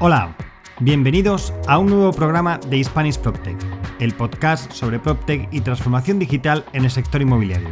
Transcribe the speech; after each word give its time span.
Hola, 0.00 0.36
bienvenidos 0.78 1.52
a 1.66 1.76
un 1.78 1.88
nuevo 1.88 2.12
programa 2.12 2.60
de 2.68 2.76
Hispanic 2.76 3.18
PropTech, 3.18 3.56
el 3.98 4.14
podcast 4.14 4.70
sobre 4.70 5.00
PropTech 5.00 5.48
y 5.50 5.60
transformación 5.60 6.20
digital 6.20 6.64
en 6.72 6.84
el 6.84 6.92
sector 6.92 7.20
inmobiliario. 7.20 7.70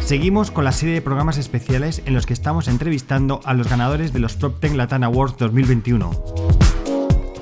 Seguimos 0.00 0.50
con 0.50 0.64
la 0.64 0.72
serie 0.72 0.96
de 0.96 1.00
programas 1.00 1.38
especiales 1.38 2.02
en 2.06 2.14
los 2.14 2.26
que 2.26 2.32
estamos 2.32 2.66
entrevistando 2.66 3.40
a 3.44 3.54
los 3.54 3.68
ganadores 3.68 4.12
de 4.12 4.18
los 4.18 4.34
PropTech 4.34 4.74
Latam 4.74 5.04
Awards 5.04 5.36
2021. 5.38 6.10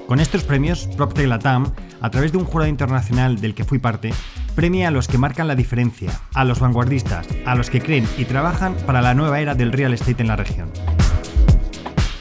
Con 0.06 0.20
estos 0.20 0.44
premios, 0.44 0.86
PropTech 0.94 1.26
Latam, 1.26 1.72
a 2.02 2.10
través 2.10 2.32
de 2.32 2.38
un 2.38 2.44
jurado 2.44 2.68
internacional 2.68 3.40
del 3.40 3.54
que 3.54 3.64
fui 3.64 3.78
parte, 3.78 4.12
premia 4.54 4.88
a 4.88 4.90
los 4.90 5.08
que 5.08 5.16
marcan 5.16 5.48
la 5.48 5.54
diferencia, 5.54 6.10
a 6.34 6.44
los 6.44 6.60
vanguardistas, 6.60 7.26
a 7.46 7.54
los 7.54 7.70
que 7.70 7.80
creen 7.80 8.06
y 8.18 8.26
trabajan 8.26 8.74
para 8.84 9.00
la 9.00 9.14
nueva 9.14 9.40
era 9.40 9.54
del 9.54 9.72
real 9.72 9.94
estate 9.94 10.20
en 10.20 10.28
la 10.28 10.36
región. 10.36 10.68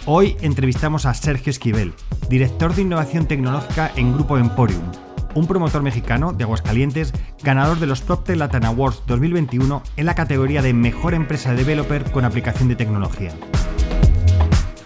Hoy 0.08 0.38
entrevistamos 0.42 1.08
a 1.08 1.16
Sergio 1.16 1.50
Esquivel, 1.50 1.96
director 2.30 2.76
de 2.76 2.84
innovación 2.84 3.26
tecnológica 3.26 3.92
en 3.96 4.14
Grupo 4.14 4.38
Emporium, 4.38 4.84
un 5.34 5.48
promotor 5.48 5.82
mexicano 5.82 6.32
de 6.32 6.44
Aguascalientes, 6.44 7.12
ganador 7.42 7.80
de 7.80 7.88
los 7.88 8.02
PropTech 8.02 8.38
Latin 8.38 8.66
Awards 8.66 9.02
2021 9.08 9.82
en 9.98 10.06
la 10.06 10.14
categoría 10.14 10.62
de 10.62 10.76
Mejor 10.76 11.16
Empresa 11.16 11.56
Developer 11.56 12.04
con 12.12 12.24
aplicación 12.24 12.70
de 12.70 12.76
tecnología. 12.76 13.32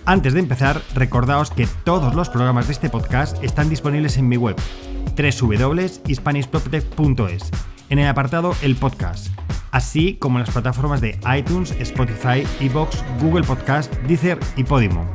Antes 0.06 0.32
de 0.32 0.40
empezar, 0.40 0.82
recordaos 0.96 1.52
que 1.52 1.68
todos 1.84 2.16
los 2.16 2.30
programas 2.30 2.68
de 2.68 2.74
este 2.74 2.90
podcast 2.90 3.44
están 3.44 3.70
disponibles 3.70 4.16
en 4.16 4.30
mi 4.30 4.38
web, 4.38 4.56
www.hispanishproptech.es, 5.18 7.52
en 7.90 8.00
el 8.00 8.08
apartado 8.08 8.56
El 8.62 8.78
Podcast, 8.78 9.28
así 9.72 10.16
como 10.16 10.38
en 10.38 10.46
las 10.46 10.54
plataformas 10.54 11.02
de 11.02 11.20
iTunes, 11.38 11.72
Spotify, 11.80 12.46
Evox, 12.60 13.04
Google 13.22 13.44
Podcast, 13.44 13.94
Deezer 14.08 14.40
y 14.56 14.64
Podimo. 14.64 15.06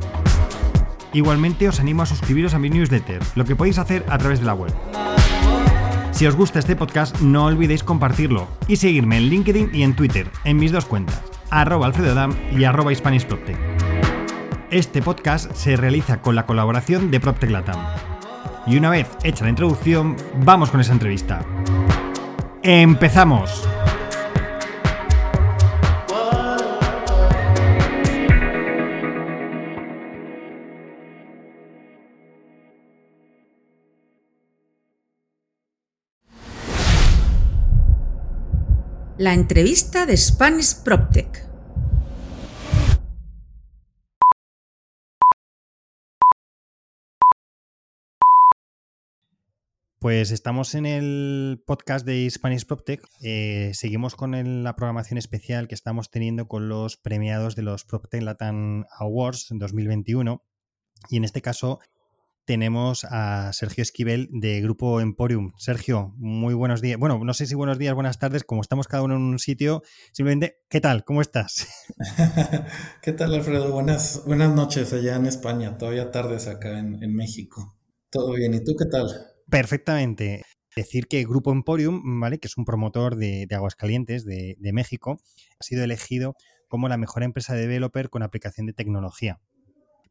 Igualmente 1.13 1.69
os 1.69 1.79
animo 1.79 2.03
a 2.03 2.05
suscribiros 2.05 2.53
a 2.53 2.59
mi 2.59 2.69
newsletter, 2.69 3.21
lo 3.35 3.45
que 3.45 3.55
podéis 3.55 3.77
hacer 3.77 4.05
a 4.09 4.17
través 4.17 4.39
de 4.39 4.45
la 4.45 4.53
web. 4.53 4.73
Si 6.11 6.25
os 6.25 6.35
gusta 6.35 6.59
este 6.59 6.75
podcast, 6.75 7.19
no 7.19 7.45
olvidéis 7.45 7.83
compartirlo 7.83 8.47
y 8.67 8.77
seguirme 8.77 9.17
en 9.17 9.29
LinkedIn 9.29 9.71
y 9.73 9.83
en 9.83 9.95
Twitter, 9.95 10.29
en 10.45 10.57
mis 10.57 10.71
dos 10.71 10.85
cuentas, 10.85 11.21
arroba 11.49 11.87
alfredodam 11.87 12.33
y 12.57 12.63
arroba 12.63 12.91
hispanishproptech. 12.91 13.57
Este 14.71 15.01
podcast 15.01 15.53
se 15.53 15.75
realiza 15.75 16.21
con 16.21 16.35
la 16.35 16.45
colaboración 16.45 17.11
de 17.11 17.19
PropTech 17.19 17.51
Latam. 17.51 17.85
Y 18.65 18.77
una 18.77 18.89
vez 18.89 19.09
hecha 19.23 19.43
la 19.43 19.51
introducción, 19.51 20.15
vamos 20.43 20.71
con 20.71 20.81
esa 20.81 20.93
entrevista. 20.93 21.45
¡Empezamos! 22.63 23.67
La 39.17 39.33
entrevista 39.33 40.05
de 40.05 40.17
Spanish 40.17 40.83
PropTech. 40.83 41.47
Pues 49.99 50.31
estamos 50.31 50.75
en 50.75 50.85
el 50.85 51.63
podcast 51.65 52.05
de 52.05 52.29
Spanish 52.29 52.65
PropTech. 52.65 53.07
Eh, 53.21 53.71
seguimos 53.73 54.17
con 54.17 54.63
la 54.65 54.75
programación 54.75 55.17
especial 55.17 55.69
que 55.69 55.75
estamos 55.75 56.11
teniendo 56.11 56.49
con 56.49 56.67
los 56.67 56.97
premiados 56.97 57.55
de 57.55 57.61
los 57.61 57.85
PropTech 57.85 58.21
Latam 58.21 58.83
Awards 58.99 59.47
2021. 59.51 60.43
Y 61.09 61.15
en 61.15 61.23
este 61.23 61.41
caso 61.41 61.79
tenemos 62.45 63.05
a 63.09 63.51
Sergio 63.53 63.81
Esquivel 63.81 64.29
de 64.31 64.61
Grupo 64.61 65.01
Emporium. 65.01 65.51
Sergio, 65.57 66.13
muy 66.17 66.53
buenos 66.53 66.81
días. 66.81 66.99
Bueno, 66.99 67.19
no 67.23 67.33
sé 67.33 67.47
si 67.47 67.55
buenos 67.55 67.77
días, 67.77 67.93
buenas 67.95 68.19
tardes, 68.19 68.43
como 68.43 68.61
estamos 68.61 68.87
cada 68.87 69.03
uno 69.03 69.15
en 69.15 69.21
un 69.21 69.39
sitio, 69.39 69.81
simplemente, 70.13 70.59
¿qué 70.69 70.79
tal? 70.79 71.03
¿Cómo 71.03 71.21
estás? 71.21 71.67
¿Qué 73.01 73.11
tal, 73.13 73.33
Alfredo? 73.33 73.71
Buenas, 73.71 74.23
buenas 74.25 74.53
noches 74.53 74.93
allá 74.93 75.15
en 75.15 75.25
España, 75.25 75.77
todavía 75.77 76.11
tardes 76.11 76.47
acá 76.47 76.79
en, 76.79 77.15
México. 77.15 77.77
Todo 78.09 78.33
bien, 78.33 78.53
¿y 78.53 78.63
tú 78.63 78.75
qué 78.77 78.85
tal? 78.85 79.09
Perfectamente. 79.49 80.43
Decir 80.75 81.07
que 81.07 81.23
Grupo 81.23 81.51
Emporium, 81.51 82.19
¿vale? 82.19 82.37
que 82.37 82.47
es 82.47 82.57
un 82.57 82.65
promotor 82.65 83.15
de, 83.15 83.47
Aguascalientes, 83.49 84.25
de, 84.25 84.55
de 84.59 84.73
México, 84.73 85.17
ha 85.59 85.63
sido 85.63 85.83
elegido 85.83 86.35
como 86.67 86.89
la 86.89 86.97
mejor 86.97 87.23
empresa 87.23 87.55
de 87.55 87.61
developer 87.61 88.09
con 88.09 88.23
aplicación 88.23 88.67
de 88.67 88.73
tecnología. 88.73 89.39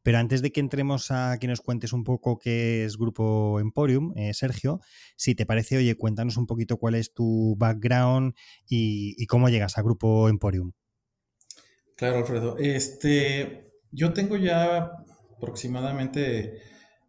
Pero 0.04 0.18
antes 0.18 0.42
de 0.42 0.52
que 0.52 0.60
entremos 0.60 1.10
a 1.10 1.38
que 1.40 1.46
nos 1.46 1.62
cuentes 1.62 1.94
un 1.94 2.04
poco 2.04 2.38
qué 2.38 2.84
es 2.84 2.98
Grupo 2.98 3.58
Emporium, 3.58 4.12
eh, 4.16 4.34
Sergio, 4.34 4.80
si 5.16 5.34
te 5.34 5.46
parece, 5.46 5.78
oye, 5.78 5.96
cuéntanos 5.96 6.36
un 6.36 6.46
poquito 6.46 6.76
cuál 6.76 6.94
es 6.94 7.14
tu 7.14 7.56
background 7.56 8.34
y, 8.68 9.26
cómo 9.26 9.48
llegas 9.48 9.78
a 9.78 9.82
Grupo 9.82 10.28
Emporium. 10.28 10.72
Claro, 11.96 12.18
Alfredo. 12.18 12.58
Este, 12.58 13.72
yo 13.92 14.12
tengo 14.12 14.36
ya 14.36 14.90
aproximadamente 15.38 16.60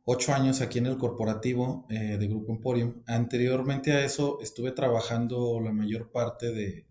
ocho 0.06 0.34
años 0.34 0.62
aquí 0.62 0.80
en 0.80 0.86
el 0.86 0.98
corporativo 0.98 1.86
eh, 1.90 2.18
de 2.18 2.28
Grupo 2.28 2.54
Emporium. 2.54 3.04
Anteriormente 3.08 3.92
a 3.92 4.06
eso 4.06 4.40
estuve 4.42 4.72
trabajando 4.72 5.60
la 5.60 5.74
mayor 5.74 6.14
parte 6.14 6.54
de, 6.54 6.86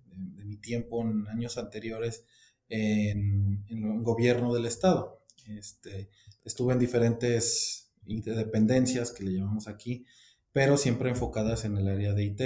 mi 0.44 0.58
tiempo 0.58 1.00
en 1.00 1.26
años 1.28 1.56
anteriores 1.56 2.26
en, 2.68 3.64
en 3.68 3.84
el 3.84 4.02
gobierno 4.02 4.52
del 4.52 4.66
estado. 4.66 5.23
Este, 5.46 6.10
estuve 6.44 6.72
en 6.72 6.78
diferentes 6.78 7.90
dependencias 8.06 9.12
que 9.12 9.24
le 9.24 9.32
llamamos 9.32 9.68
aquí, 9.68 10.04
pero 10.52 10.76
siempre 10.76 11.10
enfocadas 11.10 11.64
en 11.64 11.76
el 11.76 11.88
área 11.88 12.12
de 12.12 12.24
IT. 12.24 12.40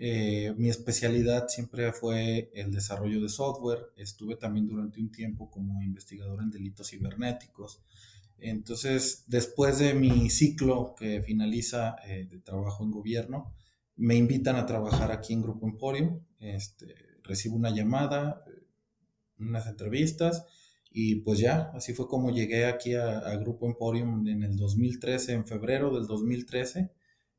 Eh, 0.00 0.54
mi 0.56 0.68
especialidad 0.68 1.48
siempre 1.48 1.92
fue 1.92 2.50
el 2.54 2.70
desarrollo 2.72 3.20
de 3.20 3.28
software. 3.28 3.86
Estuve 3.96 4.36
también 4.36 4.66
durante 4.66 5.00
un 5.00 5.10
tiempo 5.10 5.50
como 5.50 5.82
investigador 5.82 6.40
en 6.40 6.50
delitos 6.50 6.90
cibernéticos. 6.90 7.80
Entonces, 8.38 9.24
después 9.26 9.78
de 9.78 9.94
mi 9.94 10.30
ciclo 10.30 10.94
que 10.96 11.20
finaliza 11.22 11.96
eh, 12.06 12.26
de 12.30 12.38
trabajo 12.38 12.84
en 12.84 12.92
gobierno, 12.92 13.52
me 13.96 14.14
invitan 14.14 14.54
a 14.54 14.66
trabajar 14.66 15.10
aquí 15.10 15.32
en 15.32 15.42
Grupo 15.42 15.66
Emporium. 15.66 16.20
Este, 16.38 16.94
recibo 17.24 17.56
una 17.56 17.70
llamada, 17.70 18.44
eh, 18.46 18.62
unas 19.40 19.66
entrevistas 19.66 20.44
y 20.90 21.16
pues 21.16 21.38
ya, 21.38 21.70
así 21.74 21.92
fue 21.92 22.08
como 22.08 22.30
llegué 22.30 22.66
aquí 22.66 22.94
a, 22.94 23.36
Grupo 23.36 23.66
Emporium 23.66 24.26
en 24.26 24.42
el 24.42 24.56
2013, 24.56 25.32
en 25.32 25.46
febrero 25.46 25.94
del 25.94 26.06
2013. 26.06 26.90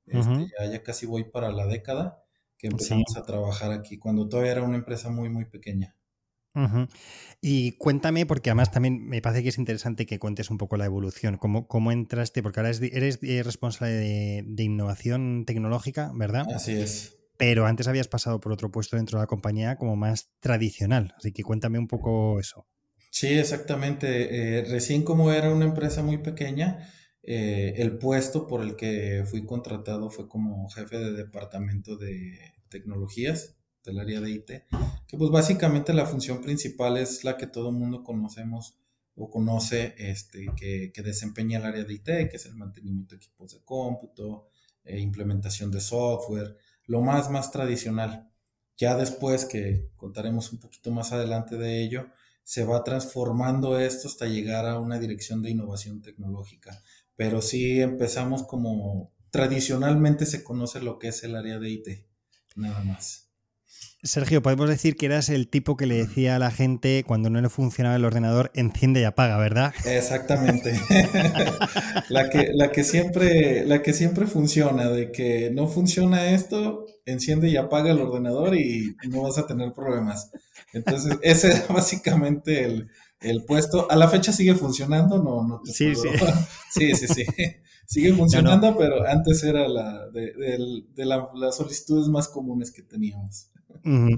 Este, 0.06 0.48
ya, 0.72 0.84
casi 0.84 1.06
voy 1.06 1.26
para 1.26 1.52
la 1.52 1.68
década 1.68 2.24
que 2.58 2.68
empezamos 2.68 3.16
a 3.16 3.24
trabajar 3.24 3.72
aquí, 3.72 3.98
cuando 3.98 4.28
todavía 4.28 4.52
era 4.52 4.64
una 4.64 4.78
empresa 4.78 5.10
muy, 5.10 5.30
muy 5.30 5.46
pequeña. 5.46 5.96
Y 7.42 7.72
cuéntame, 7.74 8.26
porque 8.26 8.50
además 8.50 8.72
también 8.72 9.08
me 9.08 9.22
parece 9.22 9.44
que 9.44 9.50
es 9.50 9.58
interesante 9.58 10.06
que 10.06 10.20
cuentes 10.20 10.50
un 10.50 10.58
poco 10.58 10.76
la 10.76 10.86
evolución, 10.86 11.38
cómo, 11.38 11.68
cómo 11.68 11.94
entraste, 11.94 12.44
porque 12.44 12.60
ahora 12.60 12.72
eres, 12.72 13.20
eh, 13.22 13.44
responsable 13.44 13.94
de, 13.94 14.44
de, 14.46 14.64
innovación 14.64 15.46
tecnológica, 15.46 16.12
¿verdad? 16.16 16.46
Así 16.54 16.74
es. 16.74 17.18
Pero 17.38 17.66
antes 17.66 17.88
habías 17.88 18.10
pasado 18.10 18.42
por 18.42 18.52
otro 18.52 18.72
puesto 18.72 18.98
dentro 18.98 19.20
de 19.20 19.24
la 19.24 19.28
compañía 19.28 19.78
como 19.78 19.96
más 19.96 20.32
tradicional, 20.42 21.14
así 21.18 21.32
que 21.32 21.44
cuéntame 21.44 21.80
un 21.80 21.88
poco 21.88 22.42
eso. 22.42 22.68
Sí, 23.10 23.28
exactamente. 23.28 24.60
Eh, 24.60 24.66
recién 24.66 25.04
como 25.04 25.32
era 25.32 25.52
una 25.52 25.66
empresa 25.66 26.04
muy 26.04 26.20
pequeña, 26.20 26.90
eh, 27.24 27.74
el 27.78 27.98
puesto 27.98 28.48
por 28.48 28.62
el 28.62 28.76
que 28.76 29.24
fui 29.30 29.46
contratado 29.46 30.10
fue 30.10 30.28
como 30.28 30.70
jefe 30.70 30.98
de 30.98 31.12
departamento 31.12 31.98
de 31.98 32.40
tecnologías 32.70 33.56
del 33.84 34.00
área 34.00 34.22
de 34.22 34.32
IT, 34.32 34.48
que 35.08 35.18
pues 35.18 35.30
básicamente 35.32 35.94
la 35.94 36.06
función 36.06 36.42
principal 36.42 36.98
es 36.98 37.24
la 37.24 37.38
que 37.38 37.48
todo 37.48 37.72
mundo 37.72 38.04
conocemos 38.04 38.78
o 39.16 39.30
conoce 39.30 39.96
este, 39.98 40.46
que, 40.56 40.92
desempeña 41.04 41.60
el 41.60 41.66
área 41.66 41.84
de 41.84 41.94
IT, 41.94 42.06
que 42.06 42.36
es 42.36 42.46
el 42.46 42.56
mantenimiento 42.56 43.16
de 43.16 43.18
equipos 43.18 43.54
de 43.54 43.62
cómputo, 43.64 44.48
e 44.84 45.00
implementación 45.00 45.72
de 45.72 45.82
software, 45.82 46.56
lo 46.86 47.02
más, 47.02 47.30
más 47.30 47.52
tradicional. 47.52 48.30
Ya 48.78 48.96
después 48.96 49.46
que 49.46 49.92
contaremos 49.98 50.52
un 50.54 50.60
poquito 50.60 50.92
más 50.92 51.12
adelante 51.12 51.58
de 51.58 51.84
ello, 51.84 52.08
se 52.50 52.64
va 52.64 52.84
transformando 52.84 53.78
esto 53.78 54.08
hasta 54.08 54.26
llegar 54.26 54.66
a 54.66 54.80
una 54.80 54.98
dirección 54.98 55.44
de 55.44 55.52
innovación 55.52 56.02
tecnológica. 56.02 56.82
Pero 57.16 57.44
sí 57.44 57.80
empezamos 57.80 58.48
como 58.48 59.14
tradicionalmente 59.30 60.26
se 60.26 60.44
conoce 60.44 60.82
lo 60.82 60.98
que 60.98 61.10
es 61.10 61.24
el 61.24 61.36
área 61.36 61.60
de 61.60 61.70
IT, 61.70 61.88
nada 62.56 62.84
más. 62.84 63.29
Sergio, 64.02 64.42
podemos 64.42 64.70
decir 64.70 64.96
que 64.96 65.08
eras 65.08 65.28
el 65.28 65.50
tipo 65.50 65.76
que 65.76 65.86
le 65.86 65.96
decía 65.96 66.38
a 66.38 66.40
la 66.40 66.52
gente 66.52 67.04
cuando 67.06 67.30
no 67.30 67.42
le 67.42 67.50
funcionaba 67.50 67.98
el 67.98 68.06
ordenador, 68.06 68.50
enciende 68.54 69.02
y 69.02 69.04
apaga, 69.04 69.38
¿verdad? 69.38 69.74
Exactamente. 69.86 70.80
la, 72.10 72.30
que, 72.30 72.52
la, 72.54 72.72
que 72.72 72.86
siempre, 72.86 73.66
la 73.66 73.82
que 73.82 73.92
siempre 73.92 74.26
funciona, 74.26 74.90
de 74.90 75.12
que 75.12 75.52
no 75.54 75.68
funciona 75.68 76.30
esto, 76.30 76.86
enciende 77.06 77.50
y 77.50 77.58
apaga 77.58 77.92
el 77.92 78.00
ordenador 78.00 78.56
y 78.56 78.96
no 79.10 79.24
vas 79.24 79.38
a 79.38 79.48
tener 79.48 79.74
problemas. 79.74 80.32
Entonces, 80.72 81.18
ese 81.22 81.50
era 81.50 81.66
básicamente 81.68 82.88
el 83.20 83.44
puesto. 83.46 83.92
A 83.92 83.98
la 83.98 84.08
fecha 84.08 84.32
sigue 84.32 84.56
funcionando, 84.56 85.22
no, 85.22 85.46
no 85.46 85.62
te 85.62 85.74
sí, 85.74 85.94
sí. 85.94 86.08
sí, 86.72 86.96
sí, 86.96 87.08
sí. 87.08 87.26
Sigue 87.86 88.14
funcionando, 88.14 88.78
pero 88.78 89.04
antes 89.06 89.44
era 89.44 89.68
la 89.68 90.08
de, 90.10 90.32
las 91.34 91.58
solicitudes 91.58 92.08
más 92.08 92.28
comunes 92.28 92.72
que 92.72 92.84
teníamos. 92.84 93.50
Mm, 93.84 94.16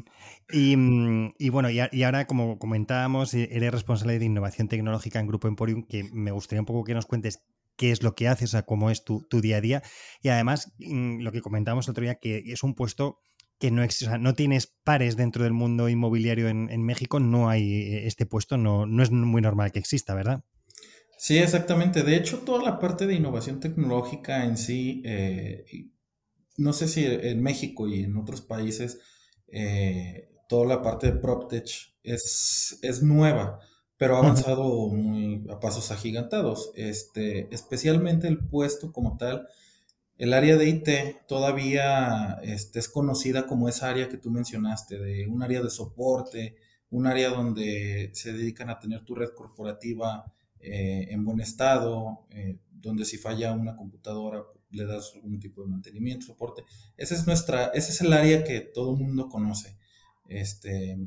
y, 1.38 1.50
bueno, 1.50 1.70
y, 1.70 2.04
ahora, 2.04 2.28
como 2.28 2.58
comentábamos, 2.60 3.34
e-, 3.34 3.50
eres 3.52 3.72
responsable 3.72 4.20
de 4.20 4.26
innovación 4.26 4.68
tecnológica 4.68 5.20
en 5.20 5.28
Grupo 5.28 5.48
Emporium, 5.48 5.84
que 5.84 6.04
me 6.12 6.32
gustaría 6.32 6.62
un 6.62 6.66
poco 6.66 6.84
que 6.84 6.94
nos 6.94 7.06
cuentes 7.06 7.44
qué 7.78 7.92
es 7.92 8.04
lo 8.04 8.16
que 8.16 8.28
haces, 8.28 8.50
o 8.50 8.52
sea, 8.52 8.64
cómo 8.64 8.90
es 8.90 9.04
tu, 9.04 9.26
día 9.42 9.58
a 9.58 9.62
día. 9.62 9.84
Y 10.22 10.30
además, 10.30 10.74
mm, 10.80 11.22
lo 11.22 11.32
que 11.32 11.42
comentábamos 11.42 11.88
el 11.88 11.92
otro 11.92 12.04
día, 12.04 12.16
que 12.16 12.44
es 12.46 12.64
un 12.64 12.76
puesto 12.76 13.20
que 13.60 13.72
no, 13.72 13.84
existe, 13.84 14.18
no 14.18 14.34
tienes 14.34 14.76
pares 14.84 15.16
dentro 15.16 15.44
del 15.44 15.54
mundo 15.54 15.88
inmobiliario 15.88 16.48
en, 16.50 16.84
México, 16.84 17.20
no 17.20 17.50
hay 17.50 17.74
eh, 17.74 18.08
este 18.08 18.26
puesto, 18.26 18.58
no, 18.58 18.88
no 18.88 19.04
es 19.04 19.12
muy 19.12 19.42
normal 19.42 19.72
que 19.72 19.80
exista, 19.80 20.16
¿verdad? 20.16 20.44
Sí, 21.18 21.38
exactamente. 21.38 22.02
De 22.02 22.16
hecho, 22.16 22.40
toda 22.40 22.64
la 22.64 22.80
parte 22.80 23.06
de 23.06 23.14
innovación 23.14 23.60
tecnológica 23.60 24.44
en 24.46 24.58
sí, 24.58 25.04
eh, 25.06 25.64
no 26.58 26.74
sé 26.74 26.88
si 26.88 27.06
en 27.06 27.44
México 27.44 27.88
y 27.88 28.04
en 28.04 28.18
otros 28.18 28.42
países, 28.42 29.00
eh, 29.52 30.30
toda 30.48 30.66
la 30.66 30.82
parte 30.82 31.12
de 31.12 31.20
PropTech 31.20 31.70
es, 32.04 32.80
es 32.82 33.04
nueva, 33.04 33.60
pero 33.98 34.16
ha 34.16 34.20
avanzado 34.20 34.88
muy 34.88 35.46
a 35.50 35.60
pasos 35.60 35.92
agigantados. 35.92 36.72
Este, 36.76 37.54
especialmente 37.54 38.28
el 38.28 38.40
puesto 38.40 38.92
como 38.92 39.18
tal, 39.18 39.48
el 40.18 40.34
área 40.34 40.56
de 40.56 40.70
IT 40.70 41.28
todavía 41.28 42.40
este, 42.44 42.80
es 42.80 42.90
conocida 42.90 43.48
como 43.48 43.68
esa 43.68 43.90
área 43.90 44.10
que 44.10 44.18
tú 44.18 44.30
mencionaste, 44.30 45.00
de 45.00 45.28
un 45.28 45.42
área 45.44 45.62
de 45.62 45.70
soporte, 45.70 46.56
un 46.92 47.08
área 47.08 47.30
donde 47.30 48.12
se 48.14 48.34
dedican 48.34 48.70
a 48.70 48.80
tener 48.80 49.02
tu 49.02 49.16
red 49.16 49.30
corporativa 49.30 50.32
eh, 50.60 51.08
en 51.10 51.26
buen 51.26 51.40
estado, 51.40 52.26
eh, 52.30 52.58
donde 52.70 53.06
si 53.06 53.18
falla 53.18 53.54
una 53.54 53.76
computadora 53.76 54.44
le 54.72 54.86
das 54.86 55.14
algún 55.16 55.40
tipo 55.40 55.62
de 55.62 55.70
mantenimiento, 55.70 56.26
soporte. 56.26 56.64
Esa 56.98 57.16
es 57.16 57.28
nuestra, 57.28 57.68
ese 57.68 57.92
es 57.92 58.02
el 58.02 58.14
área 58.14 58.44
que 58.44 58.62
todo 58.62 58.92
el 58.92 58.98
mundo 58.98 59.30
conoce. 59.30 59.78
Este, 60.28 60.98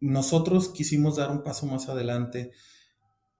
nosotros 0.00 0.68
quisimos 0.68 1.16
dar 1.16 1.30
un 1.30 1.42
paso 1.42 1.66
más 1.66 1.88
adelante 1.88 2.52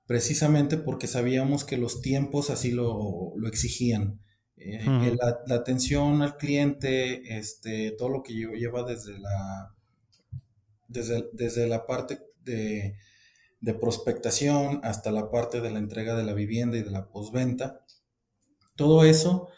precisamente 0.06 0.77
porque 0.77 1.06
sabíamos 1.06 1.65
que 1.65 1.77
los 1.77 2.01
tiempos 2.01 2.51
así 2.51 2.71
lo, 2.71 3.35
exigían. 3.47 4.21
Eh, 4.56 5.17
la, 5.21 5.55
atención 5.55 6.23
al 6.23 6.37
cliente, 6.37 7.37
este, 7.39 7.93
todo 7.93 8.09
lo 8.09 8.23
que 8.23 8.35
lleva 8.35 8.83
desde 8.83 9.19
la, 9.19 9.75
desde, 10.89 11.29
desde 11.33 11.67
la 11.67 11.87
parte 11.87 12.21
de, 12.45 12.97
de, 13.61 13.75
prospectación 13.75 14.81
hasta 14.85 15.11
la 15.11 15.31
parte 15.31 15.61
de 15.61 15.71
la 15.71 15.79
entrega 15.79 16.15
de 16.15 16.25
la 16.25 16.35
vivienda 16.35 16.79
y 16.79 16.83
de 16.83 16.91
la 16.91 17.09
postventa, 17.11 17.83
todo 18.76 19.05
eso 19.05 19.49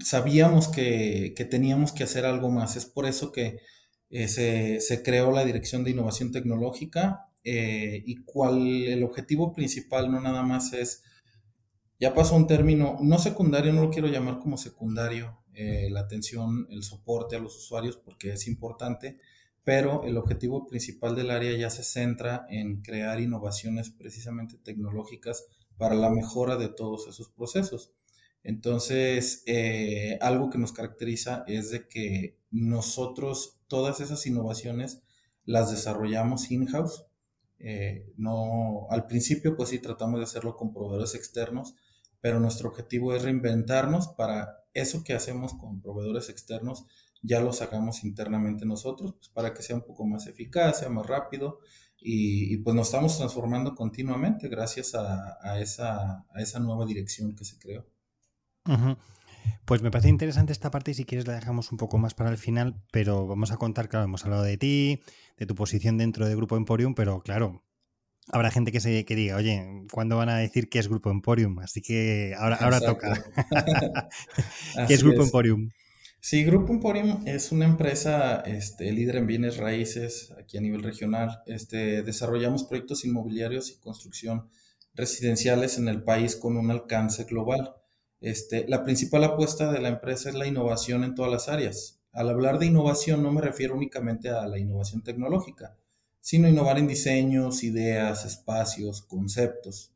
sabíamos 0.00 0.68
que, 0.68 1.34
teníamos 1.50 1.92
que 1.92 2.04
hacer 2.04 2.24
algo 2.24 2.50
más. 2.50 2.76
Es 2.76 2.86
por 2.86 3.06
eso 3.06 3.32
que 3.32 3.60
eh, 4.10 4.28
se, 4.28 5.02
creó 5.02 5.32
la 5.32 5.44
Dirección 5.44 5.84
de 5.84 5.90
Innovación 5.90 6.32
Tecnológica 6.32 7.28
eh, 7.44 8.02
y 8.04 8.16
cuál 8.24 8.84
el 8.84 9.02
objetivo 9.02 9.52
principal 9.52 10.10
no 10.10 10.20
nada 10.20 10.42
más 10.42 10.72
es, 10.72 11.02
ya 11.98 12.14
pasó 12.14 12.36
un 12.36 12.46
término, 12.46 12.98
no 13.00 13.18
secundario, 13.18 13.72
no 13.72 13.82
lo 13.82 13.90
quiero 13.90 14.08
llamar 14.08 14.38
como 14.38 14.56
secundario, 14.56 15.42
eh, 15.54 15.88
la 15.90 16.00
atención, 16.00 16.66
el 16.70 16.82
soporte 16.82 17.36
a 17.36 17.38
los 17.38 17.56
usuarios 17.56 17.96
porque 17.96 18.32
es 18.32 18.46
importante, 18.46 19.18
pero 19.64 20.04
el 20.04 20.16
objetivo 20.16 20.66
principal 20.66 21.16
del 21.16 21.30
área 21.30 21.56
ya 21.56 21.70
se 21.70 21.82
centra 21.82 22.46
en 22.50 22.82
crear 22.82 23.20
innovaciones 23.20 23.90
precisamente 23.90 24.58
tecnológicas 24.58 25.46
para 25.78 25.94
la 25.94 26.10
mejora 26.10 26.56
de 26.56 26.68
todos 26.68 27.08
esos 27.08 27.30
procesos. 27.30 27.90
Entonces, 28.46 29.42
eh, 29.46 30.18
algo 30.20 30.50
que 30.50 30.58
nos 30.58 30.72
caracteriza 30.72 31.42
es 31.48 31.72
de 31.72 31.88
que 31.88 32.38
nosotros 32.52 33.58
todas 33.66 33.98
esas 33.98 34.24
innovaciones 34.24 35.02
las 35.44 35.72
desarrollamos 35.72 36.52
in-house. 36.52 37.06
Eh, 37.58 38.12
no, 38.16 38.86
al 38.88 39.08
principio, 39.08 39.56
pues 39.56 39.70
sí, 39.70 39.80
tratamos 39.80 40.20
de 40.20 40.24
hacerlo 40.24 40.54
con 40.54 40.72
proveedores 40.72 41.16
externos, 41.16 41.74
pero 42.20 42.38
nuestro 42.38 42.68
objetivo 42.68 43.16
es 43.16 43.22
reinventarnos 43.22 44.06
para 44.16 44.64
eso 44.74 45.02
que 45.02 45.14
hacemos 45.14 45.54
con 45.54 45.80
proveedores 45.80 46.28
externos, 46.28 46.84
ya 47.22 47.40
lo 47.40 47.50
hagamos 47.50 48.04
internamente 48.04 48.64
nosotros, 48.64 49.14
pues 49.18 49.28
para 49.30 49.54
que 49.54 49.62
sea 49.62 49.74
un 49.74 49.82
poco 49.82 50.06
más 50.06 50.28
eficaz, 50.28 50.78
sea 50.78 50.88
más 50.88 51.06
rápido 51.06 51.58
y, 51.98 52.58
pues 52.58 52.76
nos 52.76 52.86
estamos 52.86 53.18
transformando 53.18 53.74
continuamente 53.74 54.46
gracias 54.48 54.94
a 54.94 55.60
esa 55.60 56.60
nueva 56.60 56.86
dirección 56.86 57.34
que 57.34 57.44
se 57.44 57.58
creó. 57.58 57.95
Pues 59.64 59.82
me 59.82 59.90
parece 59.90 60.08
interesante 60.08 60.52
esta 60.52 60.70
parte 60.70 60.92
y 60.92 60.94
si 60.94 61.04
quieres 61.04 61.26
la 61.26 61.34
dejamos 61.34 61.72
un 61.72 61.78
poco 61.78 61.98
más 61.98 62.14
para 62.14 62.30
el 62.30 62.38
final, 62.38 62.82
pero 62.92 63.26
vamos 63.26 63.50
a 63.50 63.56
contar, 63.56 63.88
claro, 63.88 64.04
hemos 64.04 64.24
hablado 64.24 64.42
de 64.42 64.56
ti, 64.56 65.02
de 65.36 65.46
tu 65.46 65.54
posición 65.54 65.98
dentro 65.98 66.26
del 66.26 66.36
Grupo 66.36 66.56
Emporium, 66.56 66.94
pero 66.94 67.20
claro, 67.20 67.64
habrá 68.28 68.50
gente 68.50 68.72
que 68.72 68.80
se 68.80 69.04
que 69.04 69.16
diga, 69.16 69.36
oye, 69.36 69.84
¿cuándo 69.90 70.16
van 70.16 70.28
a 70.28 70.36
decir 70.36 70.68
que 70.68 70.78
es 70.78 70.88
Grupo 70.88 71.10
Emporium? 71.10 71.58
Así 71.60 71.82
que 71.82 72.34
ahora, 72.38 72.56
ahora 72.56 72.80
toca. 72.80 73.24
¿Qué 74.88 74.94
es 74.94 75.02
Grupo 75.02 75.22
Emporium? 75.22 75.70
Sí, 76.20 76.44
Grupo 76.44 76.72
Emporium 76.72 77.22
es 77.24 77.52
una 77.52 77.66
empresa 77.66 78.40
este, 78.40 78.90
líder 78.90 79.16
en 79.16 79.28
bienes 79.28 79.58
raíces 79.58 80.32
aquí 80.36 80.58
a 80.58 80.60
nivel 80.60 80.82
regional. 80.82 81.42
Este, 81.46 82.02
desarrollamos 82.02 82.64
proyectos 82.64 83.04
inmobiliarios 83.04 83.70
y 83.70 83.78
construcción 83.78 84.48
residenciales 84.94 85.78
en 85.78 85.86
el 85.86 86.02
país 86.02 86.34
con 86.34 86.56
un 86.56 86.70
alcance 86.70 87.24
global. 87.24 87.76
Este, 88.20 88.66
la 88.68 88.84
principal 88.84 89.24
apuesta 89.24 89.70
de 89.70 89.80
la 89.80 89.88
empresa 89.88 90.28
es 90.28 90.34
la 90.34 90.46
innovación 90.46 91.04
en 91.04 91.14
todas 91.14 91.30
las 91.30 91.48
áreas. 91.48 92.00
Al 92.12 92.30
hablar 92.30 92.58
de 92.58 92.66
innovación 92.66 93.22
no 93.22 93.30
me 93.30 93.42
refiero 93.42 93.74
únicamente 93.74 94.30
a 94.30 94.46
la 94.46 94.58
innovación 94.58 95.02
tecnológica, 95.02 95.76
sino 96.20 96.48
innovar 96.48 96.78
en 96.78 96.88
diseños, 96.88 97.62
ideas, 97.62 98.24
espacios, 98.24 99.02
conceptos. 99.02 99.92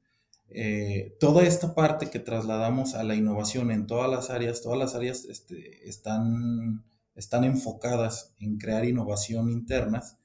Eh, 0.51 1.17
toda 1.21 1.45
esta 1.45 1.75
parte 1.75 2.11
que 2.11 2.19
trasladamos 2.19 2.95
a 2.95 3.05
la 3.05 3.15
innovación 3.15 3.71
en 3.71 3.87
todas 3.87 4.11
las 4.11 4.31
áreas, 4.31 4.63
todas 4.63 4.79
las 4.79 4.95
áreas 4.95 5.25
este, 5.25 5.89
están, 5.89 6.85
están 7.15 7.45
enfocadas 7.45 8.35
en 8.41 8.59
crear 8.59 8.85
innovación 8.85 9.49
internas. 9.49 10.17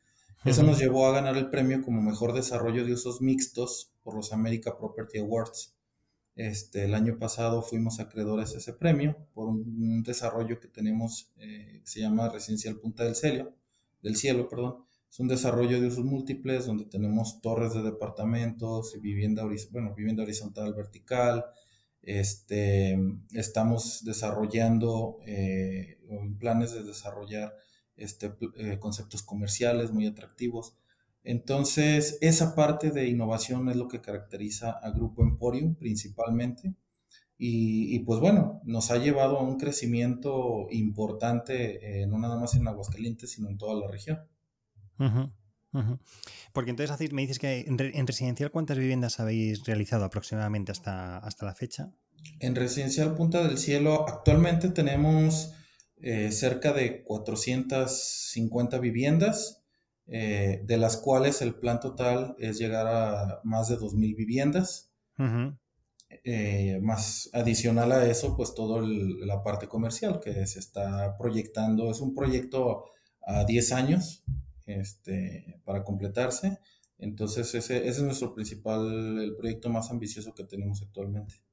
Eso 0.44 0.64
nos 0.64 0.80
llevó 0.80 1.08
a 1.08 1.12
ganar 1.12 1.38
el 1.38 1.50
premio 1.50 1.84
como 1.84 2.02
mejor 2.02 2.34
desarrollo 2.34 2.86
de 2.86 2.94
usos 2.94 3.22
mixtos 3.22 3.92
por 4.04 4.16
los 4.16 4.34
America 4.34 4.78
Property 4.78 5.20
Awards. 5.20 5.75
Este, 6.36 6.84
el 6.84 6.94
año 6.94 7.18
pasado 7.18 7.62
fuimos 7.62 8.00
acreedores 8.00 8.54
a 8.54 8.58
ese 8.58 8.74
premio 8.74 9.16
por 9.34 9.48
un, 9.48 10.04
desarrollo 10.04 10.60
que 10.60 10.68
tenemos 10.68 11.32
eh, 11.38 11.80
que 11.82 11.88
se 11.88 12.02
llama 12.02 12.30
Residencial 12.30 12.76
Punta 12.76 13.06
del 13.06 13.16
Cielo, 13.16 13.54
del 14.02 14.16
Cielo, 14.18 14.50
perdón. 14.50 14.86
Es 15.10 15.20
un 15.22 15.30
desarrollo 15.30 15.80
de 15.80 15.88
usos 15.88 16.04
múltiples 16.04 16.66
donde 16.66 16.84
tenemos 16.86 17.40
torres 17.42 17.74
de 17.74 17.82
departamentos 17.82 19.00
vivienda, 19.02 19.46
bueno, 19.72 19.96
vivienda 19.96 20.24
horizontal, 20.24 20.74
vertical. 20.74 21.46
Este, 22.02 23.00
estamos 23.32 24.04
desarrollando 24.04 25.20
eh, 25.26 26.00
planes 26.38 26.74
de 26.74 26.84
desarrollar 26.84 27.56
este, 27.96 28.34
eh, 28.58 28.78
conceptos 28.80 29.24
comerciales 29.24 29.92
muy 29.92 30.06
atractivos 30.06 30.76
entonces, 31.26 32.20
esa 32.22 32.54
parte 32.54 32.92
de 32.92 33.08
innovación 33.08 33.68
es 33.70 33.76
lo 33.76 33.88
que 33.88 34.00
caracteriza 34.00 34.70
a 34.70 34.92
Grupo 34.92 35.24
Emporium 35.24 35.74
principalmente. 35.74 36.76
Y, 37.38 38.00
pues 38.00 38.22
bueno, 38.22 38.62
nos 38.64 38.92
ha 38.92 38.98
llevado 38.98 39.40
a 39.40 39.44
un 39.44 39.58
crecimiento 39.58 40.68
importante, 40.70 42.04
eh, 42.04 42.08
no 42.08 42.18
nada 42.18 42.40
más 42.40 42.56
en 42.56 42.66
Aguascalientes, 42.66 43.32
sino 43.32 43.50
en 43.50 43.58
toda 43.58 43.76
la 43.76 43.92
región. 43.92 44.20
Porque 46.54 46.70
entonces 46.70 47.12
me 47.12 47.24
dices 47.24 47.40
que 47.40 47.66
en, 47.68 48.08
residencial, 48.08 48.52
¿cuántas 48.52 48.78
viviendas 48.78 49.20
habéis 49.20 49.66
realizado 49.66 50.06
aproximadamente 50.06 50.72
hasta, 50.72 51.18
hasta 51.18 51.46
la 51.46 51.56
fecha? 51.56 51.92
En 52.40 52.56
residencial 52.56 53.16
Punta 53.16 53.46
del 53.46 53.58
Cielo, 53.58 54.08
actualmente 54.08 54.70
tenemos 54.70 55.52
eh, 55.98 56.32
cerca 56.32 56.72
de 56.72 57.04
450 57.04 58.80
viviendas 58.80 59.65
eh, 60.08 60.62
de 60.64 60.78
las 60.78 60.98
cuales 60.98 61.42
el 61.42 61.56
plan 61.56 61.80
total 61.80 62.36
es 62.38 62.60
llegar 62.60 62.88
a 62.88 63.42
más 63.44 63.70
de 63.70 63.78
2.000 63.78 64.16
viviendas. 64.16 64.92
Eh, 66.24 66.80
más 66.82 67.30
adicional 67.34 67.92
a 67.92 68.06
eso, 68.06 68.36
pues 68.36 68.54
toda 68.54 68.82
la 68.86 69.44
parte 69.44 69.68
comercial 69.68 70.20
que 70.20 70.46
se 70.46 70.60
está 70.60 71.16
proyectando. 71.18 71.90
Es 71.90 72.02
un 72.02 72.14
proyecto 72.14 72.86
a 73.26 73.44
10 73.44 73.72
años 73.72 74.24
este, 74.66 75.60
para 75.66 75.84
completarse. 75.84 76.60
Entonces 76.98 77.54
ese, 77.56 77.78
ese 77.78 77.90
es 77.90 78.02
nuestro 78.02 78.34
principal, 78.34 79.20
el 79.20 79.36
proyecto 79.36 79.70
más 79.70 79.92
ambicioso 79.92 80.34
que 80.34 80.44
tenemos 80.44 80.82
actualmente. 80.82 81.45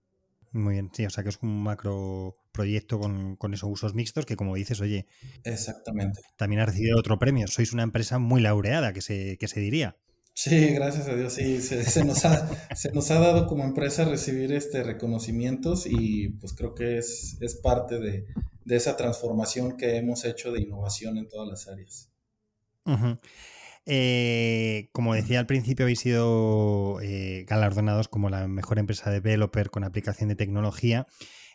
Muy 0.53 0.75
bien, 0.75 0.91
sí, 0.93 1.07
o 1.07 1.11
sea 1.11 1.23
que 1.23 1.31
es 1.31 1.39
un 1.43 1.63
macro 1.63 2.37
proyecto 2.53 3.01
con, 3.01 3.39
esos 3.53 3.71
usos 3.71 3.95
mixtos 3.95 4.27
que 4.27 4.37
como 4.37 4.55
dices, 4.55 4.81
oye, 4.81 5.07
exactamente. 5.45 6.21
También 6.37 6.61
ha 6.61 6.67
recibido 6.67 6.99
otro 6.99 7.19
premio. 7.19 7.49
Sois 7.49 7.73
una 7.73 7.83
empresa 7.83 8.19
muy 8.19 8.43
laureada, 8.43 8.93
que 8.93 9.01
se, 9.01 9.39
que 9.39 9.49
se 9.49 9.61
diría. 9.61 9.97
Sí, 10.35 10.69
gracias 10.69 11.09
a 11.09 11.15
Dios, 11.15 11.35
sí, 11.35 11.61
se, 11.61 12.05
nos, 12.05 12.25
ha, 12.25 12.49
se 12.75 12.91
nos 12.93 13.11
ha 13.11 13.19
dado 13.19 13.47
como 13.47 13.65
empresa 13.65 14.05
recibir 14.05 14.53
este 14.53 14.83
reconocimientos 14.83 15.87
y 15.87 16.31
pues 16.41 16.55
creo 16.55 16.75
que 16.75 16.99
es, 16.99 17.37
es 17.41 17.55
parte 17.55 17.99
de, 17.99 18.27
esa 18.67 18.97
transformación 18.97 19.77
que 19.77 19.97
hemos 19.97 20.25
hecho 20.25 20.51
de 20.53 20.63
innovación 20.63 21.19
en 21.19 21.29
todas 21.29 21.49
las 21.49 21.69
áreas. 21.69 22.11
Eh, 23.85 24.89
como 24.93 25.15
decía 25.15 25.41
al 25.41 25.47
principio, 25.47 25.85
habéis 25.85 26.01
sido 26.01 27.01
eh, 27.01 27.45
galardonados 27.49 28.09
como 28.09 28.31
la 28.31 28.47
mejor 28.47 28.79
empresa 28.79 29.11
de 29.11 29.21
developer 29.21 29.71
con 29.71 29.85
aplicación 29.85 30.29
de 30.29 30.37
tecnología. 30.37 31.07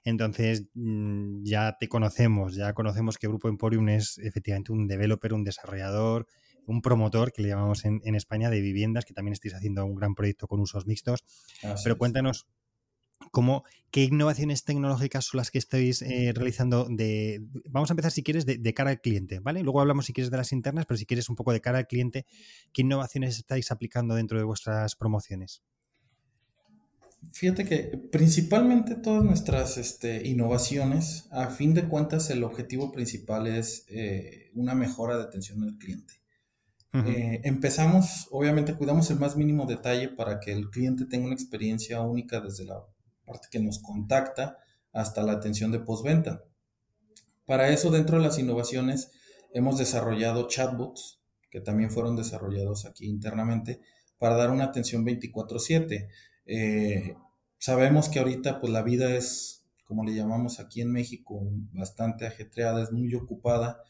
Entonces 0.04 0.66
mm, 0.74 1.44
ya 1.44 1.78
te 1.80 1.88
conocemos, 1.88 2.56
ya 2.56 2.74
conocemos 2.74 3.18
que 3.18 3.28
Grupo 3.28 3.50
Emporium 3.50 3.90
es 3.90 4.18
efectivamente 4.20 4.72
un 4.72 4.88
developer, 4.88 5.34
un 5.34 5.44
desarrollador, 5.44 6.28
un 6.66 6.82
promotor 6.82 7.32
que 7.32 7.42
le 7.42 7.50
llamamos 7.50 7.86
en, 7.86 8.02
España 8.16 8.50
de 8.50 8.60
viviendas, 8.60 9.06
que 9.06 9.14
también 9.14 9.34
estáis 9.34 9.54
haciendo 9.54 9.86
un 9.86 9.96
gran 9.96 10.16
proyecto 10.16 10.48
con 10.48 10.60
usos 10.60 10.86
mixtos. 10.86 11.24
Pero 11.84 11.98
cuéntanos 11.98 12.46
¿Cómo, 13.32 13.64
¿Qué 13.92 14.04
innovaciones 14.04 14.64
tecnológicas 14.64 15.26
son 15.26 15.40
las 15.40 15.50
que 15.50 15.58
estáis 15.58 16.02
eh, 16.02 16.34
realizando? 16.36 16.88
De, 16.90 17.42
vamos 17.70 17.90
a 17.90 17.94
empezar, 17.94 18.12
si 18.12 18.22
quieres, 18.22 18.46
de, 18.46 18.74
cara 18.74 18.92
al 18.92 19.02
cliente, 19.02 19.40
¿vale? 19.40 19.64
Luego 19.64 19.82
hablamos, 19.82 20.06
si 20.06 20.14
quieres, 20.14 20.30
de 20.30 20.38
las 20.38 20.52
internas, 20.52 20.86
pero 20.86 20.98
si 20.98 21.06
quieres 21.06 21.30
un 21.30 21.36
poco 21.36 21.54
de 21.54 21.62
cara 21.62 21.80
al 21.80 21.88
cliente, 21.88 22.26
¿qué 22.74 22.82
innovaciones 22.82 23.38
estáis 23.38 23.72
aplicando 23.72 24.16
dentro 24.16 24.38
de 24.38 24.44
vuestras 24.44 24.96
promociones? 24.96 25.62
Fíjate 27.32 27.66
que 27.66 27.98
principalmente 28.12 28.96
todas 28.96 29.24
nuestras 29.24 29.78
este, 29.78 30.28
innovaciones, 30.28 31.28
a 31.32 31.48
fin 31.48 31.74
de 31.74 31.88
cuentas, 31.88 32.30
el 32.30 32.44
objetivo 32.44 32.92
principal 32.92 33.48
es 33.48 33.86
eh, 33.90 34.52
una 34.54 34.76
mejora 34.76 35.18
de 35.18 35.24
atención 35.24 35.64
al 35.64 35.78
cliente. 35.78 36.16
Eh, 37.06 37.42
empezamos, 37.44 38.28
obviamente, 38.32 38.74
cuidamos 38.74 39.12
el 39.12 39.20
más 39.20 39.36
mínimo 39.36 39.68
detalle 39.68 40.10
para 40.10 40.40
que 40.40 40.52
el 40.52 40.70
cliente 40.72 41.06
tenga 41.06 41.26
una 41.26 41.36
experiencia 41.36 42.02
única 42.02 42.40
desde 42.42 42.66
la 42.66 42.84
parte 43.28 43.50
que 43.52 43.60
nos 43.60 43.80
contacta 43.80 44.58
hasta 44.94 45.22
la 45.22 45.34
atención 45.34 45.72
de 45.72 45.80
postventa. 45.80 46.44
Para 47.46 47.70
eso, 47.70 47.92
dentro 47.92 48.18
de 48.18 48.24
las 48.24 48.40
innovaciones, 48.40 49.12
hemos 49.54 49.78
desarrollado 49.78 50.48
chatbots, 50.48 51.20
que 51.50 51.62
también 51.62 51.92
fueron 51.92 52.16
desarrollados 52.16 52.86
aquí 52.86 53.06
internamente, 53.06 53.82
para 54.18 54.36
dar 54.36 54.50
una 54.50 54.64
atención 54.64 55.06
24/7. 55.06 56.10
Eh, 56.46 57.16
sabemos 57.58 58.10
que 58.10 58.20
ahorita 58.20 58.60
pues 58.60 58.72
la 58.72 58.82
vida 58.82 59.16
es, 59.16 59.66
como 59.84 60.04
le 60.04 60.16
llamamos 60.16 60.60
aquí 60.60 60.82
en 60.82 60.92
México, 60.92 61.42
bastante 61.74 62.26
ajetreada, 62.26 62.82
es 62.82 62.92
muy 62.92 63.14
ocupada 63.14 63.84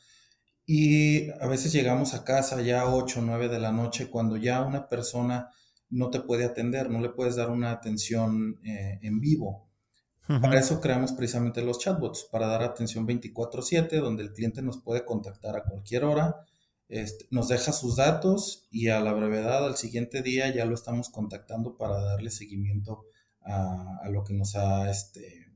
y 0.70 1.29
a 1.39 1.48
veces 1.48 1.72
llegamos 1.72 2.13
a 2.13 2.25
casa 2.25 2.62
ya 2.62 2.94
8 2.94 3.22
o 3.22 3.24
9 3.24 3.48
de 3.48 3.58
la 3.58 3.72
noche 3.72 4.10
cuando 4.10 4.36
ya 4.36 4.62
una 4.62 4.89
persona 4.89 5.50
no 5.89 6.10
te 6.10 6.20
puede 6.20 6.46
atender, 6.46 6.89
no 6.89 7.00
le 7.00 7.10
puedes 7.10 7.36
dar 7.36 7.50
una 7.50 7.72
atención 7.72 8.60
eh, 8.63 9.00
en 9.01 9.20
vivo. 9.20 9.67
Para 10.27 10.60
eso 10.60 10.82
creamos 10.82 11.13
precisamente 11.13 11.62
los 11.62 11.79
chatbots, 11.79 12.27
para 12.29 12.48
dar 12.48 12.62
atención 12.62 13.08
24/7, 13.08 14.01
donde 14.01 14.24
el 14.24 14.34
cliente 14.34 14.62
nos 14.62 14.77
puede 14.77 15.06
contactar 15.06 15.56
a 15.56 15.63
cualquier 15.63 16.03
hora, 16.03 16.46
este, 16.89 17.27
nos 17.32 17.48
deja 17.48 17.72
sus 17.72 17.96
datos 17.96 18.67
y 18.70 18.89
a 18.89 19.00
la 19.00 19.13
brevedad, 19.13 19.65
al 19.65 19.77
siguiente 19.77 20.22
día, 20.22 20.53
ya 20.53 20.65
lo 20.65 20.74
estamos 20.74 21.10
contactando 21.10 21.77
para 21.77 22.01
darle 22.01 22.29
seguimiento 22.29 23.06
a, 23.41 24.10
lo 24.10 24.24
que 24.24 24.34
nos 24.34 24.56
ha, 24.56 24.89
este, 24.89 25.48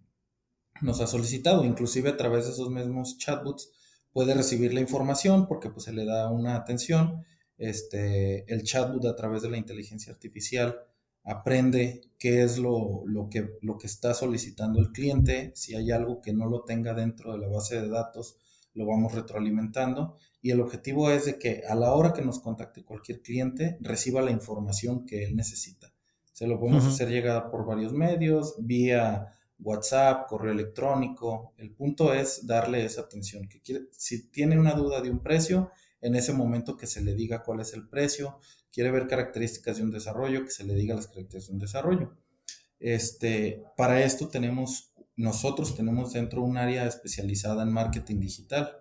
nos 0.81 0.99
ha 1.01 1.07
solicitado. 1.07 1.63
Inclusive 1.63 2.09
a 2.09 2.17
través 2.17 2.45
de 2.45 2.51
esos 2.51 2.69
mismos 2.69 3.17
chatbots 3.17 3.71
puede 4.11 4.33
recibir 4.33 4.73
la 4.73 4.81
información 4.81 5.47
porque 5.47 5.69
pues 5.69 5.85
se 5.85 5.93
le 5.93 6.05
da 6.05 6.29
una 6.29 6.55
atención. 6.55 7.25
Este, 7.61 8.51
el 8.51 8.63
chatbot 8.63 9.05
a 9.05 9.15
través 9.15 9.43
de 9.43 9.49
la 9.51 9.57
inteligencia 9.57 10.11
artificial 10.11 10.79
aprende 11.23 12.01
qué 12.17 12.41
es 12.41 12.57
lo, 12.57 13.05
que, 13.29 13.51
lo 13.61 13.77
que 13.77 13.85
está 13.85 14.15
solicitando 14.15 14.79
el 14.79 14.91
cliente. 14.91 15.51
Si 15.53 15.75
hay 15.75 15.91
algo 15.91 16.21
que 16.21 16.33
no 16.33 16.47
lo 16.47 16.63
tenga 16.63 16.95
dentro 16.95 17.33
de 17.33 17.37
la 17.37 17.47
base 17.47 17.79
de 17.79 17.87
datos, 17.87 18.35
lo 18.73 18.87
vamos 18.87 19.13
retroalimentando. 19.13 20.17
Y 20.41 20.49
el 20.49 20.59
objetivo 20.59 21.11
es 21.11 21.25
de 21.25 21.37
que 21.37 21.61
a 21.69 21.75
la 21.75 21.93
hora 21.93 22.13
que 22.13 22.23
nos 22.23 22.39
contacte 22.39 22.83
cualquier 22.83 23.21
cliente, 23.21 23.77
reciba 23.79 24.23
la 24.23 24.31
información 24.31 25.05
que 25.05 25.23
él 25.23 25.35
necesita. 25.35 25.93
Se 26.31 26.47
lo 26.47 26.59
podemos 26.59 26.87
hacer 26.87 27.09
llegar 27.09 27.51
por 27.51 27.63
varios 27.63 27.93
medios, 27.93 28.55
vía 28.57 29.37
WhatsApp, 29.59 30.27
correo 30.27 30.53
electrónico. 30.53 31.53
El 31.57 31.75
punto 31.75 32.11
es 32.11 32.47
darle 32.47 32.85
esa 32.85 33.01
atención. 33.01 33.47
Que 33.47 33.61
si 33.91 34.31
tiene 34.31 34.57
una 34.57 34.73
duda 34.73 34.99
de 34.99 35.11
un 35.11 35.19
precio, 35.19 35.69
en 36.01 36.15
ese 36.15 36.33
momento 36.33 36.77
que 36.77 36.87
se 36.87 37.01
le 37.01 37.15
diga 37.15 37.43
cuál 37.43 37.61
es 37.61 37.73
el 37.73 37.87
precio. 37.87 38.39
Quiere 38.71 38.91
ver 38.91 39.07
características 39.07 39.77
de 39.77 39.83
un 39.83 39.91
desarrollo, 39.91 40.43
que 40.43 40.51
se 40.51 40.63
le 40.63 40.75
diga 40.75 40.95
las 40.95 41.07
características 41.07 41.47
de 41.47 41.53
un 41.53 41.59
desarrollo. 41.59 42.17
Este, 42.79 43.63
para 43.77 44.03
esto 44.03 44.29
tenemos, 44.29 44.93
nosotros 45.15 45.75
tenemos 45.75 46.13
dentro 46.13 46.43
un 46.43 46.57
área 46.57 46.87
especializada 46.87 47.63
en 47.63 47.71
marketing 47.71 48.19
digital, 48.19 48.75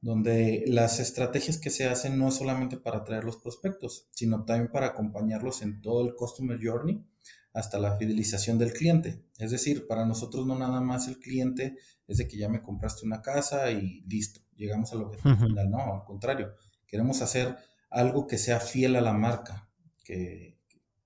donde 0.00 0.64
las 0.66 1.00
estrategias 1.00 1.58
que 1.58 1.70
se 1.70 1.88
hacen 1.88 2.18
no 2.18 2.28
es 2.28 2.34
solamente 2.34 2.76
para 2.76 2.98
atraer 2.98 3.24
los 3.24 3.36
prospectos, 3.36 4.08
sino 4.12 4.44
también 4.44 4.70
para 4.70 4.88
acompañarlos 4.88 5.62
en 5.62 5.80
todo 5.80 6.06
el 6.06 6.14
customer 6.14 6.58
journey 6.62 7.04
hasta 7.52 7.78
la 7.78 7.96
fidelización 7.96 8.58
del 8.58 8.72
cliente. 8.72 9.22
Es 9.38 9.50
decir, 9.50 9.86
para 9.86 10.06
nosotros 10.06 10.46
no 10.46 10.58
nada 10.58 10.80
más 10.80 11.08
el 11.08 11.18
cliente 11.18 11.76
es 12.08 12.18
de 12.18 12.26
que 12.26 12.36
ya 12.36 12.48
me 12.48 12.62
compraste 12.62 13.06
una 13.06 13.22
casa 13.22 13.70
y 13.70 14.02
listo, 14.08 14.40
llegamos 14.62 14.92
al 14.92 15.02
objetivo 15.02 15.36
final. 15.36 15.70
No, 15.70 15.94
al 15.94 16.04
contrario, 16.04 16.54
queremos 16.86 17.20
hacer 17.20 17.56
algo 17.90 18.26
que 18.26 18.38
sea 18.38 18.60
fiel 18.60 18.96
a 18.96 19.00
la 19.00 19.12
marca, 19.12 19.68
que, 20.04 20.56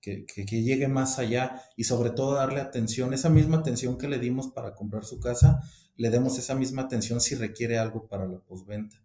que, 0.00 0.62
llegue 0.62 0.86
más 0.86 1.18
allá 1.18 1.60
y 1.76 1.84
sobre 1.84 2.10
todo 2.10 2.34
darle 2.34 2.60
atención, 2.60 3.12
esa 3.12 3.28
misma 3.28 3.58
atención 3.58 3.98
que 3.98 4.06
le 4.06 4.20
dimos 4.20 4.48
para 4.48 4.75
comprar 4.75 5.04
su 5.04 5.18
casa, 5.18 5.60
le 5.96 6.10
demos 6.10 6.38
esa 6.38 6.54
misma 6.54 6.82
atención 6.82 7.20
si 7.20 7.34
requiere 7.34 7.78
algo 7.78 8.06
para 8.06 8.26
la 8.26 8.38
postventa. 8.38 9.02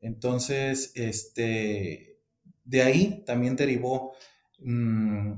Entonces, 0.00 0.92
este, 0.94 2.20
de 2.64 2.82
ahí 2.82 3.22
también 3.24 3.56
derivó 3.56 4.12
mm, 4.58 5.32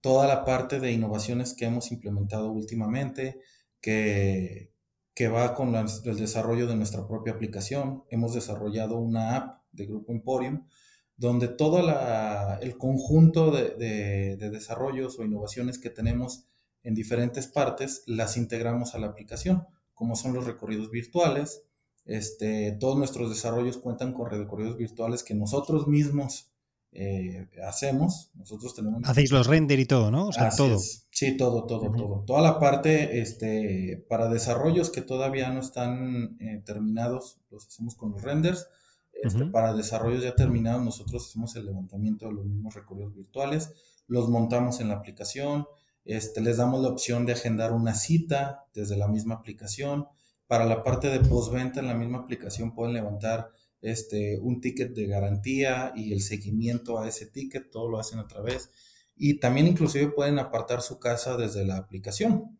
toda 0.00 0.28
la 0.28 0.44
parte 0.44 0.78
de 0.78 0.92
innovaciones 0.92 1.54
que 1.54 1.64
hemos 1.64 1.90
implementado 1.90 2.52
últimamente, 2.52 3.40
que, 3.80 4.75
que 5.16 5.28
va 5.28 5.54
con 5.54 5.74
el 5.74 6.16
desarrollo 6.18 6.66
de 6.66 6.76
nuestra 6.76 7.08
propia 7.08 7.32
aplicación. 7.32 8.04
Hemos 8.10 8.34
desarrollado 8.34 8.98
una 8.98 9.34
app 9.34 9.62
de 9.72 9.86
Grupo 9.86 10.12
Emporium, 10.12 10.66
donde 11.16 11.48
todo 11.48 11.80
el 12.60 12.76
conjunto 12.76 13.50
de, 13.50 14.36
desarrollos 14.36 15.18
o 15.18 15.24
innovaciones 15.24 15.78
que 15.78 15.88
tenemos 15.88 16.44
en 16.82 16.94
diferentes 16.94 17.46
partes 17.46 18.02
las 18.06 18.36
integramos 18.36 18.94
a 18.94 18.98
la 18.98 19.06
aplicación, 19.06 19.66
como 19.94 20.16
son 20.16 20.34
los 20.34 20.44
recorridos 20.44 20.90
virtuales. 20.90 21.62
Este, 22.04 22.76
todos 22.78 22.98
nuestros 22.98 23.30
desarrollos 23.30 23.78
cuentan 23.78 24.12
con 24.12 24.30
recorridos 24.30 24.76
virtuales 24.76 25.24
que 25.24 25.34
nosotros 25.34 25.88
mismos 25.88 26.50
eh, 26.98 27.48
hacemos. 27.66 28.30
Nosotros 28.34 28.74
tenemos... 28.74 29.02
Hacéis 29.04 29.30
los 29.30 29.46
render 29.46 29.78
y 29.78 29.86
todo, 29.86 30.10
¿no? 30.10 30.28
O 30.28 30.32
sea, 30.32 30.50
todo. 30.50 30.78
Sí, 30.78 31.36
todo, 31.36 31.64
todo, 31.66 31.92
todo. 31.92 32.24
Toda 32.26 32.40
la 32.40 32.58
parte 32.58 33.20
este, 33.20 34.04
para 34.08 34.28
desarrollos 34.28 34.90
que 34.90 35.02
todavía 35.02 35.50
no 35.50 35.60
están 35.60 36.36
eh, 36.40 36.62
terminados, 36.64 37.38
los 37.50 37.66
hacemos 37.66 37.94
con 37.94 38.12
los 38.12 38.22
renders. 38.22 38.68
Este, 39.22 39.46
para 39.46 39.72
desarrollos 39.74 40.22
ya 40.22 40.34
terminados, 40.34 40.82
nosotros 40.82 41.26
hacemos 41.26 41.56
el 41.56 41.66
levantamiento 41.66 42.26
de 42.26 42.32
los 42.32 42.44
mismos 42.44 42.74
recorridos 42.74 43.14
virtuales, 43.14 43.72
los 44.08 44.28
montamos 44.28 44.80
en 44.80 44.88
la 44.88 44.94
aplicación, 44.94 45.66
este, 46.04 46.40
les 46.40 46.58
damos 46.58 46.82
la 46.82 46.88
opción 46.88 47.24
de 47.24 47.32
agendar 47.32 47.72
una 47.72 47.94
cita 47.94 48.66
desde 48.74 48.96
la 48.96 49.08
misma 49.08 49.36
aplicación. 49.36 50.06
Para 50.46 50.64
la 50.64 50.84
parte 50.84 51.08
de 51.08 51.20
postventa 51.20 51.80
en 51.80 51.88
la 51.88 51.94
misma 51.94 52.18
aplicación 52.18 52.74
pueden 52.74 52.94
levantar 52.94 53.50
este, 53.82 54.38
un 54.40 54.60
ticket 54.60 54.94
de 54.94 55.06
garantía 55.06 55.92
y 55.94 56.12
el 56.12 56.20
seguimiento 56.22 56.98
a 56.98 57.08
ese 57.08 57.26
ticket, 57.26 57.70
todo 57.70 57.88
lo 57.88 57.98
hacen 57.98 58.18
a 58.18 58.26
través. 58.26 58.70
Y 59.16 59.38
también 59.40 59.66
inclusive 59.66 60.08
pueden 60.08 60.38
apartar 60.38 60.82
su 60.82 60.98
casa 60.98 61.36
desde 61.36 61.64
la 61.64 61.76
aplicación. 61.76 62.56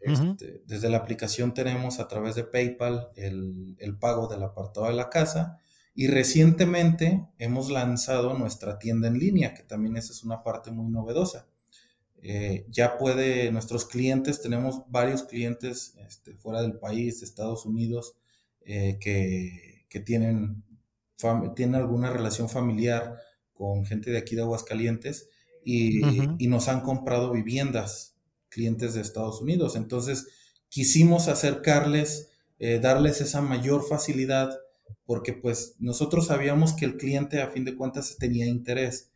Este, 0.00 0.62
desde 0.66 0.90
la 0.90 0.98
aplicación 0.98 1.54
tenemos 1.54 1.98
a 1.98 2.08
través 2.08 2.34
de 2.34 2.44
PayPal 2.44 3.08
el, 3.16 3.96
pago 3.98 4.28
del 4.28 4.42
apartado 4.42 4.86
de 4.88 4.92
la 4.92 5.08
casa 5.08 5.58
y 5.94 6.08
recientemente 6.08 7.26
hemos 7.38 7.70
lanzado 7.70 8.34
nuestra 8.36 8.78
tienda 8.78 9.08
en 9.08 9.18
línea, 9.18 9.54
que 9.54 9.62
también 9.62 9.96
esa 9.96 10.12
es 10.12 10.22
una 10.22 10.42
parte 10.42 10.70
muy 10.70 10.90
novedosa. 10.90 11.46
Eh, 12.20 12.66
ya 12.68 12.98
puede, 12.98 13.50
nuestros 13.50 13.86
clientes, 13.86 14.42
tenemos 14.42 14.82
varios 14.88 15.22
clientes 15.22 15.94
este, 16.06 16.34
fuera 16.34 16.60
del 16.60 16.78
país, 16.78 17.22
Estados 17.22 17.64
Unidos, 17.64 18.14
eh, 18.66 18.98
que 19.00 19.73
que 19.94 20.00
tienen, 20.00 20.64
tienen 21.54 21.76
alguna 21.76 22.10
relación 22.10 22.48
familiar 22.48 23.16
con 23.52 23.86
gente 23.86 24.10
de 24.10 24.18
aquí 24.18 24.34
de 24.34 24.42
Aguascalientes 24.42 25.28
y, 25.64 26.00
y 26.36 26.48
nos 26.48 26.66
han 26.66 26.80
comprado 26.80 27.30
viviendas, 27.30 28.16
clientes 28.48 28.94
de 28.94 29.02
Estados 29.02 29.40
Unidos. 29.40 29.76
Entonces, 29.76 30.26
quisimos 30.68 31.28
acercarles, 31.28 32.32
eh, 32.58 32.80
darles 32.80 33.20
esa 33.20 33.40
mayor 33.40 33.86
facilidad, 33.86 34.50
porque 35.04 35.32
pues 35.32 35.76
nosotros 35.78 36.26
sabíamos 36.26 36.72
que 36.72 36.86
el 36.86 36.96
cliente 36.96 37.40
a 37.40 37.50
fin 37.50 37.64
de 37.64 37.76
cuentas 37.76 38.16
tenía 38.18 38.46
interés. 38.46 39.12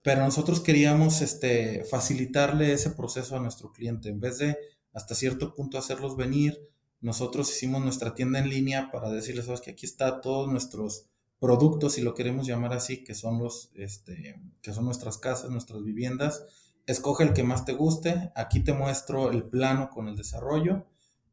pero 0.00 0.20
nosotros 0.20 0.60
queríamos 0.60 1.22
este, 1.22 1.82
facilitarle 1.90 2.72
ese 2.72 2.90
proceso 2.90 3.36
a 3.36 3.40
nuestro 3.40 3.72
cliente. 3.72 4.10
En 4.10 4.20
vez 4.20 4.38
de 4.38 4.56
hasta 4.92 5.16
cierto 5.16 5.54
punto 5.56 5.76
hacerlos 5.76 6.16
venir, 6.16 6.56
nosotros 7.04 7.50
hicimos 7.50 7.82
nuestra 7.82 8.14
tienda 8.14 8.38
en 8.38 8.48
línea 8.48 8.90
para 8.90 9.10
decirles, 9.10 9.44
sabes 9.44 9.60
que 9.60 9.72
aquí 9.72 9.84
está 9.84 10.22
todos 10.22 10.50
nuestros 10.50 11.04
productos, 11.38 11.92
si 11.92 12.00
lo 12.00 12.14
queremos 12.14 12.46
llamar 12.46 12.72
así, 12.72 13.04
que 13.04 13.12
son 13.12 13.38
los, 13.38 13.70
este, 13.74 14.40
que 14.62 14.72
son 14.72 14.86
nuestras 14.86 15.18
casas, 15.18 15.50
nuestras 15.50 15.84
viviendas. 15.84 16.46
Escoge 16.86 17.24
el 17.24 17.34
que 17.34 17.42
más 17.42 17.66
te 17.66 17.74
guste. 17.74 18.32
Aquí 18.34 18.60
te 18.60 18.72
muestro 18.72 19.30
el 19.30 19.44
plano 19.44 19.90
con 19.90 20.08
el 20.08 20.16
desarrollo 20.16 20.86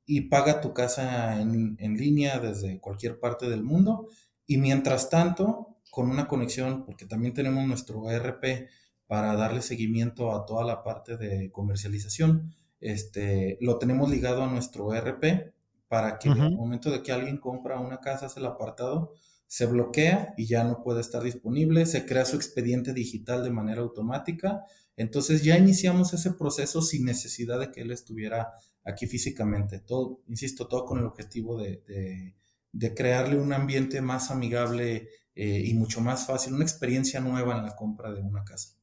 y 0.06 0.22
paga 0.28 0.60
tu 0.60 0.74
casa 0.74 1.40
en, 1.40 1.78
en 1.80 1.96
línea 1.96 2.40
desde 2.40 2.82
cualquier 2.82 3.22
parte 3.22 3.50
del 3.50 3.64
mundo. 3.64 4.10
Y 4.46 4.58
mientras 4.58 5.10
tanto, 5.10 5.78
con 5.90 6.10
una 6.10 6.28
conexión, 6.28 6.84
porque 6.84 7.06
también 7.06 7.34
tenemos 7.34 7.66
nuestro 7.66 8.12
ERP 8.12 8.68
para 9.08 9.38
darle 9.38 9.62
seguimiento 9.62 10.36
a 10.36 10.46
toda 10.46 10.66
la 10.66 10.84
parte 10.84 11.16
de 11.16 11.50
comercialización, 11.50 12.54
este, 12.82 13.58
lo 13.62 13.78
tenemos 13.78 14.10
ligado 14.10 14.44
a 14.44 14.52
nuestro 14.52 14.94
ERP 14.94 15.54
para 15.92 16.20
que 16.20 16.30
en 16.30 16.38
el 16.38 16.56
momento 16.56 16.90
de 16.90 17.04
que 17.04 17.12
alguien 17.12 17.38
compra 17.38 17.78
una 17.78 18.00
casa, 18.00 18.28
hace 18.28 18.40
el 18.40 18.46
apartado, 18.46 19.12
se 19.46 19.66
bloquea 19.66 20.34
y 20.38 20.46
ya 20.46 20.64
no 20.64 20.82
puede 20.84 21.02
estar 21.02 21.22
disponible, 21.22 21.86
se 21.86 22.06
crea 22.06 22.24
su 22.24 22.38
expediente 22.38 22.94
digital 22.94 23.44
de 23.44 23.52
manera 23.52 23.82
automática, 23.82 24.64
entonces 24.96 25.44
ya 25.44 25.58
iniciamos 25.58 26.14
ese 26.14 26.32
proceso 26.32 26.82
sin 26.82 27.04
necesidad 27.04 27.60
de 27.60 27.72
que 27.72 27.82
él 27.82 27.92
estuviera 27.92 28.54
aquí 28.86 29.06
físicamente, 29.06 29.80
todo, 29.80 30.22
insisto, 30.30 30.66
todo 30.70 30.86
con 30.86 31.00
el 31.00 31.06
objetivo 31.06 31.62
de, 31.62 31.84
crearle 32.96 33.38
un 33.38 33.52
ambiente 33.52 34.02
más 34.02 34.32
amigable 34.32 35.10
eh, 35.36 35.62
y 35.66 35.74
mucho 35.74 36.00
más 36.00 36.26
fácil, 36.26 36.54
una 36.54 36.64
experiencia 36.64 37.20
nueva 37.20 37.58
en 37.58 37.66
la 37.66 37.76
compra 37.76 38.14
de 38.14 38.22
una 38.22 38.46
casa. 38.46 38.78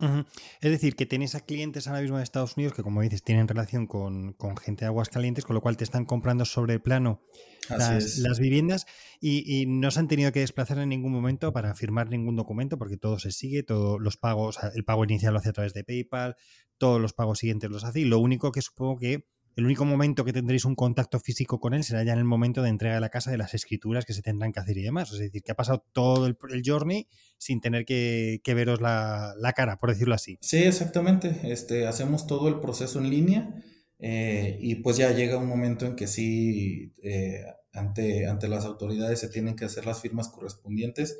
Es 0.00 0.70
decir, 0.70 0.94
que 0.94 1.06
tenéis 1.06 1.34
a 1.34 1.40
clientes 1.40 1.88
ahora 1.88 2.00
mismo 2.00 2.18
de 2.18 2.22
Estados 2.22 2.56
Unidos 2.56 2.72
que, 2.72 2.84
como 2.84 3.02
dices, 3.02 3.24
tienen 3.24 3.48
relación 3.48 3.86
con, 3.86 4.36
gente 4.62 4.84
de 4.84 4.86
aguas 4.86 5.08
calientes, 5.08 5.44
con 5.44 5.54
lo 5.54 5.60
cual 5.60 5.76
te 5.76 5.82
están 5.82 6.04
comprando 6.04 6.44
sobre 6.44 6.74
el 6.74 6.80
plano 6.80 7.20
las, 7.68 8.38
viviendas 8.38 8.86
y, 9.20 9.66
no 9.66 9.90
se 9.90 9.98
han 9.98 10.08
tenido 10.08 10.30
que 10.30 10.40
desplazar 10.40 10.78
en 10.78 10.88
ningún 10.90 11.12
momento 11.12 11.52
para 11.52 11.74
firmar 11.74 12.10
ningún 12.10 12.36
documento 12.36 12.78
porque 12.78 12.96
todo 12.96 13.18
se 13.18 13.32
sigue, 13.32 13.64
todos 13.64 14.00
los 14.00 14.16
pagos, 14.16 14.58
el 14.74 14.84
pago 14.84 15.02
inicial 15.02 15.32
lo 15.32 15.40
hace 15.40 15.48
a 15.48 15.54
través 15.54 15.74
de 15.74 15.82
PayPal, 15.82 16.36
todos 16.78 17.00
los 17.00 17.12
pagos 17.12 17.40
siguientes 17.40 17.68
los 17.68 17.82
hace 17.82 18.00
y 18.00 18.04
lo 18.04 18.20
único 18.20 18.52
que 18.52 18.62
supongo 18.62 18.98
que 18.98 19.26
el 19.58 19.64
único 19.64 19.84
momento 19.84 20.24
que 20.24 20.32
tendréis 20.32 20.64
un 20.64 20.76
contacto 20.76 21.18
físico 21.18 21.58
con 21.58 21.74
él 21.74 21.82
será 21.82 22.04
ya 22.04 22.12
en 22.12 22.20
el 22.20 22.24
momento 22.24 22.62
de 22.62 22.68
entrega 22.68 22.94
de 22.94 23.00
la 23.00 23.08
casa 23.08 23.32
de 23.32 23.38
las 23.38 23.54
escrituras 23.54 24.04
que 24.04 24.12
se 24.12 24.22
tendrán 24.22 24.52
que 24.52 24.60
hacer 24.60 24.78
y 24.78 24.82
demás. 24.82 25.10
Es 25.10 25.18
decir, 25.18 25.42
que 25.42 25.50
ha 25.50 25.56
pasado 25.56 25.84
todo 25.92 26.26
el, 26.28 26.36
journey 26.64 27.08
sin 27.38 27.60
tener 27.60 27.84
que, 27.84 28.40
veros 28.46 28.80
la, 28.80 29.34
cara, 29.56 29.76
por 29.76 29.90
decirlo 29.90 30.14
así. 30.14 30.38
Sí, 30.42 30.58
exactamente. 30.58 31.40
Este, 31.42 31.88
hacemos 31.88 32.28
todo 32.28 32.46
el 32.46 32.60
proceso 32.60 33.00
en 33.00 33.10
línea 33.10 33.52
eh, 33.98 34.56
y 34.60 34.76
pues 34.76 34.96
ya 34.96 35.10
llega 35.10 35.38
un 35.38 35.48
momento 35.48 35.86
en 35.86 35.96
que 35.96 36.06
sí, 36.06 36.92
eh, 37.02 37.42
ante, 37.72 38.28
ante 38.28 38.46
las 38.46 38.64
autoridades 38.64 39.18
se 39.18 39.28
tienen 39.28 39.56
que 39.56 39.64
hacer 39.64 39.86
las 39.86 40.00
firmas 40.00 40.28
correspondientes. 40.28 41.18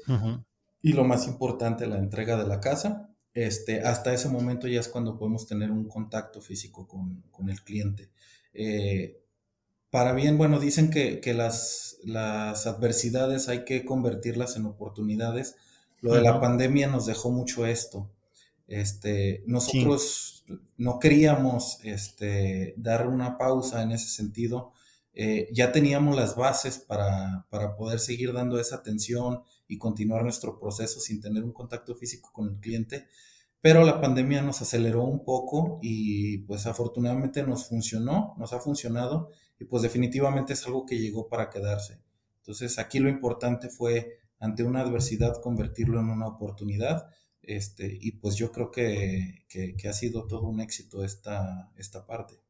Y 0.81 0.93
lo 0.93 1.03
más 1.03 1.27
importante, 1.27 1.89
la 1.89 1.99
entrega 1.99 2.37
de 2.37 2.47
la 2.47 2.61
casa. 2.61 3.11
Este, 3.35 3.81
hasta 3.81 4.15
ese 4.15 4.29
momento 4.29 4.69
ya 4.69 4.79
es 4.79 4.87
cuando 4.87 5.19
podemos 5.19 5.49
tener 5.49 5.73
un 5.73 5.89
contacto 5.89 6.41
físico 6.41 6.87
con, 6.87 7.23
con 7.33 7.51
el 7.51 7.65
cliente. 7.65 8.11
Eh, 8.53 9.21
para 9.91 10.13
bien, 10.13 10.37
bueno, 10.37 10.61
dicen 10.61 10.91
que, 10.91 11.21
las, 11.35 11.99
las, 12.05 12.67
adversidades 12.67 13.49
hay 13.49 13.65
que 13.65 13.85
convertirlas 13.85 14.57
en 14.57 14.67
oportunidades. 14.67 15.57
Lo 16.01 16.15
de 16.15 16.23
la 16.23 16.41
pandemia 16.41 16.87
nos 16.89 17.07
dejó 17.07 17.31
mucho 17.31 17.67
esto. 17.67 18.11
Este, 18.67 19.43
nosotros 19.47 20.45
no 20.77 20.99
queríamos 20.99 21.79
este, 21.85 22.75
dar 22.77 23.09
una 23.09 23.39
pausa 23.39 23.83
en 23.83 23.93
ese 23.93 24.09
sentido. 24.09 24.73
Eh, 25.15 25.49
ya 25.53 25.73
teníamos 25.73 26.15
las 26.15 26.37
bases 26.37 26.79
para, 26.79 27.47
para, 27.51 27.75
poder 27.77 27.99
seguir 27.99 28.33
dando 28.33 28.61
esa 28.61 28.77
atención 28.77 29.43
y 29.67 29.79
continuar 29.79 30.23
nuestro 30.23 30.59
proceso 30.61 31.01
sin 31.01 31.21
tener 31.21 31.43
un 31.43 31.53
contacto 31.53 31.95
físico 31.95 32.31
con 32.33 32.49
el 32.49 32.61
cliente 32.61 33.09
pero 33.61 33.85
la 33.85 34.01
pandemia 34.01 34.43
nos 34.43 34.63
aceleró 34.63 35.05
un 35.05 35.25
poco 35.25 35.79
y 35.83 36.39
pues 36.39 36.67
afortunadamente 36.67 37.43
nos 37.43 37.67
funcionó, 37.67 38.35
nos 38.39 38.53
ha 38.53 38.61
funcionado 38.61 39.31
y 39.59 39.65
pues 39.65 39.83
definitivamente 39.83 40.53
es 40.53 40.67
algo 40.67 40.87
que 40.87 40.99
llegó 40.99 41.29
para 41.29 41.51
quedarse. 41.51 42.01
Entonces 42.39 42.79
aquí 42.79 42.99
lo 43.01 43.09
importante 43.09 43.69
fue 43.69 44.19
ante 44.39 44.63
una 44.63 44.81
adversidad 44.81 45.41
convertirlo 45.43 45.99
en 46.01 46.11
una 46.11 46.29
oportunidad 46.29 47.09
este, 47.43 47.99
y 48.01 48.13
pues 48.13 48.37
yo 48.37 48.53
creo 48.53 48.71
que, 48.71 49.45
ha 49.89 49.93
sido 49.93 50.27
todo 50.27 50.49
un 50.49 50.61
éxito 50.61 51.05
esta, 51.05 51.73
esta 51.77 52.07
parte. 52.07 52.41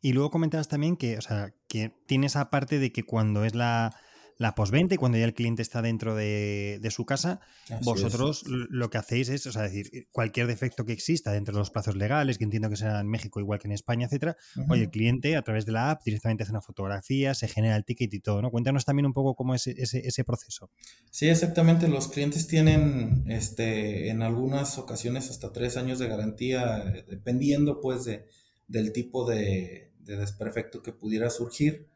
Y 0.00 0.12
luego 0.12 0.30
comentabas 0.30 0.68
también 0.68 0.96
que, 0.96 1.18
o 1.18 1.20
sea, 1.20 1.52
que 1.68 1.92
tiene 2.06 2.28
esa 2.28 2.48
parte 2.48 2.78
de 2.78 2.92
que 2.92 3.02
cuando 3.02 3.44
es 3.44 3.54
la, 3.54 3.94
la 4.38 4.54
postventa 4.54 4.94
y 4.94 4.98
cuando 4.98 5.18
ya 5.18 5.24
el 5.24 5.34
cliente 5.34 5.62
está 5.62 5.82
dentro 5.82 6.14
de, 6.14 6.80
su 6.90 7.04
casa, 7.04 7.40
vosotros 7.82 8.44
lo 8.46 8.90
que 8.90 8.98
hacéis 8.98 9.28
es, 9.28 9.46
o 9.46 9.52
sea, 9.52 9.62
decir, 9.62 10.08
cualquier 10.12 10.46
defecto 10.46 10.84
que 10.84 10.92
exista 10.92 11.32
dentro 11.32 11.54
de 11.54 11.58
los 11.58 11.70
plazos 11.70 11.96
legales, 11.96 12.38
que 12.38 12.44
entiendo 12.44 12.68
que 12.68 12.76
sea 12.76 13.00
en 13.00 13.08
México 13.08 13.40
igual 13.40 13.58
que 13.58 13.68
en 13.68 13.72
España, 13.72 14.06
etcétera, 14.06 14.36
oye, 14.68 14.82
el 14.82 14.90
cliente 14.90 15.36
a 15.36 15.42
través 15.42 15.66
de 15.66 15.72
la 15.72 15.90
app 15.90 16.02
directamente 16.04 16.42
hace 16.42 16.52
una 16.52 16.60
fotografía, 16.60 17.34
se 17.34 17.48
genera 17.48 17.76
el 17.76 17.84
ticket 17.84 18.12
y 18.12 18.20
todo, 18.20 18.42
¿no? 18.42 18.50
Cuéntanos 18.50 18.84
también 18.84 19.06
un 19.06 19.12
poco 19.12 19.34
cómo 19.34 19.54
es 19.54 19.66
ese, 19.66 20.06
ese 20.06 20.24
proceso. 20.24 20.70
Sí, 21.10 21.28
exactamente. 21.28 21.88
Los 21.88 22.08
clientes 22.08 22.46
tienen, 22.46 23.24
este, 23.28 24.08
en 24.08 24.22
algunas 24.22 24.78
ocasiones 24.78 25.30
hasta 25.30 25.52
tres 25.52 25.76
años 25.76 25.98
de 25.98 26.08
garantía, 26.08 26.84
dependiendo, 27.08 27.80
pues, 27.80 28.04
de, 28.04 28.26
del 28.66 28.92
tipo 28.92 29.28
de, 29.28 29.92
de 30.00 30.16
desperfecto 30.16 30.82
que 30.82 30.92
pudiera 30.92 31.30
surgir. 31.30 31.88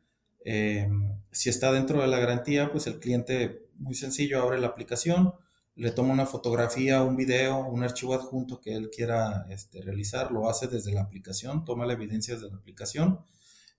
Eh, 0.44 0.88
si 1.30 1.50
está 1.50 1.72
dentro 1.72 2.00
de 2.00 2.08
la 2.08 2.18
garantía, 2.18 2.70
pues 2.70 2.86
el 2.86 2.98
cliente, 2.98 3.66
muy 3.76 3.94
sencillo, 3.94 4.42
abre 4.42 4.58
la 4.58 4.68
aplicación, 4.68 5.34
le 5.74 5.92
toma 5.92 6.12
una 6.12 6.26
fotografía, 6.26 7.02
un 7.02 7.16
video, 7.16 7.58
un 7.60 7.84
archivo 7.84 8.14
adjunto 8.14 8.60
que 8.60 8.74
él 8.74 8.90
quiera 8.90 9.46
este, 9.50 9.80
realizar, 9.82 10.32
lo 10.32 10.48
hace 10.50 10.66
desde 10.66 10.92
la 10.92 11.02
aplicación, 11.02 11.64
toma 11.64 11.86
la 11.86 11.92
evidencia 11.92 12.34
desde 12.34 12.50
la 12.50 12.56
aplicación, 12.56 13.20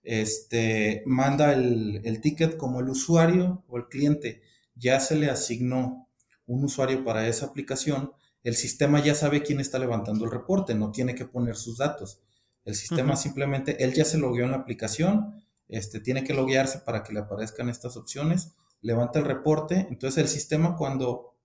este, 0.02 1.02
manda 1.04 1.52
el, 1.52 2.00
el 2.04 2.20
ticket 2.22 2.56
como 2.56 2.80
el 2.80 2.88
usuario 2.88 3.64
o 3.68 3.76
el 3.76 3.88
cliente 3.88 4.42
ya 4.74 4.98
se 4.98 5.14
le 5.14 5.28
asignó 5.28 6.08
un 6.46 6.64
usuario 6.64 7.04
para 7.04 7.28
esa 7.28 7.46
aplicación, 7.46 8.12
el 8.42 8.56
sistema 8.56 9.02
ya 9.02 9.14
sabe 9.14 9.42
quién 9.42 9.60
está 9.60 9.78
levantando 9.78 10.24
el 10.24 10.30
reporte, 10.30 10.74
no 10.74 10.90
tiene 10.90 11.14
que 11.14 11.26
poner 11.26 11.56
sus 11.56 11.78
datos. 11.78 12.20
El 12.64 12.74
sistema 12.74 13.16
simplemente, 13.16 13.84
él 13.84 13.92
ya 13.92 14.04
se 14.04 14.18
logueó 14.18 14.44
en 14.44 14.52
la 14.52 14.58
aplicación, 14.58 15.39
este, 15.70 16.00
tiene 16.00 16.24
que 16.24 16.34
loguearse 16.34 16.80
para 16.80 17.02
que 17.02 17.12
le 17.12 17.20
aparezcan 17.20 17.68
estas 17.68 17.96
opciones, 17.96 18.52
levanta 18.82 19.18
el 19.18 19.24
reporte, 19.24 19.86
entonces 19.88 20.18
el 20.18 20.28
sistema 20.28 20.76
cuando 20.76 21.36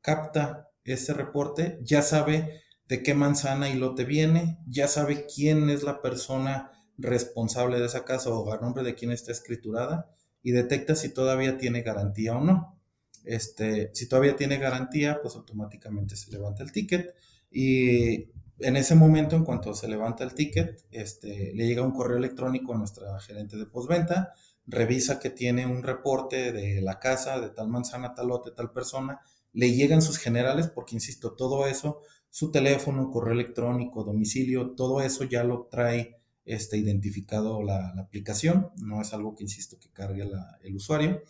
capta 0.00 0.70
ese 0.84 1.12
reporte 1.14 1.78
ya 1.82 2.02
sabe 2.02 2.62
de 2.88 3.02
qué 3.02 3.14
manzana 3.14 3.68
y 3.68 3.74
lote 3.74 4.04
viene, 4.04 4.58
ya 4.66 4.88
sabe 4.88 5.26
quién 5.26 5.70
es 5.70 5.82
la 5.82 6.00
persona 6.00 6.70
responsable 6.98 7.78
de 7.78 7.86
esa 7.86 8.04
casa 8.04 8.30
o 8.30 8.52
a 8.52 8.58
nombre 8.58 8.82
de 8.82 8.94
quién 8.94 9.10
está 9.10 9.32
escriturada 9.32 10.10
y 10.42 10.52
detecta 10.52 10.94
si 10.94 11.08
todavía 11.08 11.58
tiene 11.58 11.82
garantía 11.82 12.36
o 12.36 12.40
no. 12.40 12.78
Este, 13.24 13.90
si 13.94 14.08
todavía 14.08 14.36
tiene 14.36 14.58
garantía, 14.58 15.20
pues 15.22 15.36
automáticamente 15.36 16.16
se 16.16 16.30
levanta 16.30 16.62
el 16.62 16.72
ticket 16.72 17.14
y 17.50 18.28
en 18.62 18.76
ese 18.76 18.94
momento, 18.94 19.36
en 19.36 19.44
cuanto 19.44 19.74
se 19.74 19.88
levanta 19.88 20.24
el 20.24 20.34
ticket, 20.34 20.84
este, 20.90 21.52
le 21.54 21.66
llega 21.66 21.82
un 21.82 21.92
correo 21.92 22.16
electrónico 22.16 22.74
a 22.74 22.78
nuestra 22.78 23.18
gerente 23.20 23.56
de 23.56 23.66
postventa, 23.66 24.32
revisa 24.66 25.18
que 25.18 25.30
tiene 25.30 25.66
un 25.66 25.82
reporte 25.82 26.52
de 26.52 26.80
la 26.80 26.98
casa, 26.98 27.40
de 27.40 27.50
tal 27.50 27.68
manzana, 27.68 28.14
tal 28.14 28.28
lote, 28.28 28.52
tal 28.52 28.72
persona, 28.72 29.20
le 29.52 29.72
llegan 29.72 30.02
sus 30.02 30.18
generales, 30.18 30.68
porque 30.68 30.94
insisto, 30.94 31.32
todo 31.32 31.66
eso, 31.66 32.00
su 32.30 32.50
teléfono, 32.50 33.10
correo 33.10 33.34
electrónico, 33.34 34.04
domicilio, 34.04 34.70
todo 34.70 35.02
eso 35.02 35.24
ya 35.24 35.44
lo 35.44 35.68
trae 35.70 36.16
este, 36.44 36.78
identificado 36.78 37.62
la, 37.62 37.92
aplicación, 37.98 38.70
no 38.76 39.02
es 39.02 39.12
algo 39.12 39.34
que, 39.34 39.44
insisto, 39.44 39.78
que 39.78 39.90
cargue 39.90 40.28
el 40.62 40.74
usuario, 40.74 41.20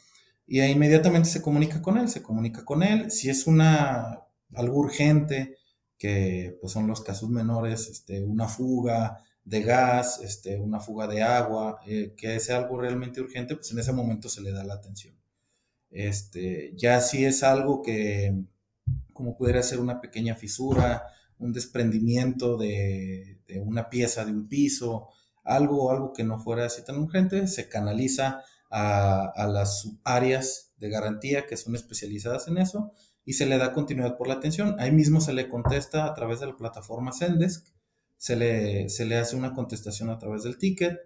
y 0.47 0.61
inmediatamente 0.61 1.29
se 1.29 1.43
comunica 1.43 1.81
con 1.81 1.99
él, 1.99 2.09
se 2.09 2.23
comunica 2.23 2.65
con 2.65 2.83
él, 2.83 3.11
si 3.11 3.31
es 3.31 3.47
una, 3.47 4.21
algo 4.55 4.79
urgente, 4.79 5.57
que 6.03 6.59
pues, 6.61 6.73
son 6.73 6.89
los 6.89 7.01
casos 7.01 7.31
menores, 7.31 7.89
este, 7.89 8.25
una 8.25 8.49
fuga 8.49 9.23
de 9.45 9.63
gas, 9.63 10.21
este, 10.21 10.59
una 10.59 10.81
fuga 10.81 11.07
de 11.07 11.23
agua, 11.23 11.79
eh, 11.87 12.13
que 12.17 12.41
sea 12.41 12.57
algo 12.57 12.81
realmente 12.81 13.21
urgente, 13.21 13.55
pues 13.55 13.71
en 13.71 13.79
ese 13.79 13.93
momento 13.93 14.29
se 14.29 14.41
le 14.41 14.51
da 14.51 14.65
la 14.65 14.75
atención. 14.75 15.15
Este, 15.93 16.73
ya 16.75 17.01
si 17.01 17.25
es 17.25 17.45
algo 17.45 17.83
que, 17.83 18.35
como 19.13 19.37
pudiera 19.37 19.63
ser 19.63 19.79
una 19.79 20.01
pequeña 20.01 20.35
fisura, 20.35 21.05
un 21.39 21.53
desprendimiento 21.53 22.57
de, 22.57 23.39
una 23.61 23.89
pieza 23.89 24.25
de 24.25 24.33
un 24.33 24.49
piso, 24.49 25.09
algo, 25.45 25.93
algo 25.93 26.13
que 26.13 26.25
no 26.25 26.41
fuera 26.41 26.67
así 26.67 26.83
tan 26.85 26.99
urgente, 26.99 27.47
se 27.47 27.69
canaliza 27.69 28.43
a, 28.73 29.27
a 29.37 29.47
las 29.47 29.89
áreas 30.03 30.73
de 30.79 30.91
garantía 30.91 31.47
que 31.47 31.57
son 31.57 31.77
especializadas 31.77 32.49
en 32.49 32.59
eso 32.59 32.93
y 33.25 33.35
se 33.35 33.47
le 33.47 33.59
da 33.59 33.73
continuidad 33.73 34.17
por 34.17 34.29
la 34.29 34.35
atención. 34.35 34.77
Ahí 34.79 34.91
mismo 34.91 35.21
se 35.21 35.33
le 35.33 35.49
contesta 35.49 36.07
a 36.07 36.15
través 36.15 36.41
de 36.41 36.47
la 36.47 36.57
plataforma 36.57 37.13
Zendesk, 37.13 37.67
se 38.17 38.37
le, 38.37 38.89
se 38.89 39.05
le 39.05 39.17
hace 39.17 39.37
una 39.37 39.53
contestación 39.53 40.11
a 40.11 40.19
través 40.19 40.45
del 40.45 40.59
ticket, 40.59 40.99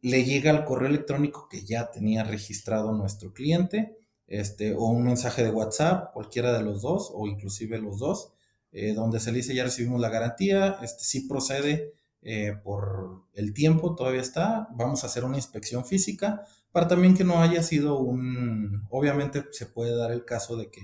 le 0.00 0.24
llega 0.24 0.50
al 0.50 0.64
correo 0.64 0.88
electrónico 0.88 1.48
que 1.48 1.64
ya 1.64 1.90
tenía 1.90 2.24
registrado 2.24 2.92
nuestro 2.92 3.32
cliente, 3.32 3.96
este, 4.26 4.74
o 4.74 4.86
un 4.86 5.04
mensaje 5.04 5.42
de 5.42 5.50
WhatsApp, 5.50 6.12
cualquiera 6.12 6.52
de 6.52 6.62
los 6.62 6.82
dos, 6.82 7.10
o 7.14 7.26
inclusive 7.26 7.78
los 7.78 7.98
dos, 7.98 8.32
eh, 8.72 8.92
donde 8.92 9.20
se 9.20 9.30
le 9.30 9.38
dice 9.38 9.54
ya 9.54 9.64
recibimos 9.64 10.00
la 10.00 10.08
garantía, 10.08 10.78
este 10.82 11.04
sí 11.04 11.28
procede 11.28 11.94
eh, 12.22 12.54
por 12.62 13.22
el 13.34 13.54
tiempo, 13.54 13.94
todavía 13.94 14.20
está, 14.20 14.68
vamos 14.72 15.04
a 15.04 15.06
hacer 15.06 15.24
una 15.24 15.36
inspección 15.36 15.84
física, 15.84 16.44
para 16.72 16.88
también 16.88 17.16
que 17.16 17.22
no 17.22 17.40
haya 17.40 17.62
sido 17.62 17.98
un, 17.98 18.86
obviamente 18.90 19.44
se 19.52 19.66
puede 19.66 19.96
dar 19.96 20.10
el 20.10 20.24
caso 20.24 20.56
de 20.56 20.70
que 20.70 20.80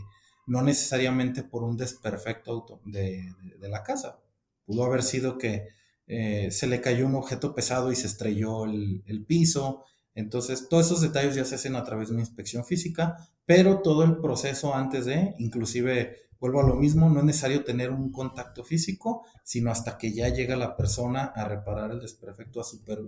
no 0.51 0.63
necesariamente 0.63 1.45
por 1.45 1.63
un 1.63 1.77
desperfecto 1.77 2.81
de, 2.85 3.33
de, 3.61 3.69
la 3.69 3.85
casa. 3.85 4.19
Pudo 4.67 4.83
haber 4.83 5.05
sido 5.05 5.39
que 5.39 5.69
eh, 6.09 6.51
se 6.51 6.67
le 6.67 6.81
cayó 6.81 7.07
un 7.07 7.15
objeto 7.15 7.55
pesado 7.55 7.93
y 7.93 7.95
se 7.95 8.09
estrelló 8.09 8.65
el, 8.65 9.25
piso. 9.29 9.85
Entonces, 10.13 10.69
todos 10.69 10.87
esos 10.87 11.03
detalles 11.03 11.37
ya 11.37 11.45
se 11.45 11.55
hacen 11.55 11.77
a 11.77 11.85
través 11.85 12.09
de 12.09 12.15
una 12.15 12.23
inspección 12.23 12.65
física, 12.65 13.29
pero 13.47 13.81
todo 13.81 14.03
el 14.03 14.17
proceso 14.17 14.75
antes 14.75 15.05
de, 15.05 15.37
inclusive, 15.39 16.17
vuelvo 16.41 16.59
a 16.59 16.67
lo 16.67 16.75
mismo, 16.75 17.09
no 17.09 17.21
es 17.21 17.27
necesario 17.27 17.63
tener 17.63 17.91
un 17.91 18.11
contacto 18.11 18.65
físico, 18.65 19.25
sino 19.45 19.71
hasta 19.71 19.99
que 19.99 20.13
ya 20.13 20.31
llega 20.31 20.57
la 20.57 20.77
persona 20.77 21.27
a 21.27 21.45
reparar 21.45 21.93
el 21.93 22.01
desperfecto 22.01 22.61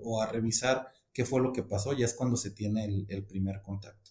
o 0.05 0.23
a 0.23 0.27
revisar 0.27 0.93
qué 1.13 1.25
fue 1.25 1.41
lo 1.41 1.53
que 1.53 1.65
pasó, 1.65 1.93
ya 1.93 2.05
es 2.05 2.15
cuando 2.15 2.37
se 2.37 2.53
tiene 2.53 2.85
el 2.85 3.25
primer 3.25 3.63
contacto. 3.63 4.02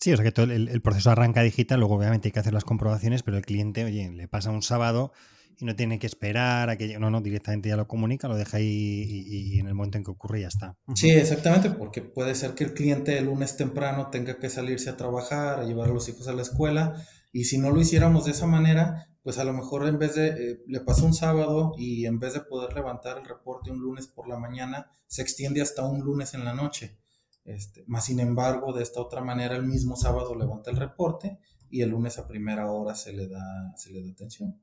Sí, 0.00 0.12
o 0.12 0.16
sea 0.16 0.24
que 0.24 0.32
todo 0.32 0.52
el, 0.52 0.82
proceso 0.82 1.10
arranca 1.10 1.42
digital, 1.42 1.80
luego 1.80 1.96
obviamente 1.96 2.28
hay 2.28 2.32
que 2.32 2.40
hacer 2.40 2.54
las 2.54 2.64
comprobaciones, 2.64 3.22
pero 3.22 3.36
el 3.36 3.44
cliente, 3.44 3.84
oye, 3.84 4.10
le 4.10 4.28
pasa 4.28 4.50
un 4.50 4.62
sábado 4.62 5.12
y 5.58 5.64
no 5.64 5.74
tiene 5.74 5.98
que 5.98 6.06
esperar 6.06 6.68
a 6.68 6.76
que 6.76 6.98
no, 6.98 7.10
no, 7.10 7.20
directamente 7.20 7.68
ya 7.70 7.76
lo 7.76 7.88
comunica, 7.88 8.28
lo 8.28 8.36
deja 8.36 8.58
ahí 8.58 9.04
y, 9.26 9.58
en 9.58 9.68
el 9.68 9.74
momento 9.74 9.98
en 9.98 10.04
que 10.04 10.10
ocurre 10.10 10.42
ya 10.42 10.48
está. 10.48 10.76
Sí, 10.94 11.10
exactamente, 11.10 11.70
porque 11.70 12.02
puede 12.02 12.34
ser 12.34 12.54
que 12.54 12.64
el 12.64 12.74
cliente 12.74 13.16
el 13.18 13.26
lunes 13.26 13.56
temprano 13.56 14.08
tenga 14.10 14.38
que 14.38 14.50
salirse 14.50 14.90
a 14.90 14.96
trabajar, 14.96 15.60
a 15.60 15.64
llevar 15.64 15.88
a 15.88 15.92
los 15.92 16.08
hijos 16.08 16.28
a 16.28 16.34
la 16.34 16.42
escuela, 16.42 16.94
y 17.32 17.44
si 17.44 17.58
no 17.58 17.70
lo 17.70 17.80
hiciéramos 17.80 18.26
de 18.26 18.32
esa 18.32 18.46
manera, 18.46 19.08
pues 19.22 19.38
a 19.38 19.44
lo 19.44 19.52
mejor 19.52 19.88
en 19.88 19.98
vez 19.98 20.14
de, 20.14 20.28
eh, 20.28 20.62
le 20.66 20.80
pasó 20.80 21.04
un 21.04 21.14
sábado 21.14 21.74
y 21.76 22.06
en 22.06 22.18
vez 22.18 22.34
de 22.34 22.40
poder 22.40 22.72
levantar 22.74 23.18
el 23.18 23.24
reporte 23.24 23.70
un 23.70 23.80
lunes 23.80 24.06
por 24.06 24.28
la 24.28 24.38
mañana, 24.38 24.90
se 25.06 25.22
extiende 25.22 25.60
hasta 25.60 25.84
un 25.84 26.00
lunes 26.00 26.34
en 26.34 26.44
la 26.44 26.54
noche. 26.54 26.96
Este, 27.46 27.84
más 27.86 28.04
sin 28.04 28.18
embargo, 28.18 28.72
de 28.72 28.82
esta 28.82 29.00
otra 29.00 29.22
manera, 29.22 29.54
el 29.54 29.64
mismo 29.64 29.96
sábado 29.96 30.34
levanta 30.34 30.70
el 30.70 30.76
reporte 30.76 31.38
y 31.70 31.80
el 31.80 31.90
lunes 31.90 32.18
a 32.18 32.26
primera 32.26 32.70
hora 32.70 32.94
se 32.94 33.12
le 33.12 33.28
da, 33.28 33.72
se 33.76 33.92
le 33.92 34.02
da 34.02 34.10
atención. 34.10 34.60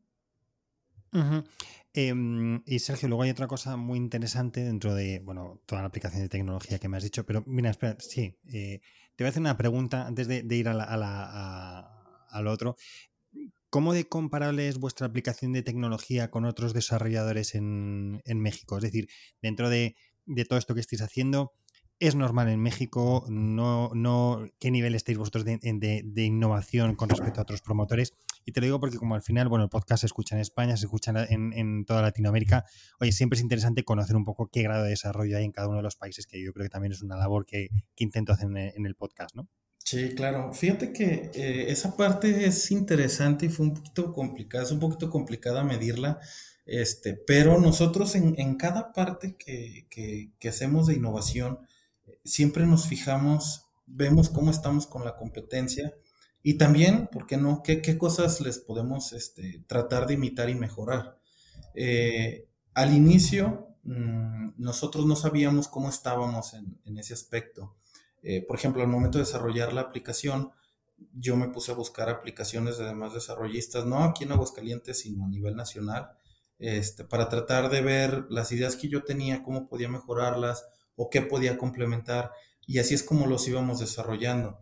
Em, 1.93 2.61
y 2.65 2.79
Sergio, 2.79 3.07
luego 3.07 3.23
hay 3.23 3.29
otra 3.29 3.47
cosa 3.47 3.77
muy 3.77 3.97
interesante 3.97 4.63
dentro 4.63 4.95
de, 4.95 5.19
bueno, 5.19 5.61
toda 5.65 5.81
la 5.81 5.87
aplicación 5.87 6.23
de 6.23 6.29
tecnología 6.29 6.79
que 6.79 6.89
me 6.89 6.97
has 6.97 7.03
dicho, 7.03 7.25
pero 7.25 7.43
mira, 7.45 7.69
espera, 7.69 7.95
sí, 7.99 8.37
eh, 8.51 8.81
te 9.15 9.23
voy 9.23 9.27
a 9.27 9.29
hacer 9.29 9.41
una 9.41 9.57
pregunta 9.57 10.05
antes 10.05 10.27
de, 10.27 10.43
ir 10.55 10.65
la, 10.65 10.83
al 12.29 12.47
otro. 12.47 12.75
¿Cómo 13.69 13.93
de 13.93 14.05
comparable 14.09 14.67
es 14.67 14.77
vuestra 14.77 15.07
aplicación 15.07 15.53
de 15.53 15.63
tecnología 15.63 16.29
con 16.29 16.45
otros 16.45 16.73
desarrolladores 16.73 17.55
en, 17.55 18.21
en 18.25 18.39
México? 18.39 18.77
Es 18.77 18.83
decir, 18.83 19.07
dentro 19.41 19.69
de, 19.69 19.95
de 20.25 20.45
todo 20.45 20.59
esto 20.59 20.73
que 20.73 20.81
estáis 20.81 21.01
haciendo, 21.01 21.53
es 21.99 22.15
normal 22.15 22.49
en 22.49 22.59
México, 22.59 23.25
no, 23.29 23.91
no, 23.93 24.49
qué 24.59 24.71
nivel 24.71 24.95
estáis 24.95 25.17
vosotros 25.17 25.45
de, 25.45 26.23
innovación 26.25 26.95
con 26.95 27.09
respecto 27.09 27.39
a 27.39 27.43
otros 27.43 27.61
promotores. 27.61 28.13
Y 28.45 28.51
te 28.51 28.59
lo 28.59 28.65
digo 28.65 28.79
porque 28.79 28.97
como 28.97 29.15
al 29.15 29.21
final, 29.21 29.47
bueno, 29.47 29.63
el 29.63 29.69
podcast 29.69 30.01
se 30.01 30.07
escucha 30.07 30.35
en 30.35 30.41
España, 30.41 30.75
se 30.75 30.85
escucha 30.85 31.13
en, 31.29 31.85
toda 31.85 32.01
Latinoamérica, 32.01 32.65
oye, 32.99 33.11
siempre 33.11 33.37
es 33.37 33.43
interesante 33.43 33.83
conocer 33.83 34.15
un 34.15 34.25
poco 34.25 34.49
qué 34.51 34.63
grado 34.63 34.83
de 34.83 34.89
desarrollo 34.89 35.37
hay 35.37 35.45
en 35.45 35.51
cada 35.51 35.69
uno 35.69 35.77
de 35.77 35.83
los 35.83 35.95
países, 35.95 36.27
que 36.27 36.43
yo 36.43 36.51
creo 36.51 36.65
que 36.65 36.69
también 36.69 36.91
es 36.91 37.01
una 37.01 37.15
labor 37.15 37.45
que, 37.45 37.69
intento 37.97 38.33
hacer 38.33 38.47
en, 38.47 38.85
el 38.85 38.95
podcast, 38.95 39.33
¿no? 39.35 39.47
Sí, 39.77 40.13
claro. 40.13 40.53
Fíjate 40.53 40.91
que 40.91 41.31
eh, 41.33 41.71
esa 41.71 41.95
parte 41.95 42.45
es 42.45 42.69
interesante 42.71 43.45
y 43.45 43.49
fue 43.49 43.65
un 43.65 43.75
poquito 43.75 44.11
complicada, 44.11 44.65
es 44.65 44.71
un 44.71 44.79
poquito 44.79 45.09
complicada 45.09 45.63
medirla, 45.63 46.19
este, 46.65 47.13
pero 47.13 47.59
nosotros 47.61 48.15
en, 48.15 48.55
cada 48.55 48.91
parte 48.91 49.37
que, 49.37 49.87
que 50.37 50.49
hacemos 50.49 50.87
de 50.87 50.95
innovación, 50.95 51.59
siempre 52.23 52.65
nos 52.65 52.87
fijamos, 52.87 53.65
vemos 53.85 54.29
cómo 54.29 54.51
estamos 54.51 54.87
con 54.87 55.03
la 55.03 55.15
competencia 55.15 55.93
y 56.41 56.55
también, 56.55 57.07
¿por 57.07 57.25
qué 57.25 57.37
no? 57.37 57.63
¿Qué, 57.63 57.97
cosas 57.97 58.41
les 58.41 58.59
podemos 58.59 59.13
este, 59.13 59.63
tratar 59.65 60.07
de 60.07 60.15
imitar 60.15 60.49
y 60.49 60.55
mejorar? 60.55 61.17
Eh, 61.73 62.49
al 62.73 62.93
inicio, 62.93 63.77
mm, 63.83 64.49
nosotros 64.57 65.05
no 65.05 65.15
sabíamos 65.15 65.69
cómo 65.69 65.89
estábamos 65.89 66.53
en, 66.53 66.97
ese 66.97 67.13
aspecto. 67.13 67.73
Eh, 68.21 68.45
por 68.45 68.57
ejemplo, 68.57 68.81
al 68.81 68.89
momento 68.89 69.17
de 69.17 69.23
desarrollar 69.23 69.71
la 69.71 69.81
aplicación, 69.81 70.51
yo 71.13 71.37
me 71.37 71.47
puse 71.47 71.71
a 71.71 71.75
buscar 71.75 72.09
aplicaciones 72.09 72.77
de 72.77 72.85
demás 72.85 73.13
desarrollistas, 73.13 73.85
no 73.85 74.03
aquí 74.03 74.25
en 74.25 74.33
Aguascalientes, 74.33 74.99
sino 74.99 75.25
a 75.25 75.29
nivel 75.29 75.55
nacional, 75.55 76.11
este, 76.59 77.05
para 77.05 77.29
tratar 77.29 77.69
de 77.69 77.81
ver 77.81 78.25
las 78.29 78.51
ideas 78.51 78.75
que 78.75 78.89
yo 78.89 79.03
tenía, 79.03 79.43
cómo 79.43 79.65
podía 79.65 79.89
mejorarlas, 79.89 80.65
o 80.95 81.09
qué 81.09 81.21
podía 81.21 81.57
complementar. 81.57 82.31
Y 82.65 82.79
así 82.79 82.93
es 82.93 83.03
como 83.03 83.27
los 83.27 83.47
íbamos 83.47 83.79
desarrollando. 83.79 84.57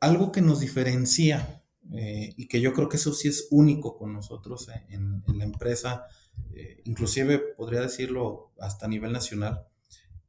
Algo 0.00 0.32
que 0.32 0.40
nos 0.40 0.60
diferencia 0.60 1.62
eh, 1.92 2.34
y 2.36 2.48
que 2.48 2.60
yo 2.60 2.72
creo 2.72 2.88
que 2.88 2.96
eso 2.96 3.12
sí 3.14 3.28
es 3.28 3.48
único 3.50 3.96
con 3.96 4.12
nosotros 4.12 4.68
eh, 4.68 4.86
en, 4.90 5.22
la 5.26 5.44
empresa, 5.44 6.06
eh, 6.52 6.82
inclusive 6.84 7.38
podría 7.38 7.80
decirlo 7.80 8.52
hasta 8.60 8.86
a 8.86 8.88
nivel 8.88 9.12
nacional, 9.12 9.66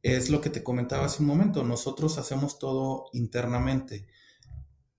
es 0.02 0.30
lo 0.30 0.40
que 0.40 0.50
te 0.50 0.64
comentaba 0.64 1.06
hace 1.06 1.22
un 1.22 1.28
momento. 1.28 1.64
Nosotros 1.64 2.18
hacemos 2.18 2.60
todo 2.60 3.08
internamente. 3.12 4.08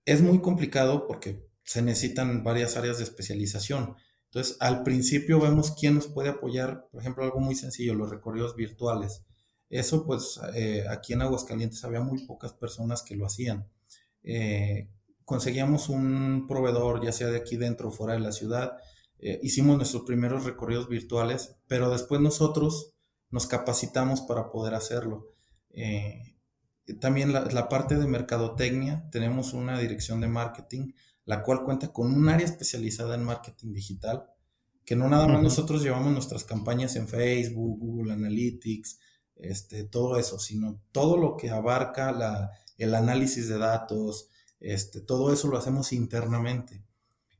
Es 0.05 0.21
muy 0.21 0.41
complicado 0.41 1.07
porque 1.07 1.47
se 1.63 1.81
necesitan 1.81 2.43
varias 2.43 2.77
áreas 2.77 2.97
de 2.97 3.05
especialización. 3.05 3.95
Entonces, 4.25 4.57
al 4.59 4.83
principio 4.83 5.39
vemos 5.39 5.71
quién 5.71 5.95
nos 5.95 6.07
puede 6.07 6.29
apoyar, 6.29 6.87
por 6.91 7.01
ejemplo, 7.01 7.23
algo 7.23 7.39
muy 7.39 7.55
sencillo, 7.55 7.95
los 7.95 8.09
recorridos 8.09 8.55
virtuales. 8.55 9.23
Eso 9.71 10.05
pues 10.05 10.37
eh, 10.53 10.83
aquí 10.89 11.13
en 11.13 11.21
Aguascalientes 11.21 11.83
había 11.85 12.01
muy 12.01 12.25
pocas 12.25 12.51
personas 12.51 13.03
que 13.03 13.15
lo 13.15 13.25
hacían. 13.25 13.69
Eh, 14.21 14.89
conseguíamos 15.23 15.87
un 15.87 16.45
proveedor, 16.45 17.01
ya 17.03 17.13
sea 17.13 17.27
de 17.27 17.37
aquí 17.37 17.55
dentro 17.55 17.87
o 17.87 17.91
fuera 17.91 18.13
de 18.13 18.19
la 18.19 18.33
ciudad, 18.33 18.73
eh, 19.19 19.39
hicimos 19.41 19.77
nuestros 19.77 20.03
primeros 20.03 20.43
recorridos 20.43 20.89
virtuales, 20.89 21.55
pero 21.67 21.89
después 21.89 22.19
nosotros 22.19 22.91
nos 23.29 23.47
capacitamos 23.47 24.21
para 24.21 24.51
poder 24.51 24.73
hacerlo. 24.73 25.29
también 26.99 27.31
la, 27.31 27.69
parte 27.69 27.95
de 27.97 28.07
mercadotecnia, 28.07 29.07
tenemos 29.09 29.53
una 29.53 29.79
dirección 29.79 30.19
de 30.19 30.27
marketing, 30.27 30.91
la 31.23 31.43
cual 31.43 31.63
cuenta 31.63 31.93
con 31.93 32.13
un 32.13 32.27
área 32.27 32.45
especializada 32.45 33.15
en 33.15 33.23
marketing 33.23 33.71
digital, 33.71 34.25
que 34.83 34.97
no 34.97 35.07
nada 35.07 35.27
más 35.29 35.41
nosotros 35.41 35.81
llevamos 35.81 36.11
nuestras 36.11 36.43
campañas 36.43 36.97
en 36.97 37.07
Facebook, 37.07 37.79
Google 37.79 38.11
Analytics, 38.11 38.99
este, 39.41 39.83
todo 39.83 40.17
eso, 40.17 40.39
sino 40.39 40.81
todo 40.91 41.17
lo 41.17 41.35
que 41.35 41.49
abarca 41.49 42.51
el 42.77 42.95
análisis 42.95 43.49
de 43.49 43.57
datos, 43.57 44.29
este, 44.59 45.01
todo 45.01 45.33
eso 45.33 45.47
lo 45.47 45.57
hacemos 45.57 45.91
internamente. 45.91 46.83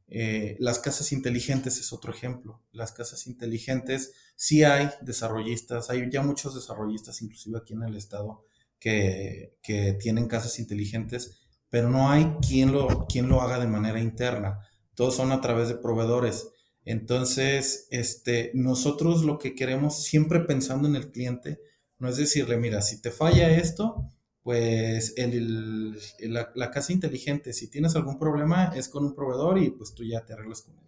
Eh, 0.08 0.58
las 0.60 0.80
casas 0.80 1.14
inteligentes 1.14 1.78
es 1.78 1.94
otro 1.94 2.12
ejemplo. 2.12 2.62
Las 2.74 2.92
casas 2.92 3.28
inteligentes, 3.28 4.12
sí 4.36 4.64
hay 4.64 4.90
desarrollistas, 5.02 5.90
hay 5.90 6.10
ya 6.12 6.22
muchos 6.22 6.56
desarrollistas, 6.56 7.22
inclusive 7.22 7.60
aquí 7.60 7.74
en 7.74 7.84
el 7.84 7.96
estado, 7.96 8.44
que, 8.80 9.56
tienen 10.00 10.28
casas 10.28 10.60
inteligentes, 10.60 11.40
pero 11.70 11.90
no 11.90 12.10
hay 12.10 12.26
quien 12.46 12.74
lo, 12.74 13.06
quien 13.08 13.30
lo 13.30 13.42
haga 13.42 13.60
de 13.60 13.68
manera 13.68 14.02
interna. 14.02 14.60
Todos 14.96 15.16
son 15.16 15.32
a 15.32 15.40
través 15.40 15.70
de 15.70 15.76
proveedores. 15.76 16.50
Entonces, 16.84 17.88
este, 17.92 18.52
nosotros 18.56 19.24
lo 19.24 19.38
que 19.38 19.56
queremos, 19.56 20.04
siempre 20.04 20.40
pensando 20.42 20.88
en 20.88 20.96
el 20.96 21.12
cliente, 21.12 21.62
no 22.02 22.10
es 22.10 22.18
decirle, 22.18 22.58
mira, 22.58 22.82
si 22.82 23.00
te 23.00 23.12
falla 23.12 23.52
esto, 23.52 24.12
pues 24.42 25.14
el, 25.18 26.00
la, 26.20 26.72
casa 26.72 26.92
inteligente, 26.92 27.54
si 27.54 27.68
tienes 27.68 27.96
algún 27.96 28.18
problema, 28.18 28.74
es 28.76 28.90
con 28.90 29.06
un 29.06 29.14
proveedor 29.14 29.60
y 29.60 29.70
pues 29.70 29.94
tú 29.94 30.04
ya 30.04 30.26
te 30.26 30.34
arreglas 30.34 30.64
con 30.64 30.76
él. 30.78 30.84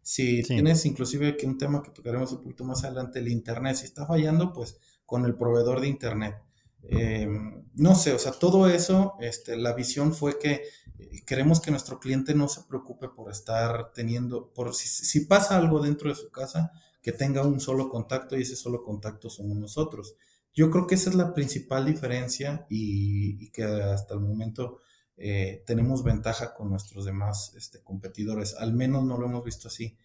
Si 0.00 0.42
tienes 0.42 0.86
inclusive 0.86 1.36
que 1.36 1.46
un 1.46 1.58
tema 1.58 1.82
que 1.82 1.90
tocaremos 1.90 2.32
un 2.32 2.42
poquito 2.42 2.64
más 2.64 2.82
adelante, 2.82 3.18
el 3.18 3.28
Internet, 3.28 3.76
si 3.76 3.84
está 3.84 4.06
fallando, 4.06 4.54
pues 4.54 4.78
con 5.04 5.26
el 5.26 5.34
proveedor 5.34 5.82
de 5.82 5.88
Internet. 5.88 6.36
Em, 6.82 7.62
no 7.74 7.94
sé, 7.94 8.14
o 8.14 8.18
sea, 8.18 8.32
todo 8.32 8.66
eso, 8.66 9.14
este, 9.20 9.56
la 9.58 9.74
visión 9.74 10.14
fue 10.14 10.38
que 10.38 10.62
eh, 10.98 11.22
queremos 11.26 11.60
que 11.60 11.70
nuestro 11.70 12.00
cliente 12.00 12.34
no 12.34 12.48
se 12.48 12.62
preocupe 12.62 13.08
por 13.08 13.30
estar 13.30 13.92
teniendo, 13.92 14.50
por 14.54 14.74
si, 14.74 14.88
si, 14.88 15.26
pasa 15.26 15.56
algo 15.56 15.80
dentro 15.80 16.08
de 16.08 16.14
su 16.14 16.30
casa, 16.30 16.72
que 17.02 17.12
tenga 17.12 17.42
un 17.42 17.60
solo 17.60 17.90
contacto 17.90 18.36
y 18.36 18.42
ese 18.42 18.56
solo 18.56 18.82
contacto 18.82 19.28
somos 19.28 19.58
nosotros. 19.58 20.16
Yo 20.54 20.70
creo 20.70 20.86
que 20.86 20.94
esa 20.94 21.10
es 21.10 21.16
la 21.16 21.34
principal 21.34 21.84
diferencia 21.84 22.64
y, 22.70 23.50
que 23.50 23.64
hasta 23.64 24.14
el 24.14 24.20
momento 24.20 24.78
eh, 25.16 25.64
tenemos 25.66 26.04
ventaja 26.04 26.54
con 26.54 26.70
nuestros 26.70 27.04
demás 27.04 27.52
este, 27.56 27.82
competidores. 27.82 28.54
Al 28.54 28.72
menos 28.72 29.04
no 29.04 29.18
lo 29.18 29.26
hemos 29.26 29.44
visto 29.44 29.66
así. 29.66 29.96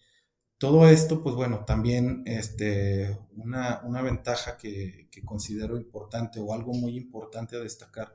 Todo 0.58 0.86
esto, 0.88 1.22
pues 1.22 1.34
bueno, 1.36 1.64
también 1.64 2.22
este, 2.26 3.18
una, 3.36 4.02
ventaja 4.02 4.58
que, 4.58 5.08
considero 5.24 5.78
importante 5.78 6.38
o 6.40 6.52
algo 6.52 6.74
muy 6.74 6.98
importante 6.98 7.56
a 7.56 7.60
destacar 7.60 8.12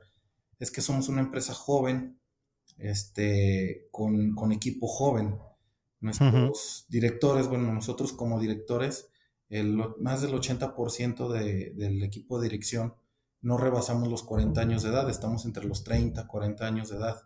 es 0.58 0.70
que 0.70 0.80
somos 0.80 1.08
una 1.08 1.22
empresa 1.22 1.54
joven, 1.54 2.20
este, 2.78 3.88
con, 3.90 4.52
equipo 4.52 4.86
joven. 4.86 5.38
Nuestros 5.98 6.84
directores, 6.88 7.48
bueno, 7.48 7.72
nosotros 7.72 8.12
como 8.12 8.38
directores, 8.38 9.08
el, 9.48 9.76
más 9.98 10.22
del 10.22 10.32
80% 10.32 11.28
del 11.28 12.02
equipo 12.02 12.38
de 12.38 12.48
dirección 12.48 12.94
no 13.42 13.58
rebasamos 13.58 14.08
los 14.08 14.22
40 14.24 14.60
años 14.60 14.82
de 14.82 14.90
edad, 14.90 15.08
estamos 15.08 15.44
entre 15.44 15.64
los 15.64 15.84
30, 15.84 16.26
40 16.26 16.66
años 16.66 16.88
de 16.90 16.96
edad. 16.96 17.22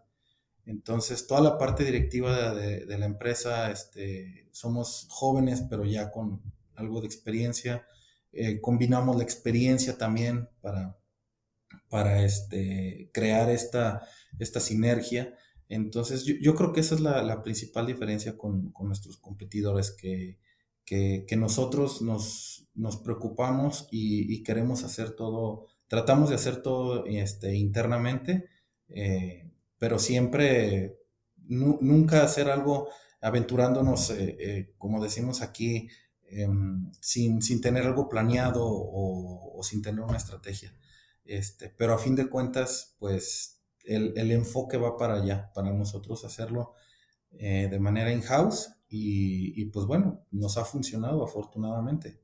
Entonces, 0.66 1.26
toda 1.26 1.40
la 1.40 1.56
parte 1.58 1.84
directiva 1.84 2.54
de, 2.54 2.98
la 2.98 3.06
empresa, 3.06 3.70
este, 3.70 4.48
somos 4.52 5.06
jóvenes, 5.08 5.64
pero 5.68 5.84
ya 5.84 6.10
con 6.10 6.42
algo 6.74 7.00
de 7.00 7.06
experiencia. 7.06 7.86
Eh, 8.32 8.60
combinamos 8.60 9.16
la 9.16 9.22
experiencia 9.22 9.96
también 9.96 10.48
para, 10.60 10.98
para 11.88 12.22
este, 12.22 13.10
crear 13.12 13.48
esta, 13.50 14.06
esta 14.38 14.60
sinergia. 14.60 15.34
Entonces, 15.68 16.24
yo, 16.24 16.54
creo 16.54 16.72
que 16.72 16.80
esa 16.80 16.96
es 16.96 17.00
la, 17.00 17.42
principal 17.42 17.86
diferencia 17.86 18.36
con, 18.36 18.72
nuestros 18.80 19.16
competidores, 19.16 19.92
que, 19.92 20.38
que, 20.84 21.36
nosotros 21.36 22.02
nos, 22.02 22.68
nos 22.74 22.96
preocupamos 22.96 23.88
y, 23.90 24.42
queremos 24.42 24.82
hacer 24.84 25.12
todo, 25.12 25.66
tratamos 25.86 26.30
de 26.30 26.34
hacer 26.34 26.62
todo 26.62 27.06
este, 27.06 27.54
internamente, 27.54 28.48
eh, 28.88 29.50
pero 29.78 29.98
siempre, 29.98 30.98
nunca 31.46 32.24
hacer 32.24 32.50
algo 32.50 32.88
aventurándonos, 33.20 34.10
eh, 34.10 34.36
eh, 34.40 34.74
como 34.78 35.02
decimos 35.02 35.42
aquí, 35.42 35.88
em, 36.28 36.90
sin, 37.00 37.42
sin, 37.42 37.60
tener 37.60 37.84
algo 37.86 38.08
planeado 38.08 38.64
o, 38.66 39.58
o, 39.58 39.62
sin 39.62 39.82
tener 39.82 40.00
una 40.00 40.16
estrategia. 40.16 40.74
Este, 41.24 41.68
pero 41.70 41.94
a 41.94 41.98
fin 41.98 42.16
de 42.16 42.28
cuentas, 42.28 42.96
pues 42.98 43.60
el, 43.84 44.12
el 44.16 44.30
enfoque 44.32 44.76
va 44.76 44.96
para 44.96 45.14
allá, 45.22 45.52
para 45.54 45.72
nosotros 45.72 46.24
hacerlo 46.24 46.74
de 47.32 47.78
manera 47.78 48.10
in-house 48.12 48.72
y, 48.92 49.64
pues 49.66 49.86
bueno, 49.86 50.26
nos 50.32 50.58
ha 50.58 50.64
funcionado 50.64 51.24
afortunadamente. 51.24 52.20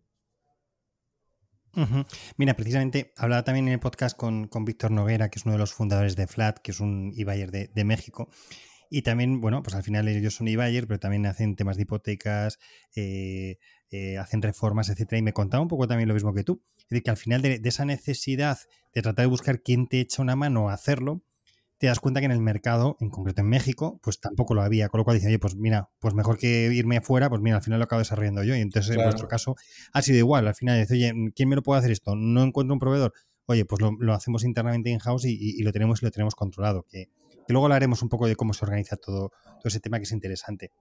Mira, 2.37 2.55
precisamente 2.55 3.13
hablaba 3.17 3.45
también 3.45 3.69
en 3.69 3.75
el 3.75 3.81
podcast 3.81 4.17
con, 4.17 4.49
Víctor 4.65 4.91
Noguera, 4.91 5.29
que 5.29 5.39
es 5.39 5.45
uno 5.45 5.53
de 5.53 5.59
los 5.59 5.73
fundadores 5.73 6.17
de 6.17 6.27
Flat, 6.27 6.59
que 6.59 6.73
es 6.73 6.81
un 6.81 7.13
e 7.17 7.25
de, 7.25 7.71
de, 7.73 7.85
México. 7.85 8.31
Y 8.91 9.03
también, 9.03 9.41
bueno, 9.41 9.63
pues 9.63 9.77
al 9.77 9.83
final 9.83 10.09
ellos 10.09 10.35
son 10.35 10.49
e 10.49 10.57
pero 10.57 10.99
también 10.99 11.27
hacen 11.27 11.55
temas 11.55 11.77
de 11.77 11.83
hipotecas, 11.83 12.59
eh, 12.97 13.59
eh, 13.91 14.19
hacen 14.19 14.43
reformas, 14.43 14.89
etcétera. 14.89 15.19
Y 15.19 15.23
me 15.23 15.33
contaba 15.35 15.63
un 15.63 15.69
poco 15.69 15.87
también 15.87 16.09
lo 16.09 16.15
mismo 16.15 16.33
que 16.33 16.45
tú. 16.45 16.63
Es 16.79 16.89
decir, 16.89 17.03
que 17.03 17.11
al 17.11 17.17
final 17.17 17.43
de, 17.43 17.59
de, 17.59 17.69
esa 17.69 17.85
necesidad 17.85 18.59
de 18.95 19.03
tratar 19.03 19.25
de 19.25 19.31
buscar 19.31 19.63
quién 19.63 19.87
te 19.87 20.01
echa 20.01 20.23
una 20.23 20.35
mano 20.35 20.71
a 20.71 20.73
hacerlo, 20.73 21.23
te 21.79 21.87
das 21.87 22.01
cuenta 22.01 22.21
que 22.21 22.27
en 22.27 22.33
el 22.33 22.41
mercado, 22.41 22.97
en 23.01 23.11
concreto 23.11 23.43
en 23.43 23.49
México, 23.49 24.01
pues 24.03 24.21
tampoco 24.21 24.55
lo 24.55 24.63
había. 24.63 24.89
Con 24.89 24.99
lo 24.99 25.05
cual 25.05 25.17
dicen, 25.17 25.29
oye, 25.29 25.39
pues 25.39 25.57
mira, 25.57 25.91
pues 25.99 26.15
mejor 26.15 26.39
que 26.39 26.71
irme 26.73 26.97
afuera, 26.97 27.29
pues 27.29 27.43
mira, 27.43 27.57
al 27.57 27.63
final 27.63 27.79
lo 27.79 27.85
acabo 27.85 28.01
desarrollando 28.01 28.43
yo. 28.45 28.57
Y 28.57 28.61
entonces 28.61 28.97
en 28.97 29.03
nuestro 29.03 29.29
caso 29.29 29.57
ha 29.93 30.03
sido 30.03 30.19
igual. 30.19 30.49
Al 30.49 30.55
final 30.55 30.81
dice, 30.81 30.95
oye, 30.95 31.13
¿quién 31.35 31.49
me 31.49 31.57
lo 31.57 31.63
puede 31.63 31.81
hacer 31.81 31.91
esto? 31.91 32.15
No 32.17 32.43
encuentro 32.43 32.73
un 32.73 32.79
proveedor. 32.79 33.13
Oye, 33.45 33.65
pues 33.65 33.81
lo, 33.81 34.15
hacemos 34.15 34.45
internamente 34.45 34.91
in-house 34.91 35.27
y, 35.27 35.63
lo 35.63 35.73
tenemos 35.73 36.03
y 36.03 36.07
lo 36.07 36.11
tenemos 36.11 36.35
controlado. 36.35 36.85
Que, 36.89 37.11
que, 37.47 37.53
luego 37.53 37.67
hablaremos 37.67 38.03
un 38.03 38.09
poco 38.09 38.27
de 38.27 38.37
cómo 38.37 38.55
se 38.55 38.65
organiza 38.65 38.97
todo, 38.97 39.31
todo 39.45 39.67
ese 39.67 39.81
tema 39.81 39.99
que 39.99 40.05
es 40.05 40.13
interesante. 40.13 40.73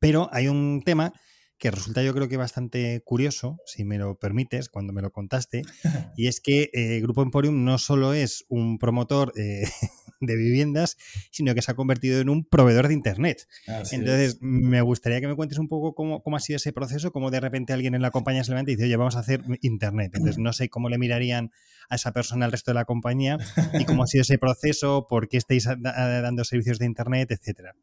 Pero 0.00 0.28
hay 0.32 0.48
un 0.48 0.82
tema 0.84 1.12
que 1.60 1.70
resulta 1.70 2.02
yo 2.02 2.14
creo 2.14 2.26
que 2.26 2.38
bastante 2.38 3.02
curioso, 3.04 3.58
si 3.66 3.84
me 3.84 3.98
lo 3.98 4.18
permites, 4.18 4.70
cuando 4.70 4.94
me 4.94 5.02
lo 5.02 5.12
contaste, 5.12 5.62
y 6.16 6.26
es 6.26 6.40
que 6.40 6.70
eh, 6.72 7.00
Grupo 7.00 7.22
Emporium 7.22 7.64
no 7.64 7.78
solo 7.78 8.14
es 8.14 8.46
un 8.48 8.78
promotor 8.78 9.32
eh, 9.36 9.64
de 10.20 10.36
viviendas, 10.36 10.96
sino 11.30 11.54
que 11.54 11.62
se 11.62 11.70
ha 11.70 11.74
convertido 11.74 12.20
en 12.20 12.30
un 12.30 12.44
proveedor 12.44 12.88
de 12.88 12.94
Internet. 12.94 13.46
Entonces, 13.92 14.38
me 14.40 14.80
gustaría 14.80 15.20
que 15.20 15.28
me 15.28 15.36
cuentes 15.36 15.58
un 15.58 15.68
poco 15.68 15.94
cómo, 15.94 16.36
ha 16.36 16.40
sido 16.40 16.56
ese 16.56 16.72
proceso, 16.72 17.12
cómo 17.12 17.30
de 17.30 17.40
repente 17.40 17.74
alguien 17.74 17.94
en 17.94 18.02
la 18.02 18.10
compañía 18.10 18.42
se 18.42 18.50
levanta 18.50 18.70
y 18.70 18.76
dice, 18.76 18.86
oye, 18.86 18.96
vamos 18.96 19.16
a 19.16 19.20
hacer 19.20 19.42
Internet. 19.60 20.12
Entonces, 20.14 20.38
no 20.38 20.52
sé 20.54 20.70
cómo 20.70 20.88
le 20.88 20.98
mirarían 20.98 21.52
a 21.90 21.96
esa 21.96 22.12
persona 22.12 22.46
al 22.46 22.52
resto 22.52 22.70
de 22.70 22.76
la 22.76 22.86
compañía 22.86 23.36
y 23.78 23.84
cómo 23.84 24.04
ha 24.04 24.06
sido 24.06 24.22
ese 24.22 24.38
proceso, 24.38 25.06
por 25.08 25.28
qué 25.28 25.36
estáis 25.36 25.64
dando 25.64 26.44
servicios 26.44 26.78
de 26.78 26.86
Internet, 26.86 27.30
etcétera. 27.32 27.74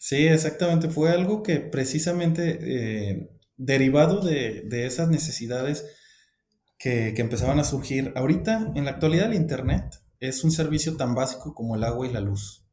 Sí, 0.00 0.26
exactamente. 0.26 0.88
Fue 0.88 1.10
algo 1.10 1.42
que 1.42 1.60
precisamente 1.60 2.58
eh, 2.62 3.30
derivado 3.58 4.22
de, 4.22 4.86
esas 4.86 5.10
necesidades 5.10 5.84
que, 6.78 7.08
empezaban 7.18 7.60
a 7.60 7.64
surgir. 7.64 8.10
Ahorita, 8.16 8.72
en 8.74 8.86
la 8.86 8.92
actualidad, 8.92 9.26
el 9.26 9.34
Internet 9.34 10.02
es 10.18 10.42
un 10.42 10.52
servicio 10.52 10.96
tan 10.96 11.14
básico 11.14 11.54
como 11.54 11.76
el 11.76 11.84
agua 11.84 12.06
y 12.06 12.12
la 12.12 12.20
luz. 12.20 12.64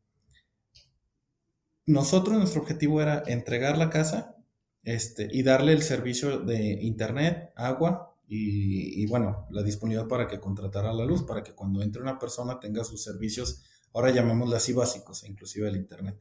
Nosotros, 1.85 2.37
nuestro 2.37 2.61
objetivo 2.61 3.01
era 3.01 3.21
entregar 3.27 3.77
la 3.77 3.89
casa 3.89 4.37
este, 4.83 5.27
y 5.29 5.43
darle 5.43 5.73
el 5.73 5.81
servicio 5.83 6.39
de 6.39 6.79
Internet, 6.81 7.51
agua 7.57 8.15
y, 8.25 9.03
y, 9.03 9.05
bueno, 9.07 9.47
la 9.51 9.63
disponibilidad 9.63 10.07
para 10.07 10.29
que 10.29 10.39
contratara 10.39 10.93
la 10.93 11.03
luz, 11.03 11.23
para 11.23 11.43
que 11.43 11.53
cuando 11.53 11.81
entre 11.81 12.01
una 12.01 12.19
persona 12.19 12.57
tenga 12.57 12.85
sus 12.85 13.03
servicios, 13.03 13.63
ahora 13.93 14.11
llamémosle 14.11 14.55
así 14.55 14.71
básicos, 14.71 15.25
inclusive 15.25 15.67
el 15.67 15.75
Internet 15.75 16.17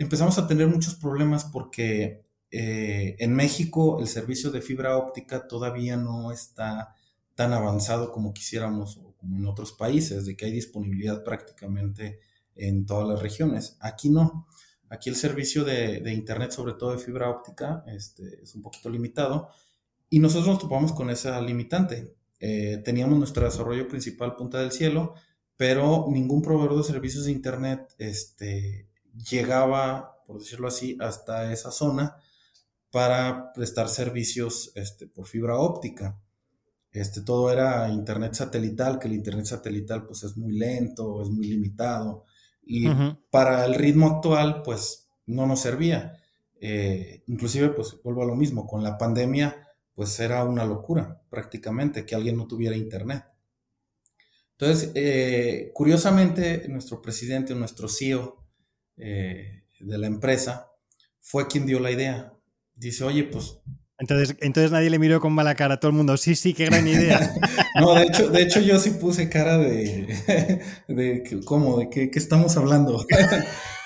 empezamos 0.00 0.38
a 0.38 0.46
tener 0.46 0.66
muchos 0.66 0.94
problemas 0.94 1.44
porque 1.44 2.22
eh, 2.50 3.16
en 3.18 3.34
México 3.34 4.00
el 4.00 4.08
servicio 4.08 4.50
de 4.50 4.62
fibra 4.62 4.96
óptica 4.96 5.46
todavía 5.46 5.98
no 5.98 6.32
está 6.32 6.96
tan 7.34 7.52
avanzado 7.52 8.10
como 8.10 8.32
quisiéramos 8.32 8.96
o 8.96 9.14
como 9.18 9.36
en 9.36 9.44
otros 9.46 9.72
países, 9.72 10.24
de 10.24 10.36
que 10.36 10.46
hay 10.46 10.52
disponibilidad 10.52 11.22
prácticamente 11.22 12.18
en 12.56 12.86
todas 12.86 13.06
las 13.06 13.20
regiones. 13.20 13.76
Aquí 13.80 14.08
no. 14.08 14.46
Aquí 14.88 15.10
el 15.10 15.16
servicio 15.16 15.64
de, 15.64 16.02
Internet, 16.12 16.50
sobre 16.50 16.72
todo 16.72 16.92
de 16.92 16.98
fibra 16.98 17.28
óptica, 17.28 17.84
este, 17.86 18.42
es 18.42 18.54
un 18.54 18.62
poquito 18.62 18.88
limitado 18.88 19.50
y 20.08 20.18
nosotros 20.18 20.48
nos 20.48 20.58
topamos 20.58 20.92
con 20.92 21.10
esa 21.10 21.40
limitante. 21.42 22.16
Eh, 22.40 22.80
teníamos 22.82 23.18
nuestro 23.18 23.44
desarrollo 23.44 23.86
principal 23.86 24.34
Punta 24.34 24.58
del 24.58 24.72
Cielo, 24.72 25.14
pero 25.58 26.06
ningún 26.08 26.40
proveedor 26.40 26.78
de 26.78 26.84
servicios 26.84 27.26
de 27.26 27.32
Internet 27.32 27.94
este, 27.98 28.89
llegaba, 29.28 30.22
por 30.26 30.38
decirlo 30.38 30.68
así, 30.68 30.96
hasta 31.00 31.52
esa 31.52 31.70
zona 31.70 32.16
para 32.90 33.52
prestar 33.52 33.88
servicios 33.88 34.72
este, 34.74 35.06
por 35.06 35.26
fibra 35.26 35.56
óptica. 35.56 36.20
Este, 36.92 37.22
todo 37.22 37.52
era 37.52 37.88
internet 37.88 38.34
satelital, 38.34 38.98
que 38.98 39.08
el 39.08 39.14
internet 39.14 39.46
satelital 39.46 40.06
pues 40.06 40.24
es 40.24 40.36
muy 40.36 40.52
lento, 40.58 41.22
es 41.22 41.30
muy 41.30 41.46
limitado 41.46 42.24
y 42.62 42.88
para 43.30 43.64
el 43.64 43.74
ritmo 43.74 44.08
actual 44.08 44.62
pues 44.62 45.08
no 45.26 45.46
nos 45.46 45.60
servía. 45.60 46.16
Eh, 46.60 47.22
inclusive 47.26 47.70
pues 47.70 47.96
vuelvo 48.02 48.22
a 48.22 48.26
lo 48.26 48.34
mismo, 48.34 48.66
con 48.66 48.82
la 48.82 48.98
pandemia 48.98 49.68
pues 49.94 50.18
era 50.20 50.44
una 50.44 50.64
locura 50.64 51.20
prácticamente 51.28 52.04
que 52.04 52.14
alguien 52.14 52.36
no 52.36 52.46
tuviera 52.46 52.76
internet. 52.76 53.24
Entonces, 54.52 54.92
eh, 54.94 55.70
curiosamente, 55.72 56.66
nuestro 56.68 57.00
presidente, 57.00 57.54
nuestro 57.54 57.88
CEO, 57.88 58.39
eh, 59.00 59.64
de 59.80 59.98
la 59.98 60.06
empresa, 60.06 60.70
fue 61.20 61.48
quien 61.48 61.66
dio 61.66 61.80
la 61.80 61.90
idea. 61.90 62.32
Dice, 62.74 63.04
oye, 63.04 63.24
pues... 63.24 63.58
Entonces, 63.98 64.34
entonces 64.40 64.72
nadie 64.72 64.88
le 64.88 64.98
miró 64.98 65.20
con 65.20 65.34
mala 65.34 65.54
cara, 65.54 65.78
todo 65.78 65.90
el 65.90 65.96
mundo, 65.96 66.16
sí, 66.16 66.34
sí, 66.34 66.54
qué 66.54 66.64
gran 66.64 66.88
idea. 66.88 67.34
no, 67.80 67.94
de 67.94 68.04
hecho, 68.04 68.30
de 68.30 68.42
hecho 68.42 68.60
yo 68.60 68.78
sí 68.78 68.92
puse 68.92 69.28
cara 69.28 69.58
de, 69.58 70.08
de 70.88 71.40
¿cómo? 71.44 71.78
¿De 71.78 71.90
qué, 71.90 72.10
estamos 72.14 72.56
hablando? 72.56 73.06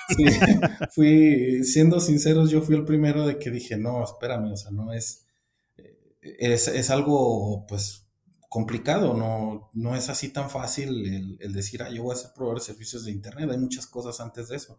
fui, 0.95 1.65
siendo 1.65 1.99
sinceros, 1.99 2.51
yo 2.51 2.63
fui 2.63 2.77
el 2.77 2.85
primero 2.85 3.27
de 3.27 3.39
que 3.39 3.51
dije, 3.51 3.77
no, 3.77 4.05
espérame, 4.05 4.53
o 4.53 4.57
sea, 4.57 4.71
no 4.71 4.93
es, 4.93 5.27
es, 6.23 6.69
es 6.69 6.91
algo, 6.91 7.67
pues, 7.67 8.07
complicado, 8.49 9.15
no, 9.15 9.71
no 9.73 9.97
es 9.97 10.09
así 10.11 10.29
tan 10.29 10.49
fácil 10.49 10.91
el, 11.13 11.39
el 11.41 11.53
decir, 11.53 11.83
ah, 11.83 11.91
yo 11.91 12.05
voy 12.05 12.15
a 12.15 12.19
ser 12.19 12.31
proveedor 12.33 12.61
de 12.61 12.67
servicios 12.67 13.05
de 13.05 13.11
Internet, 13.11 13.51
hay 13.51 13.59
muchas 13.59 13.89
cosas 13.89 14.21
antes 14.21 14.47
de 14.47 14.57
eso 14.57 14.79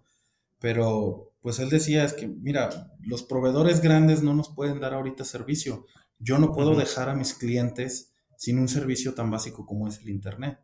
pero 0.65 1.31
pues 1.41 1.59
él 1.59 1.69
decía 1.69 2.03
es 2.05 2.13
que, 2.13 2.27
mira, 2.27 2.91
los 3.03 3.21
proveedores 3.21 3.81
grandes 3.81 4.23
no 4.23 4.33
nos 4.33 4.49
pueden 4.49 4.79
dar 4.79 4.95
ahorita 4.95 5.23
servicio. 5.23 5.85
Yo 6.17 6.39
no 6.39 6.53
puedo 6.53 6.73
dejar 6.73 7.07
a 7.07 7.13
mis 7.13 7.35
clientes 7.35 8.15
sin 8.35 8.57
un 8.57 8.67
servicio 8.67 9.13
tan 9.13 9.29
básico 9.29 9.63
como 9.67 9.87
es 9.87 9.99
el 9.99 10.09
Internet. 10.09 10.57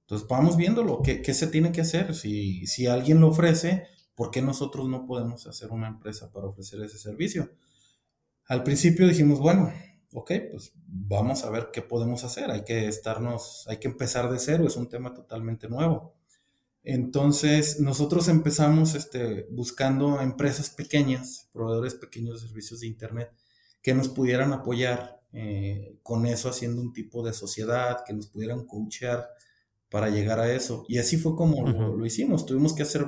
Entonces 0.00 0.26
vamos 0.26 0.56
viéndolo, 0.56 1.00
¿qué, 1.00 1.22
qué 1.22 1.32
se 1.32 1.46
tiene 1.46 1.70
que 1.70 1.82
hacer? 1.82 2.12
Si, 2.16 2.66
si 2.66 2.88
alguien 2.88 3.20
lo 3.20 3.28
ofrece, 3.28 3.86
¿por 4.16 4.32
qué 4.32 4.42
nosotros 4.42 4.88
no 4.88 5.06
podemos 5.06 5.46
hacer 5.46 5.70
una 5.70 5.86
empresa 5.86 6.32
para 6.32 6.48
ofrecer 6.48 6.82
ese 6.82 6.98
servicio? 6.98 7.52
Al 8.48 8.64
principio 8.64 9.06
dijimos, 9.06 9.38
bueno, 9.38 9.72
ok, 10.12 10.32
pues 10.50 10.72
vamos 10.88 11.44
a 11.44 11.50
ver 11.50 11.68
qué 11.72 11.82
podemos 11.82 12.24
hacer. 12.24 12.50
Hay 12.50 12.64
que 12.64 12.88
estarnos, 12.88 13.64
hay 13.68 13.76
que 13.76 13.86
empezar 13.86 14.28
de 14.28 14.40
cero, 14.40 14.66
es 14.66 14.74
un 14.74 14.88
tema 14.88 15.14
totalmente 15.14 15.68
nuevo. 15.68 16.14
Entonces, 16.88 17.80
nosotros 17.80 18.28
empezamos 18.28 18.94
este, 18.94 19.48
buscando 19.50 20.20
empresas 20.20 20.70
pequeñas, 20.70 21.48
proveedores 21.52 21.96
pequeños 21.96 22.40
de 22.40 22.46
servicios 22.46 22.78
de 22.78 22.86
Internet, 22.86 23.32
que 23.82 23.92
nos 23.92 24.08
pudieran 24.08 24.52
apoyar 24.52 25.20
eh, 25.32 25.98
con 26.04 26.26
eso, 26.26 26.48
haciendo 26.48 26.80
un 26.80 26.92
tipo 26.92 27.26
de 27.26 27.32
sociedad, 27.32 28.04
que 28.06 28.12
nos 28.12 28.28
pudieran 28.28 28.66
coachear 28.66 29.28
para 29.90 30.10
llegar 30.10 30.38
a 30.38 30.52
eso. 30.52 30.84
Y 30.86 30.98
así 30.98 31.16
fue 31.16 31.34
como 31.34 31.68
lo, 31.68 32.06
hicimos. 32.06 32.46
Tuvimos 32.46 32.72
que 32.72 32.84
hacer 32.84 33.04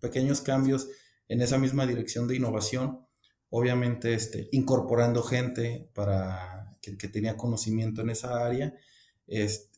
pequeños 0.00 0.40
cambios 0.40 0.88
en 1.28 1.42
esa 1.42 1.58
misma 1.58 1.86
dirección 1.86 2.26
de 2.26 2.34
innovación, 2.34 3.06
obviamente 3.50 4.14
este, 4.14 4.48
incorporando 4.50 5.22
gente 5.22 5.88
para 5.94 6.76
que, 6.80 7.06
tenía 7.06 7.36
conocimiento 7.36 8.02
en 8.02 8.10
esa 8.10 8.44
área. 8.44 8.74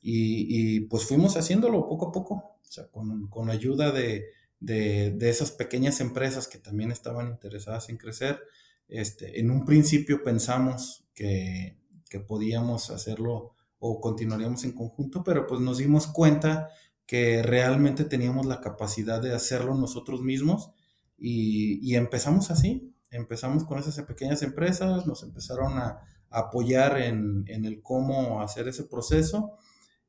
Y, 0.02 0.80
pues 0.80 1.04
fuimos 1.04 1.36
haciéndolo 1.36 1.86
poco 1.86 2.08
a 2.08 2.12
poco 2.12 2.54
sea, 2.74 2.88
con, 2.88 3.28
con 3.28 3.50
ayuda 3.50 3.92
de, 3.92 4.26
de, 4.60 5.28
esas 5.28 5.50
pequeñas 5.50 6.00
empresas 6.00 6.48
que 6.48 6.58
también 6.58 6.90
estaban 6.90 7.28
interesadas 7.28 7.88
en 7.88 7.96
crecer, 7.96 8.40
este, 8.88 9.40
en 9.40 9.50
un 9.50 9.64
principio 9.64 10.22
pensamos 10.22 11.04
que, 11.14 11.78
que 12.08 12.20
podíamos 12.20 12.90
hacerlo 12.90 13.52
o 13.78 14.00
continuaríamos 14.00 14.64
en 14.64 14.72
conjunto, 14.72 15.22
pero 15.24 15.46
pues 15.46 15.60
nos 15.60 15.78
dimos 15.78 16.06
cuenta 16.06 16.70
que 17.06 17.42
realmente 17.42 18.04
teníamos 18.04 18.46
la 18.46 18.60
capacidad 18.60 19.20
de 19.20 19.34
hacerlo 19.34 19.74
nosotros 19.74 20.22
mismos 20.22 20.70
y, 21.18 21.94
empezamos 21.94 22.50
así, 22.50 22.94
empezamos 23.10 23.64
con 23.64 23.78
esas 23.78 24.00
pequeñas 24.02 24.42
empresas, 24.42 25.06
nos 25.06 25.22
empezaron 25.22 25.78
a 25.78 26.00
apoyar 26.34 27.00
en, 27.00 27.44
el 27.48 27.82
cómo 27.82 28.42
hacer 28.42 28.68
ese 28.68 28.84
proceso 28.84 29.52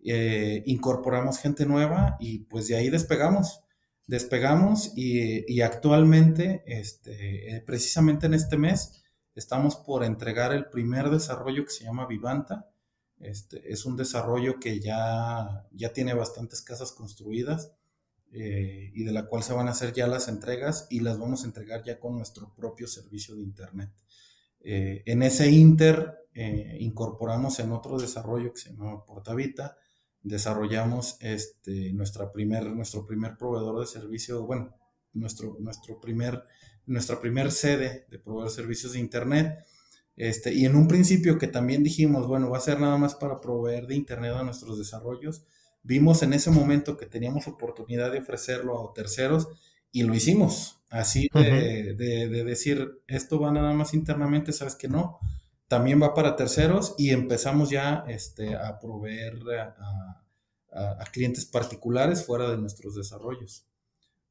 eh, 0.07 0.61
incorporamos 0.67 1.39
gente 1.39 1.65
nueva 1.65 2.15
y 2.19 2.39
pues 2.39 2.67
de 2.67 2.75
ahí 2.75 2.89
despegamos. 2.89 3.61
Despegamos 4.07 4.91
y, 4.95 5.61
actualmente, 5.61 6.61
este, 6.67 7.55
eh, 7.55 7.61
precisamente 7.61 8.27
en 8.27 8.35
este 8.35 8.55
mes, 8.55 9.03
estamos 9.33 9.77
por 9.77 10.03
entregar 10.03 10.53
el 10.53 10.65
primer 10.69 11.09
desarrollo 11.09 11.65
que 11.65 11.71
se 11.71 11.85
llama 11.85 12.05
Vivanta. 12.05 12.69
Este, 13.19 13.71
es 13.71 13.85
un 13.85 13.95
desarrollo 13.97 14.59
que 14.59 14.79
ya, 14.79 15.65
ya 15.71 15.91
tiene 15.91 16.13
bastantes 16.13 16.61
casas 16.61 16.91
construidas 16.91 17.71
eh, 18.31 18.91
y 18.93 19.03
de 19.03 19.11
la 19.11 19.25
cual 19.25 19.41
se 19.41 19.53
van 19.53 19.69
a 19.69 19.71
hacer 19.71 19.93
ya 19.93 20.07
las 20.07 20.27
entregas 20.27 20.85
y 20.89 20.99
las 20.99 21.17
vamos 21.17 21.43
a 21.43 21.47
entregar 21.47 21.83
ya 21.83 21.99
con 21.99 22.15
nuestro 22.17 22.53
propio 22.53 22.85
servicio 22.85 23.35
de 23.35 23.41
Internet. 23.41 23.89
En 24.65 25.23
ese 25.23 25.49
Inter 25.51 26.13
incorporamos 26.79 27.59
en 27.59 27.71
otro 27.71 27.97
desarrollo 27.97 28.51
que 28.53 28.59
se 28.59 28.69
llama 28.71 29.05
Portavita 29.05 29.77
desarrollamos 30.25 31.17
este, 31.19 31.93
nuestra 31.93 32.31
primer, 32.31 32.65
nuestro 32.65 33.05
primer 33.05 33.37
proveedor 33.37 33.79
de 33.79 33.85
servicio, 33.85 34.43
bueno, 34.43 34.75
nuestro, 35.13 35.55
nuestro 35.59 36.01
primer, 36.01 36.43
nuestra 36.87 37.19
primer 37.19 37.51
sede 37.51 38.07
de 38.09 38.17
proveer 38.17 38.49
servicios 38.49 38.93
de 38.93 38.99
Internet. 38.99 39.59
Este, 40.15 40.51
y 40.51 40.65
en 40.65 40.75
un 40.75 40.87
principio 40.87 41.37
que 41.37 41.47
también 41.47 41.83
dijimos, 41.83 42.25
bueno, 42.25 42.49
va 42.49 42.57
a 42.57 42.61
ser 42.61 42.79
nada 42.79 42.97
más 42.97 43.13
para 43.13 43.39
proveer 43.39 43.85
de 43.85 43.95
Internet 43.95 44.33
a 44.33 44.43
nuestros 44.43 44.79
desarrollos, 44.79 45.45
vimos 45.83 46.23
en 46.23 46.33
ese 46.33 46.49
momento 46.49 46.97
que 46.97 47.05
teníamos 47.05 47.47
oportunidad 47.47 48.11
de 48.11 48.19
ofrecerlo 48.19 48.79
a 48.79 48.93
terceros 48.93 49.47
y 49.91 50.03
lo 50.03 50.15
hicimos. 50.15 50.81
Así 50.95 51.29
de, 51.33 51.93
de, 51.93 52.43
decir, 52.45 53.01
esto 53.07 53.37
va 53.37 53.51
nada 53.51 53.73
más 53.73 53.93
internamente, 53.93 54.53
sabes 54.53 54.75
que 54.75 54.87
no, 54.87 55.19
también 55.67 56.01
va 56.01 56.13
para 56.13 56.37
terceros 56.37 56.95
y 56.97 57.09
empezamos 57.09 57.69
ya 57.69 58.05
este, 58.07 58.55
a 58.55 58.79
proveer 58.79 59.33
a, 60.71 61.03
clientes 61.11 61.45
particulares 61.45 62.25
fuera 62.25 62.49
de 62.49 62.57
nuestros 62.57 62.95
desarrollos. 62.95 63.65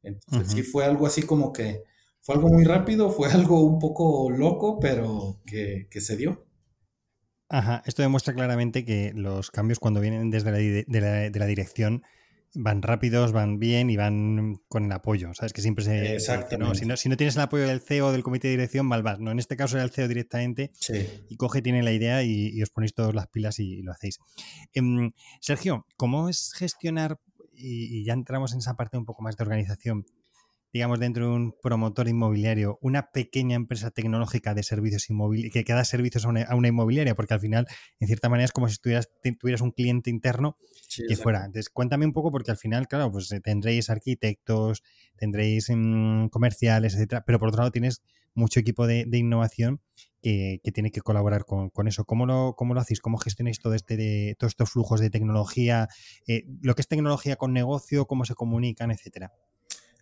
Entonces 0.02 0.52
sí 0.52 0.62
fue 0.62 0.86
algo 0.86 1.06
así 1.06 1.22
como 1.24 1.52
que 1.52 1.82
fue 2.22 2.34
algo 2.36 2.48
muy 2.48 2.64
rápido, 2.64 3.10
fue 3.10 3.30
algo 3.30 3.62
un 3.62 3.78
poco 3.78 4.30
loco, 4.30 4.80
pero 4.80 5.42
que, 5.44 5.86
se 6.00 6.16
dio. 6.16 6.46
Ajá, 7.50 7.82
esto 7.84 8.00
demuestra 8.00 8.32
claramente 8.32 8.86
que 8.86 9.12
los 9.14 9.50
cambios 9.50 9.78
cuando 9.78 10.00
vienen 10.00 10.30
desde 10.30 10.50
la, 10.50 10.58
de 10.58 11.38
la 11.38 11.46
dirección 11.46 12.04
van 12.54 12.82
rápidos, 12.82 13.32
van 13.32 13.58
bien 13.58 13.90
y 13.90 13.96
van 13.96 14.60
con 14.68 14.84
el 14.84 14.92
apoyo. 14.92 15.34
¿Sabes? 15.34 15.52
Que 15.52 15.62
siempre 15.62 15.84
se. 15.84 16.18
no, 16.58 16.74
si, 16.74 16.86
no, 16.86 16.96
si 16.96 17.08
no 17.08 17.16
tienes 17.16 17.36
el 17.36 17.42
apoyo 17.42 17.66
del 17.66 17.80
CEO 17.80 18.08
o 18.08 18.12
del 18.12 18.22
comité 18.22 18.48
de 18.48 18.52
dirección, 18.52 18.86
mal 18.86 19.02
vas. 19.02 19.20
No, 19.20 19.30
en 19.30 19.38
este 19.38 19.56
caso 19.56 19.76
era 19.76 19.84
el 19.84 19.90
CEO 19.90 20.08
directamente 20.08 20.72
y 21.28 21.36
coge, 21.36 21.62
tiene 21.62 21.82
la 21.82 21.92
idea 21.92 22.22
y, 22.22 22.62
os 22.62 22.70
ponéis 22.70 22.94
todas 22.94 23.14
las 23.14 23.26
pilas 23.28 23.58
y, 23.58 23.82
lo 23.82 23.92
hacéis. 23.92 24.18
Em, 24.72 25.12
Sergio, 25.40 25.86
¿cómo 25.96 26.28
es 26.28 26.52
gestionar? 26.54 27.18
y 27.56 28.04
ya 28.04 28.14
entramos 28.14 28.52
en 28.52 28.58
esa 28.58 28.74
parte 28.74 28.98
un 28.98 29.04
poco 29.04 29.22
más 29.22 29.36
de 29.36 29.44
organización 29.44 30.04
digamos, 30.74 30.98
dentro 30.98 31.28
de 31.28 31.32
un 31.32 31.52
promotor 31.62 32.08
inmobiliario, 32.08 32.80
una 32.82 33.12
pequeña 33.12 33.54
empresa 33.54 33.92
tecnológica 33.92 34.54
de 34.54 34.64
servicios 34.64 35.08
inmobiliarios, 35.08 35.64
que, 35.64 35.72
da 35.72 35.84
servicios 35.84 36.26
a 36.26 36.28
una, 36.28 36.68
inmobiliaria, 36.68 37.14
porque 37.14 37.32
al 37.32 37.38
final, 37.38 37.68
en 38.00 38.08
cierta 38.08 38.28
manera, 38.28 38.46
es 38.46 38.50
como 38.50 38.68
si 38.68 38.78
tuvieras, 38.78 39.08
tuvieras 39.38 39.60
un 39.60 39.70
cliente 39.70 40.10
interno 40.10 40.58
que 41.08 41.14
fuera. 41.14 41.44
Entonces, 41.44 41.70
cuéntame 41.70 42.06
un 42.06 42.12
poco, 42.12 42.32
porque 42.32 42.50
al 42.50 42.56
final, 42.56 42.88
claro, 42.88 43.12
pues 43.12 43.30
eh, 43.30 43.40
tendréis 43.40 43.88
arquitectos, 43.88 44.82
tendréis 45.14 45.70
mm, 45.72 46.26
comerciales, 46.26 46.94
etcétera, 46.94 47.22
pero 47.24 47.38
por 47.38 47.50
otro 47.50 47.60
lado 47.60 47.70
tienes 47.70 48.02
mucho 48.34 48.58
equipo 48.58 48.88
de, 48.88 49.06
innovación 49.12 49.80
que, 50.22 50.60
tiene 50.74 50.90
que 50.90 51.02
colaborar 51.02 51.44
con, 51.44 51.86
eso. 51.86 52.04
¿Cómo 52.04 52.26
lo, 52.26 52.56
¿Cómo 52.56 52.74
lo 52.74 52.80
hacéis? 52.80 53.00
¿Cómo 53.00 53.18
gestionáis 53.18 53.60
todo 53.60 53.74
este 53.74 53.96
de, 53.96 54.34
todos 54.40 54.50
estos 54.50 54.70
flujos 54.70 54.98
de 54.98 55.10
tecnología? 55.10 55.86
Eh, 56.26 56.48
lo 56.62 56.74
que 56.74 56.82
es 56.82 56.88
tecnología 56.88 57.36
con 57.36 57.52
negocio, 57.52 58.08
cómo 58.08 58.24
se 58.24 58.34
comunican, 58.34 58.90
etcétera. 58.90 59.30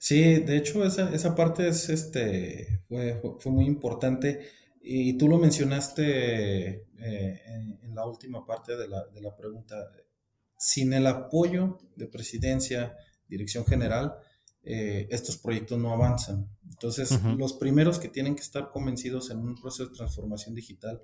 Sí, 0.03 0.41
de 0.41 0.57
hecho 0.57 0.85
esa, 0.85 1.15
esa 1.15 1.37
parte 1.37 1.69
es, 1.69 1.89
este, 1.89 2.81
fue, 2.89 3.23
fue, 3.39 3.53
muy 3.53 3.67
importante 3.67 4.49
y 4.83 5.17
tú 5.17 5.29
lo 5.29 5.39
mencionaste 5.39 6.89
eh, 6.99 7.43
en, 7.47 7.95
la 7.95 8.05
última 8.05 8.45
parte 8.45 8.77
de 8.77 8.89
la, 8.89 9.07
de 9.07 9.21
la, 9.21 9.37
pregunta. 9.37 9.77
Sin 10.59 10.93
el 10.93 11.07
apoyo 11.07 11.79
de 11.95 12.09
presidencia, 12.09 12.97
dirección 13.29 13.65
general, 13.65 14.17
eh, 14.65 15.07
estos 15.09 15.37
proyectos 15.37 15.79
no 15.79 15.93
avanzan. 15.93 16.51
Entonces, 16.69 17.23
los 17.39 17.53
primeros 17.53 18.01
que 18.01 18.09
tienen 18.09 18.35
que 18.35 18.43
estar 18.43 18.71
convencidos 18.71 19.31
en 19.31 19.39
un 19.39 19.55
proceso 19.55 19.87
de 19.87 19.95
transformación 19.95 20.57
digital 20.57 21.01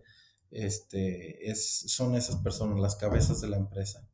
este, 0.51 1.49
es, 1.49 1.85
son 1.87 2.17
esas 2.17 2.39
personas, 2.39 2.81
las 2.81 2.97
cabezas 2.97 3.41
de 3.41 3.49
la 3.49 3.59
empresa, 3.59 4.09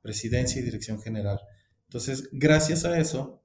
presidencia 0.00 0.58
y 0.58 0.64
dirección 0.64 1.02
general. 1.02 1.38
Entonces, 1.84 2.30
gracias 2.32 2.86
a 2.86 2.98
eso, 2.98 3.41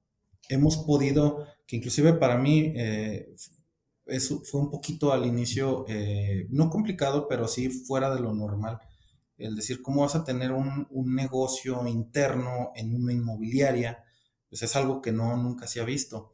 hemos 0.50 0.78
podido, 0.78 1.46
que 1.66 1.78
inclusive 1.78 2.14
para 2.14 2.38
mí 2.38 2.74
eh, 2.76 3.34
eso 4.08 4.42
fue 4.44 4.62
un 4.62 4.70
poquito 4.70 5.12
al 5.12 5.26
inicio, 5.26 5.86
eh, 5.88 6.48
no 6.50 6.70
complicado, 6.70 7.28
pero 7.28 7.48
sí 7.48 7.70
fuera 7.70 8.14
de 8.14 8.22
lo 8.22 8.34
normal. 8.34 8.80
El 9.38 9.56
decir, 9.56 9.82
¿cómo 9.82 10.02
vas 10.02 10.16
a 10.16 10.24
tener 10.24 10.52
un, 10.52 10.88
negocio 11.14 11.86
interno 11.88 12.72
en 12.76 12.96
una 12.96 13.14
inmobiliaria? 13.14 14.04
Pues 14.50 14.64
es 14.64 14.76
algo 14.76 15.02
que 15.02 15.12
no 15.12 15.38
nunca 15.38 15.68
se 15.68 15.80
ha 15.80 15.86
visto. 15.86 16.32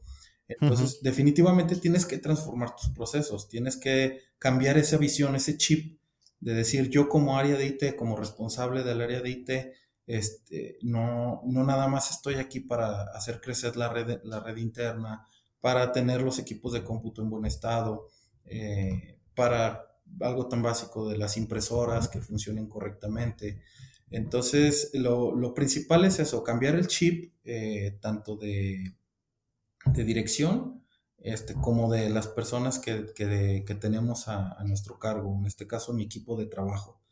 Entonces, 0.48 1.00
definitivamente 1.02 1.76
tienes 1.76 2.06
que 2.06 2.18
transformar 2.18 2.76
tus 2.76 2.90
procesos, 2.90 3.50
tienes 3.50 3.78
que 3.78 4.20
cambiar 4.38 4.78
esa 4.78 4.98
visión, 4.98 5.36
ese 5.36 5.58
chip 5.58 6.00
de 6.40 6.54
decir, 6.54 6.90
yo 6.90 7.10
como 7.10 7.38
área 7.38 7.56
de 7.56 7.66
IT, 7.66 7.96
como 7.96 8.18
responsable 8.18 8.84
del 8.84 9.02
área 9.02 9.22
de 9.22 9.30
IT, 9.30 9.50
este, 10.06 10.78
no, 10.82 11.42
no 11.46 11.64
nada 11.64 11.88
más 11.88 12.12
estoy 12.12 12.36
aquí 12.36 12.60
para 12.60 13.04
hacer 13.16 13.40
crecer 13.40 13.78
la 13.78 13.90
red, 13.90 14.22
la 14.24 14.40
red 14.40 14.58
interna, 14.58 15.28
para 15.62 15.92
tener 15.92 16.22
los 16.22 16.40
equipos 16.40 16.74
de 16.74 16.84
cómputo 16.84 17.22
en 17.22 17.30
buen 17.30 17.46
estado, 17.46 18.10
eh, 18.46 19.20
para 19.36 19.86
algo 20.20 20.48
tan 20.48 20.62
básico 20.62 21.08
de 21.08 21.18
las 21.18 21.38
impresoras 21.38 22.08
que 22.10 22.20
funcionen 22.20 22.68
correctamente. 22.68 23.62
Entonces, 24.10 24.92
lo, 24.94 25.54
principal 25.54 26.06
es 26.06 26.20
eso, 26.20 26.44
cambiar 26.44 26.76
el 26.76 26.88
chip 26.88 27.34
eh, 27.46 27.98
tanto 28.02 28.36
de, 28.36 28.94
de, 29.86 30.04
dirección 30.04 30.84
este, 31.18 31.56
como 31.56 31.92
de 31.92 32.10
las 32.10 32.28
personas 32.28 32.78
que, 32.78 33.14
que, 33.16 33.76
tenemos 33.80 34.28
a, 34.28 34.62
nuestro 34.66 35.00
cargo, 35.00 35.36
en 35.40 35.46
este 35.46 35.66
caso 35.66 35.94
mi 35.94 36.04
equipo 36.04 36.38
de 36.38 36.46
trabajo 36.46 37.03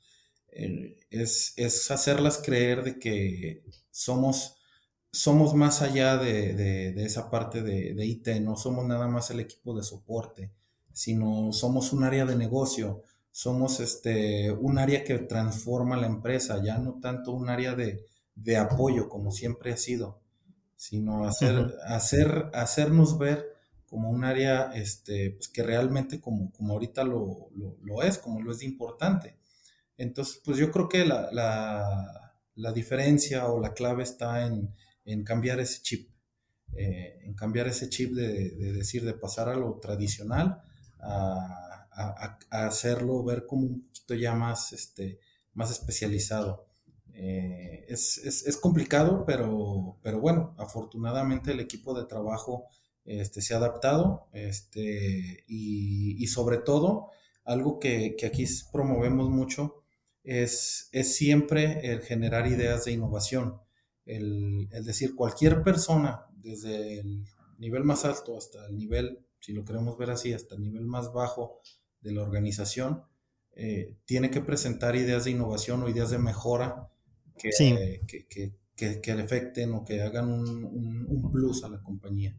es, 0.52 1.54
es, 1.56 1.92
hacerlas 1.92 2.42
creer 2.44 2.84
de 2.84 3.00
que 3.00 3.64
somos, 3.90 4.56
somos 5.12 5.54
más 5.56 5.82
allá 5.82 6.18
de, 6.18 6.54
de, 6.54 7.06
esa 7.06 7.30
parte 7.30 7.62
de, 7.62 7.94
de, 7.94 8.06
IT, 8.06 8.28
no 8.42 8.56
somos 8.56 8.86
nada 8.86 9.08
más 9.08 9.32
el 9.32 9.40
equipo 9.40 9.76
de 9.76 9.84
soporte, 9.84 10.52
sino 10.94 11.52
somos 11.54 11.94
un 11.94 12.04
área 12.04 12.26
de 12.26 12.36
negocio, 12.36 13.04
somos 13.32 13.80
este, 13.80 14.52
un 14.52 14.78
área 14.78 15.04
que 15.04 15.18
transforma 15.20 15.98
la 15.98 16.08
empresa, 16.08 16.62
ya 16.64 16.78
no 16.78 17.00
tanto 17.00 17.32
un 17.32 17.50
área 17.50 17.76
de, 17.76 18.06
apoyo 18.58 19.08
como 19.08 19.32
siempre 19.32 19.72
ha 19.72 19.78
sido, 19.78 20.20
sino 20.76 21.26
hacer, 21.26 21.76
hacer, 21.86 22.50
hacernos 22.54 23.18
ver 23.18 23.46
como 23.86 24.10
un 24.10 24.24
área 24.24 24.72
este, 24.74 25.32
pues 25.32 25.48
que 25.50 25.64
realmente 25.64 26.20
como, 26.20 26.52
como 26.54 26.74
ahorita 26.74 27.04
lo, 27.04 27.50
lo, 27.56 27.78
lo 27.82 28.04
es, 28.04 28.18
como 28.18 28.42
lo 28.42 28.52
es 28.52 28.60
de 28.60 28.66
importante. 28.66 29.36
Entonces, 30.02 30.42
pues 30.44 30.58
yo 30.58 30.72
creo 30.72 30.90
que 30.90 31.06
la, 31.06 32.34
diferencia 32.74 33.48
o 33.48 33.60
la 33.60 33.74
clave 33.74 34.04
está 34.04 34.46
en, 34.46 35.24
cambiar 35.24 35.60
ese 35.60 35.82
chip, 35.82 36.10
en 36.74 37.34
cambiar 37.36 37.68
ese 37.68 37.90
chip 37.90 38.14
de, 38.14 38.50
decir, 38.74 39.06
de 39.06 39.14
pasar 39.14 39.50
a 39.50 39.56
lo 39.56 39.80
tradicional 39.80 40.62
a, 41.00 41.68
hacerlo 42.50 43.24
ver 43.24 43.46
como 43.46 43.68
un 43.68 43.82
poquito 43.82 44.16
ya 44.16 44.34
más, 44.34 44.74
este, 44.74 45.20
más 45.54 45.70
especializado. 45.70 46.66
es, 47.14 48.60
complicado, 48.62 49.24
pero, 49.26 50.00
pero 50.02 50.20
bueno, 50.20 50.56
afortunadamente 50.58 51.52
el 51.52 51.60
equipo 51.60 51.94
de 51.94 52.08
trabajo 52.08 52.68
este, 53.06 53.42
se 53.42 53.54
ha 53.54 53.58
adaptado 53.58 54.28
este, 54.34 55.44
y, 55.48 56.26
sobre 56.28 56.58
todo 56.58 57.10
algo 57.44 57.80
que, 57.80 58.16
aquí 58.26 58.46
promovemos 58.72 59.30
mucho 59.30 59.81
es, 60.24 60.90
es, 60.92 61.16
siempre 61.16 61.92
el 61.92 62.02
generar 62.02 62.48
ideas 62.48 62.86
de 62.86 62.92
innovación. 62.92 63.60
El, 64.06 64.68
decir, 64.84 65.16
cualquier 65.16 65.64
persona, 65.64 66.26
desde 66.34 67.00
el 67.00 67.26
nivel 67.58 67.84
más 67.84 68.06
alto 68.06 68.38
hasta 68.38 68.66
el 68.68 68.78
nivel, 68.78 69.20
si 69.40 69.54
lo 69.54 69.64
queremos 69.64 69.98
ver 69.98 70.12
así, 70.12 70.34
hasta 70.34 70.56
el 70.56 70.62
nivel 70.62 70.86
más 70.86 71.14
bajo 71.14 71.62
de 72.02 72.12
la 72.12 72.22
organización, 72.22 73.04
eh, 73.54 73.96
tiene 74.06 74.32
que 74.32 74.42
presentar 74.42 74.96
ideas 74.96 75.26
de 75.26 75.32
innovación 75.32 75.84
o 75.84 75.90
ideas 75.90 76.10
de 76.10 76.18
mejora 76.18 76.90
que, 77.38 77.50
que, 78.08 78.54
que, 78.76 79.02
que, 79.02 79.16
le 79.16 79.24
afecten 79.24 79.74
o 79.74 79.84
que 79.84 80.02
hagan 80.02 80.30
un, 80.30 81.06
un 81.08 81.32
plus 81.32 81.64
a 81.64 81.70
la 81.70 81.82
compañía. 81.82 82.38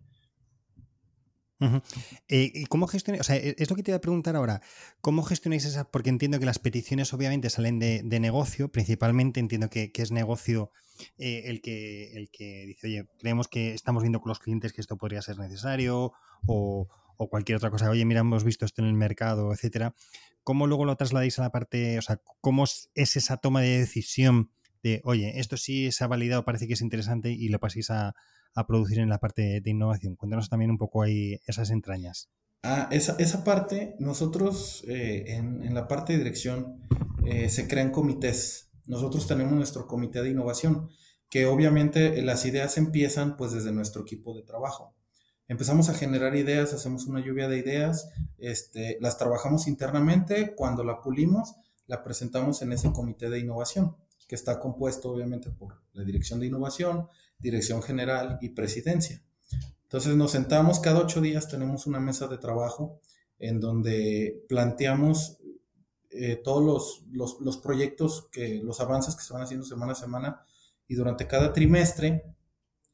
Eh, 2.29 2.51
¿Y 2.55 2.67
cómo 2.67 2.87
gestionáis? 2.87 3.21
O 3.21 3.25
sea, 3.25 3.37
e, 3.37 3.55
es 3.59 3.71
lo 3.71 3.77
que 3.77 3.83
te 3.83 3.91
iba 3.91 3.97
a 3.97 4.01
preguntar 4.01 4.37
ahora. 4.37 4.63
¿Cómo 5.01 5.23
gestionáis 5.23 5.65
esa? 5.65 5.91
Porque 5.91 6.11
entiendo 6.11 6.39
que 6.39 6.47
las 6.47 6.59
peticiones 6.59 7.13
obviamente 7.13 7.51
salen 7.51 7.79
de, 7.79 8.21
negocio, 8.21 8.71
principalmente 8.71 9.41
entiendo 9.41 9.69
que, 9.69 9.91
es 9.95 10.13
negocio 10.13 10.73
eh, 11.19 11.43
el, 11.47 11.61
que, 11.61 12.13
el 12.13 12.31
que 12.31 12.67
dice, 12.67 12.87
oye, 12.87 13.09
creemos 13.19 13.49
que 13.49 13.75
estamos 13.75 14.03
viendo 14.03 14.21
con 14.21 14.31
los 14.31 14.39
clientes 14.39 14.73
que 14.73 14.81
esto 14.81 14.97
podría 14.97 15.23
ser 15.23 15.39
necesario 15.39 16.13
o, 16.47 16.89
cualquier 17.31 17.57
otra 17.57 17.71
cosa. 17.71 17.89
Oye, 17.89 18.05
mira, 18.05 18.21
hemos 18.21 18.43
visto 18.43 18.65
esto 18.65 18.83
en 18.83 18.89
el 18.89 18.95
mercado, 18.95 19.53
etcétera. 19.53 19.95
¿Cómo 20.43 20.67
luego 20.67 20.85
lo 20.85 20.97
trasladáis 20.97 21.39
a 21.39 21.43
la 21.43 21.53
parte, 21.53 21.97
o 21.99 22.03
sea, 22.03 22.21
cómo 22.41 22.65
es 22.65 22.91
esa 22.95 23.37
toma 23.37 23.61
de 23.61 23.79
decisión 23.79 24.51
de, 24.83 25.01
oye, 25.05 25.39
esto 25.39 25.57
sí 25.57 25.93
se 25.93 26.03
ha 26.03 26.09
validado, 26.09 26.45
parece 26.45 26.67
que 26.67 26.73
es 26.73 26.81
interesante 26.81 27.31
y 27.31 27.49
lo 27.49 27.61
paséis 27.61 27.91
a, 27.91 28.17
a 28.55 28.67
producir 28.67 28.99
en 28.99 29.09
la 29.09 29.19
parte 29.19 29.61
de 29.61 29.71
innovación. 29.71 30.17
Cuéntanos 30.17 30.49
también 30.49 30.71
un 30.71 30.79
poco 30.79 31.03
ahí 31.03 31.39
esas 31.47 31.71
entrañas. 31.71 32.29
Ah, 32.65 32.89
esa, 32.93 33.17
esa 33.19 33.43
parte, 33.43 33.97
nosotros 33.99 34.85
eh, 34.87 35.25
en, 35.29 35.75
la 35.75 35.89
parte 35.89 36.13
de 36.13 36.21
dirección 36.21 36.81
eh, 37.25 37.49
se 37.49 37.67
crean 37.67 37.91
comités. 37.91 38.71
Nosotros 38.87 39.27
tenemos 39.27 39.53
nuestro 39.55 39.87
comité 39.89 40.23
de 40.23 40.31
innovación, 40.31 40.89
que 41.29 41.47
obviamente 41.47 42.23
las 42.23 42.45
ideas 42.45 42.79
empiezan 42.79 43.37
pues 43.37 43.53
desde 43.53 43.73
nuestro 43.73 44.03
equipo 44.03 44.37
de 44.37 44.43
trabajo. 44.43 44.95
Empezamos 45.49 45.89
a 45.89 45.95
generar 45.95 46.37
ideas, 46.37 46.73
hacemos 46.73 47.07
una 47.07 47.21
lluvia 47.21 47.49
de 47.49 47.59
ideas, 47.59 48.11
este, 48.39 48.97
las 49.01 49.19
trabajamos 49.19 49.67
internamente, 49.67 50.55
cuando 50.55 50.85
la 50.85 51.01
pulimos, 51.01 51.57
la 51.87 52.03
presentamos 52.03 52.63
en 52.63 52.73
ese 52.73 52.93
comité 52.93 53.29
de 53.29 53.41
innovación, 53.41 53.97
que 54.33 54.37
está 54.37 54.59
compuesto 54.59 55.11
obviamente 55.11 55.51
por 55.51 55.83
la 55.93 56.05
dirección 56.05 56.41
de 56.41 56.47
innovación, 56.47 57.07
dirección 57.39 57.83
general 57.83 58.39
y 58.41 58.49
presidencia. 58.49 59.23
Entonces 59.83 60.17
nos 60.17 60.31
sentamos 60.31 60.81
cada 60.81 61.01
ocho 61.01 61.21
días, 61.21 61.49
tenemos 61.49 61.87
una 61.87 62.01
mesa 62.01 62.29
de 62.29 62.39
trabajo 62.39 62.99
en 63.39 63.61
donde 63.61 64.43
planteamos 64.49 65.37
eh, 66.09 66.41
todos 66.43 67.05
los, 67.13 67.37
los, 67.41 67.59
proyectos, 67.59 68.31
que, 68.33 68.63
los 68.65 68.81
avances 68.81 69.15
que 69.15 69.23
se 69.23 69.35
van 69.35 69.43
haciendo 69.43 69.67
semana 69.67 69.93
a 69.93 69.97
semana 69.97 70.47
y 70.89 70.95
durante 70.95 71.27
cada 71.27 71.53
trimestre 71.53 72.25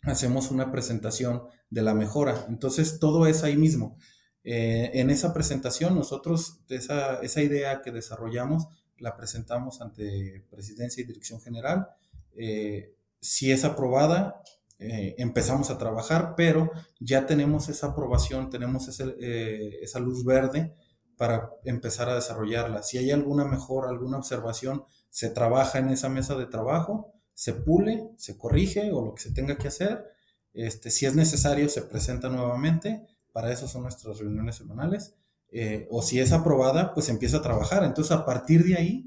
hacemos 0.03 0.51
una 0.51 0.73
presentación 0.73 1.45
de 1.71 1.83
la 1.83 1.95
mejora. 1.95 2.47
Entonces 2.49 2.99
todo 2.99 3.29
es 3.29 3.45
ahí 3.45 3.57
mismo. 3.57 3.97
Eh, 4.43 4.91
en 4.95 5.11
esa 5.11 5.33
presentación 5.33 5.95
nosotros 5.95 6.63
esa, 6.69 7.21
esa 7.21 7.43
idea 7.43 7.81
que 7.81 7.93
desarrollamos 7.93 8.67
la 9.01 9.17
presentamos 9.17 9.81
ante 9.81 10.45
presidencia 10.51 11.03
y 11.03 11.07
dirección 11.07 11.41
general. 11.41 11.89
Eh, 12.35 12.95
si 13.21 13.51
es 13.51 13.65
aprobada, 13.65 14.43
eh, 14.79 15.17
empezamos 15.19 15.71
a 15.71 15.79
trabajar, 15.79 16.35
pero 16.37 16.71
ya 17.01 17.27
tenemos 17.27 17.69
esa 17.69 17.89
aprobación, 17.89 18.49
tenemos 18.49 18.89
eh, 19.01 19.79
esa 19.83 19.99
luz 19.99 20.25
verde 20.25 20.73
para 21.17 21.51
empezar 21.65 22.09
a 22.09 22.15
desarrollarla. 22.15 22.83
Si 22.85 22.97
hay 22.97 23.11
alguna 23.11 23.45
mejora, 23.45 23.89
alguna 23.89 24.19
observación, 24.19 24.85
se 25.11 25.31
trabaja 25.31 25.79
en 25.79 25.89
esa 25.89 26.09
mesa 26.09 26.37
de 26.37 26.47
trabajo, 26.47 27.13
se 27.35 27.55
pule, 27.55 28.11
se 28.17 28.37
corrige 28.37 28.93
o 28.93 29.05
lo 29.05 29.15
que 29.15 29.23
se 29.23 29.33
tenga 29.33 29.57
que 29.57 29.69
hacer. 29.69 30.07
Este, 30.55 30.91
si 30.91 31.07
es 31.07 31.15
necesario, 31.15 31.69
se 31.69 31.83
presenta 31.83 32.29
nuevamente. 32.29 33.07
Para 33.33 33.53
eso 33.53 33.67
son 33.67 33.83
nuestras 33.83 34.19
reuniones 34.19 34.57
semanales. 34.57 35.15
Eh, 35.51 35.87
o 35.91 36.03
si 36.03 36.21
es 36.21 36.33
aprobada, 36.33 36.93
pues 36.95 37.09
empieza 37.09 37.39
a 37.39 37.43
trabajar. 37.43 37.85
Entonces, 37.85 38.13
a 38.13 38.25
partir 38.25 38.65
de 38.65 38.77
ahí, 38.77 39.05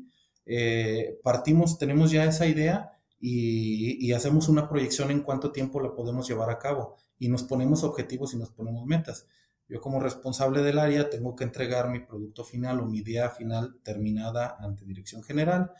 partimos, 1.24 1.78
tenemos 1.78 2.12
ya 2.12 2.26
esa 2.26 2.46
idea 2.46 2.92
y, 3.22 4.12
hacemos 4.14 4.50
una 4.50 4.68
proyección 4.68 5.12
en 5.12 5.22
cuánto 5.22 5.52
tiempo 5.52 5.80
la 5.80 5.94
podemos 5.94 6.28
llevar 6.28 6.50
a 6.50 6.60
cabo 6.60 6.98
y 7.20 7.30
nos 7.30 7.44
ponemos 7.44 7.84
objetivos 7.84 8.34
y 8.34 8.38
nos 8.38 8.50
ponemos 8.50 8.86
metas. 8.86 9.28
Yo 9.70 9.80
como 9.80 10.00
responsable 10.00 10.64
del 10.64 10.80
área 10.80 11.10
tengo 11.10 11.36
que 11.36 11.44
entregar 11.44 11.90
mi 11.90 12.00
producto 12.00 12.44
final 12.44 12.82
o 12.82 12.88
mi 12.88 12.98
idea 12.98 13.30
final 13.30 13.80
terminada 13.84 14.58
ante 14.60 14.86
dirección 14.86 15.24
general. 15.24 15.72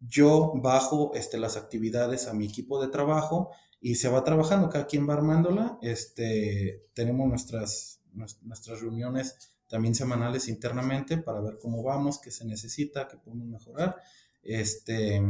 Yo 0.00 0.52
bajo 0.56 1.12
este, 1.14 1.38
las 1.38 1.56
actividades 1.56 2.26
a 2.26 2.34
mi 2.34 2.46
equipo 2.46 2.80
de 2.80 2.88
trabajo 2.88 3.50
y 3.80 3.96
se 3.96 4.08
va 4.08 4.24
trabajando, 4.24 4.70
cada 4.70 4.86
quien 4.86 5.08
va 5.08 5.14
armándola. 5.14 5.78
Este, 5.82 6.86
tenemos 6.94 7.28
nuestras, 7.28 8.00
nuestras 8.42 8.80
reuniones 8.80 9.52
también 9.68 9.94
semanales 9.94 10.48
internamente 10.48 11.18
para 11.18 11.40
ver 11.40 11.58
cómo 11.60 11.82
vamos, 11.82 12.18
qué 12.18 12.30
se 12.30 12.44
necesita, 12.44 13.06
qué 13.08 13.16
podemos 13.16 13.46
mejorar 13.46 13.96
este, 14.42 15.20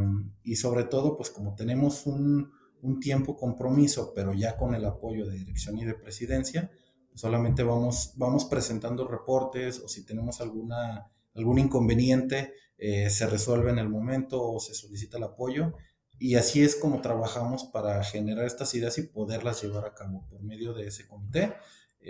y 0.44 0.56
sobre 0.56 0.84
todo, 0.84 1.16
pues 1.16 1.30
como 1.30 1.54
tenemos 1.54 2.06
un, 2.06 2.52
tiempo 3.00 3.36
compromiso, 3.36 4.12
pero 4.14 4.32
ya 4.32 4.56
con 4.56 4.72
el 4.72 4.84
apoyo 4.84 5.26
de 5.26 5.36
dirección 5.36 5.76
y 5.78 5.84
de 5.84 5.94
presidencia, 5.94 6.70
solamente 7.12 7.64
vamos, 7.64 8.12
vamos 8.14 8.44
presentando 8.44 9.08
reportes 9.08 9.80
o 9.80 9.88
si 9.88 10.04
tenemos 10.04 10.40
alguna, 10.40 11.10
algún 11.34 11.58
inconveniente, 11.58 12.54
eh, 12.78 13.10
se 13.10 13.26
resuelve 13.26 13.70
en 13.70 13.78
el 13.78 13.88
momento 13.88 14.40
o 14.40 14.60
se 14.60 14.74
solicita 14.74 15.18
el 15.18 15.24
apoyo. 15.24 15.74
Y 16.20 16.36
así 16.36 16.62
es 16.62 16.76
como 16.76 17.00
trabajamos 17.00 17.64
para 17.64 18.02
generar 18.04 18.46
estas 18.46 18.72
ideas 18.76 18.96
y 18.98 19.02
poderlas 19.02 19.60
llevar 19.60 19.84
a 19.84 19.94
cabo 19.94 20.24
por 20.28 20.40
medio 20.40 20.72
de 20.74 20.86
ese 20.86 21.08
comité. 21.08 21.54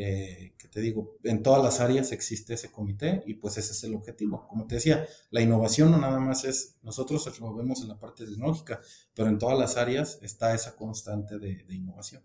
Eh, 0.01 0.53
que 0.57 0.69
te 0.69 0.81
digo, 0.81 1.17
en 1.25 1.43
todas 1.43 1.61
las 1.61 1.81
áreas 1.81 2.13
existe 2.13 2.55
ese 2.55 2.71
comité 2.71 3.25
y 3.27 3.35
pues 3.35 3.59
ese 3.59 3.73
es 3.73 3.83
el 3.83 3.97
objetivo. 3.97 4.47
Como 4.47 4.65
te 4.65 4.77
decía, 4.77 5.05
la 5.31 5.41
innovación 5.41 5.91
no 5.91 5.99
nada 5.99 6.21
más 6.21 6.45
es, 6.45 6.77
nosotros 6.83 7.41
lo 7.41 7.53
vemos 7.53 7.83
en 7.83 7.89
la 7.89 7.99
parte 7.99 8.25
tecnológica, 8.25 8.81
pero 9.13 9.29
en 9.29 9.39
todas 9.39 9.59
las 9.59 9.77
áreas 9.77 10.21
está 10.23 10.55
esa 10.55 10.77
constante 10.77 11.41
de, 11.41 11.65
innovación. 11.69 12.23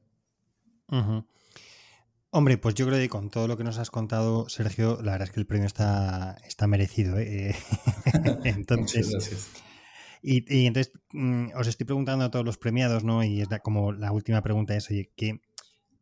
Hombre, 2.29 2.59
pues 2.59 2.75
yo 2.75 2.85
creo 2.85 2.99
que 2.99 3.09
con 3.09 3.31
todo 3.31 3.47
lo 3.47 3.57
que 3.57 3.63
nos 3.63 3.79
has 3.79 3.89
contado, 3.89 4.47
Sergio, 4.49 5.01
la 5.01 5.13
verdad 5.13 5.29
es 5.29 5.33
que 5.33 5.39
el 5.39 5.47
premio 5.47 5.65
está, 5.65 6.37
está 6.45 6.67
merecido. 6.67 7.17
¿eh? 7.17 7.55
entonces, 8.43 9.09
gracias. 9.09 9.47
Y, 10.21 10.67
entonces 10.67 10.93
mm, 11.11 11.47
os 11.55 11.65
estoy 11.65 11.87
preguntando 11.87 12.23
a 12.23 12.29
todos 12.29 12.45
los 12.45 12.59
premiados, 12.59 13.03
¿no? 13.03 13.23
Y 13.23 13.41
es 13.41 13.47
como 13.63 13.93
la 13.93 14.11
última 14.11 14.43
pregunta 14.43 14.75
es, 14.75 14.91
oye, 14.91 15.11
¿qué, 15.17 15.41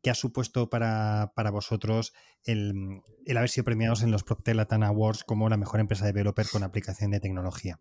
¿Qué 0.02 0.10
ha 0.10 0.16
supuesto 0.16 0.70
para, 0.70 1.32
vosotros 1.52 2.14
el, 2.43 3.02
haber 3.36 3.49
sido 3.49 3.66
premiados 3.66 4.02
en 4.02 4.12
los 4.12 4.24
Procter 4.24 4.56
Latam 4.56 4.84
Awards 4.84 5.24
como 5.24 5.47
la 5.47 5.58
mejor 5.58 5.80
empresa 5.80 6.06
developer 6.06 6.47
con 6.52 6.64
aplicación 6.64 7.12
de 7.12 7.20
tecnología? 7.20 7.80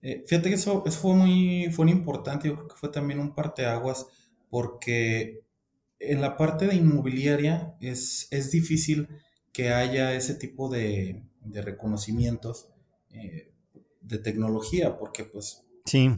Eh, 0.00 0.24
fíjate 0.26 0.48
que 0.48 0.54
eso, 0.54 0.82
fue, 0.84 1.14
muy, 1.14 1.70
fue 1.70 1.90
importante, 1.90 2.48
yo 2.48 2.54
creo 2.56 2.68
que 2.68 2.76
fue 2.76 2.88
también 2.88 3.20
un 3.20 3.34
parteaguas, 3.34 4.06
porque 4.48 5.42
en 5.98 6.20
la 6.20 6.36
parte 6.36 6.66
de 6.66 6.74
inmobiliaria 6.74 7.76
es, 7.80 8.28
es 8.30 8.50
difícil 8.50 9.08
que 9.52 9.72
haya 9.72 10.14
ese 10.14 10.34
tipo 10.34 10.68
de, 10.68 11.22
reconocimientos 11.44 12.68
eh, 13.10 13.52
de 14.00 14.18
tecnología, 14.18 14.98
porque 14.98 15.24
pues, 15.24 15.62
sí. 15.84 16.10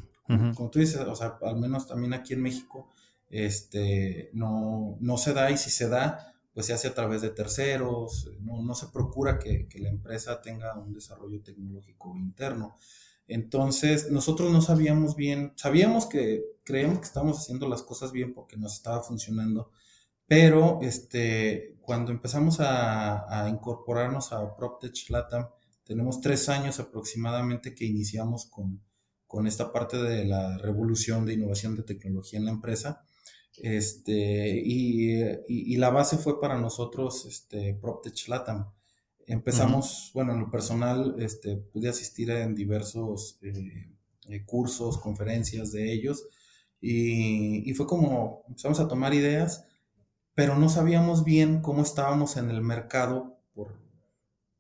como 0.54 0.70
tú 0.70 0.78
dices, 0.78 1.00
o 1.00 1.14
sea, 1.14 1.38
al 1.42 1.56
menos 1.56 1.86
también 1.88 2.14
aquí 2.14 2.34
en 2.34 2.42
México, 2.42 2.93
este, 3.28 4.30
no, 4.32 4.96
no 5.00 5.16
se 5.16 5.32
da 5.32 5.50
y 5.50 5.56
si 5.56 5.70
se 5.70 5.88
da, 5.88 6.34
pues 6.52 6.66
se 6.66 6.72
hace 6.72 6.88
a 6.88 6.94
través 6.94 7.20
de 7.20 7.30
terceros, 7.30 8.30
no, 8.40 8.62
no 8.62 8.74
se 8.74 8.86
procura 8.88 9.38
que, 9.38 9.66
que, 9.68 9.80
la 9.80 9.88
empresa 9.88 10.40
tenga 10.40 10.78
un 10.78 10.92
desarrollo 10.92 11.42
tecnológico 11.42 12.14
interno. 12.16 12.78
Entonces, 13.26 14.10
nosotros 14.10 14.52
no 14.52 14.60
sabíamos 14.60 15.16
bien, 15.16 15.52
sabíamos 15.56 16.06
que 16.06 16.44
creíamos 16.62 17.00
que 17.00 17.06
estábamos 17.06 17.38
haciendo 17.38 17.68
las 17.68 17.82
cosas 17.82 18.12
bien 18.12 18.32
porque 18.32 18.56
nos 18.56 18.74
estaba 18.74 19.02
funcionando, 19.02 19.70
pero 20.26 20.78
este, 20.82 21.76
cuando 21.80 22.12
empezamos 22.12 22.60
a, 22.60 23.44
a 23.44 23.48
incorporarnos 23.48 24.32
a 24.32 24.54
PropTech 24.56 25.10
Latam, 25.10 25.48
tenemos 25.84 26.20
tres 26.20 26.48
años 26.48 26.78
aproximadamente 26.80 27.74
que 27.74 27.84
iniciamos 27.84 28.46
con, 28.46 28.80
con 29.26 29.46
esta 29.46 29.72
parte 29.72 29.96
de 29.96 30.24
la 30.24 30.56
revolución 30.58 31.26
de 31.26 31.34
innovación 31.34 31.74
de 31.76 31.82
tecnología 31.82 32.38
en 32.38 32.44
la 32.44 32.52
empresa 32.52 33.04
Este, 33.58 34.60
y, 34.64 35.76
la 35.76 35.90
base 35.90 36.18
fue 36.18 36.40
para 36.40 36.58
nosotros 36.58 37.26
este, 37.26 37.74
PropTech 37.74 38.28
Latam. 38.28 38.70
Empezamos, 39.26 40.10
bueno, 40.12 40.32
en 40.32 40.40
lo 40.40 40.50
personal, 40.50 41.16
este, 41.18 41.56
pude 41.56 41.88
asistir 41.88 42.30
en 42.30 42.54
diversos 42.54 43.38
eh, 43.42 43.90
eh, 44.28 44.44
cursos, 44.44 44.98
conferencias 44.98 45.72
de 45.72 45.92
ellos, 45.92 46.26
y, 46.80 47.72
fue 47.74 47.86
como 47.86 48.44
empezamos 48.46 48.78
a 48.78 48.88
tomar 48.88 49.14
ideas, 49.14 49.64
pero 50.34 50.56
no 50.58 50.68
sabíamos 50.68 51.24
bien 51.24 51.62
cómo 51.62 51.82
estábamos 51.82 52.36
en 52.36 52.50
el 52.50 52.60
mercado, 52.60 53.38
por, 53.54 53.78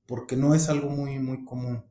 porque 0.06 0.34
no 0.34 0.54
es 0.54 0.70
algo 0.70 0.88
muy, 0.88 1.18
muy 1.18 1.44
común. 1.44 1.84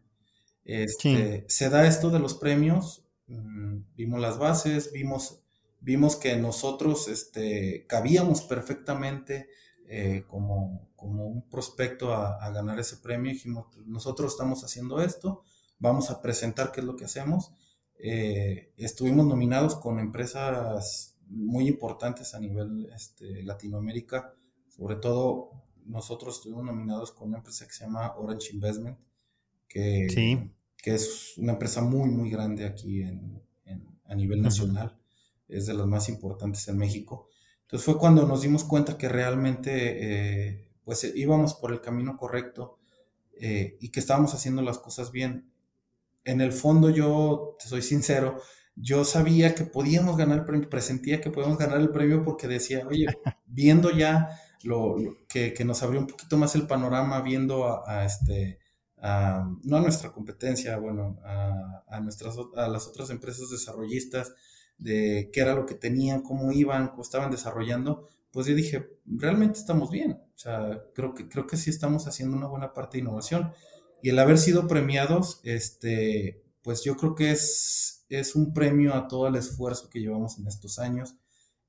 Este, 0.66 1.46
se 1.48 1.70
da 1.70 1.86
esto 1.86 2.10
de 2.10 2.18
los 2.18 2.34
premios, 2.34 3.06
mm, 3.28 3.82
vimos 3.96 4.20
las 4.20 4.40
bases, 4.40 4.92
vimos, 4.92 5.43
vimos 5.84 6.16
que 6.16 6.36
nosotros 6.38 7.08
este, 7.10 7.86
cabíamos 7.88 8.42
perfectamente 8.44 9.50
eh, 9.86 10.24
como, 10.28 10.90
como, 10.96 11.28
un 11.28 11.50
prospecto 11.50 12.14
a, 12.14 12.50
ganar 12.52 12.80
ese 12.80 12.98
premio. 12.98 13.32
Dijimos, 13.32 13.68
nosotros 13.86 14.32
estamos 14.32 14.64
haciendo 14.64 15.02
esto, 15.02 15.44
vamos 15.78 16.10
a 16.10 16.22
presentar 16.22 16.72
qué 16.72 16.80
es 16.80 16.86
lo 16.86 16.96
que 16.96 17.06
hacemos. 17.06 17.52
Eh, 18.00 18.72
estuvimos 18.78 19.26
nominados 19.26 19.76
con 19.76 20.00
empresas 20.00 21.18
muy 21.28 21.68
importantes 21.68 22.34
a 22.34 22.40
nivel 22.40 22.90
este, 22.96 23.44
Latinoamérica, 23.44 24.34
sobre 24.70 24.96
todo 24.96 25.52
nosotros 25.86 26.38
estuvimos 26.38 26.64
nominados 26.64 27.12
con 27.12 27.28
una 27.28 27.40
empresa 27.40 27.68
que 27.68 27.74
se 27.74 27.84
llama 27.84 28.16
Orange 28.16 28.54
Investment, 28.54 28.98
que, 29.68 30.08
que 30.78 30.94
es 30.96 31.38
una 31.38 31.54
empresa 31.54 31.82
muy, 31.82 32.10
muy 32.10 32.30
grande 32.30 32.66
aquí 32.66 33.04
a 33.04 34.16
nivel 34.16 34.42
nacional, 34.42 34.98
es 35.48 35.66
de 35.66 35.74
las 35.74 35.88
más 35.88 36.10
importantes 36.10 36.68
en 36.68 36.78
México. 36.78 37.28
Entonces 37.62 37.86
fue 37.86 37.98
cuando 37.98 38.28
nos 38.28 38.42
dimos 38.42 38.64
cuenta 38.64 38.98
que 38.98 39.10
realmente 39.10 40.52
eh, 40.52 40.68
pues 40.84 41.04
íbamos 41.16 41.56
por 41.56 41.72
el 41.72 41.82
camino 41.82 42.18
correcto 42.18 42.80
eh, 43.40 43.78
y 43.80 43.90
que 43.90 44.00
estábamos 44.00 44.34
haciendo 44.34 44.62
las 44.62 44.80
cosas 44.80 45.12
bien. 45.12 45.52
En 46.24 46.42
el 46.42 46.52
fondo 46.52 46.90
yo, 46.90 47.56
te 47.60 47.68
soy 47.68 47.82
sincero, 47.82 48.40
yo 48.76 49.06
sabía 49.06 49.56
que 49.56 49.66
podíamos 49.66 50.18
ganar 50.18 50.40
el 50.40 50.46
premio, 50.46 50.70
presentía 50.70 51.22
que 51.22 51.30
podíamos 51.30 51.58
ganar 51.58 51.80
el 51.80 51.90
premio 51.90 52.24
porque 52.24 52.48
decía, 52.48 52.86
oye, 52.88 53.06
viendo 53.46 53.92
ya 53.92 54.40
lo, 54.64 54.96
que, 55.28 55.54
nos 55.66 55.84
abrió 55.84 56.00
un 56.00 56.08
poquito 56.08 56.38
más 56.38 56.56
el 56.56 56.68
panorama, 56.68 57.22
viendo 57.22 57.86
a, 57.88 58.06
este, 58.06 58.60
no 59.02 59.78
a 59.78 59.82
nuestra 59.82 60.12
competencia, 60.12 60.78
bueno, 60.78 61.20
a, 61.24 62.00
nuestras, 62.02 62.36
a 62.56 62.68
las 62.68 62.88
otras 62.88 63.10
empresas 63.10 63.50
desarrollistas, 63.50 64.34
de 64.84 65.30
qué 65.32 65.40
era 65.40 65.56
lo 65.56 65.66
que 65.66 65.76
tenían, 65.76 66.22
cómo 66.22 66.52
iban, 66.52 66.90
cómo 66.90 67.04
estaban 67.04 67.32
desarrollando, 67.32 68.10
pues 68.32 68.48
yo 68.48 68.56
dije, 68.56 69.00
realmente 69.06 69.60
estamos 69.60 69.90
bien. 69.90 70.12
O 70.12 70.38
sea, 70.38 70.84
creo 70.94 71.14
que, 71.14 71.30
creo 71.30 71.48
que 71.48 71.56
sí 71.56 71.70
estamos 71.70 72.06
haciendo 72.08 72.36
una 72.36 72.48
buena 72.48 72.74
parte 72.74 72.98
de 72.98 73.04
innovación. 73.04 73.54
Y 74.02 74.10
el 74.10 74.20
haber 74.20 74.38
sido 74.38 74.68
premiados, 74.68 75.40
este, 75.44 76.44
pues 76.62 76.84
yo 76.84 76.98
creo 76.98 77.16
que 77.16 77.32
es, 77.32 78.06
es 78.10 78.36
un 78.36 78.54
premio 78.54 78.94
a 78.94 79.08
todo 79.08 79.28
el 79.28 79.36
esfuerzo 79.36 79.90
que 79.90 80.02
llevamos 80.02 80.38
en 80.38 80.48
estos 80.48 80.80
años 80.80 81.16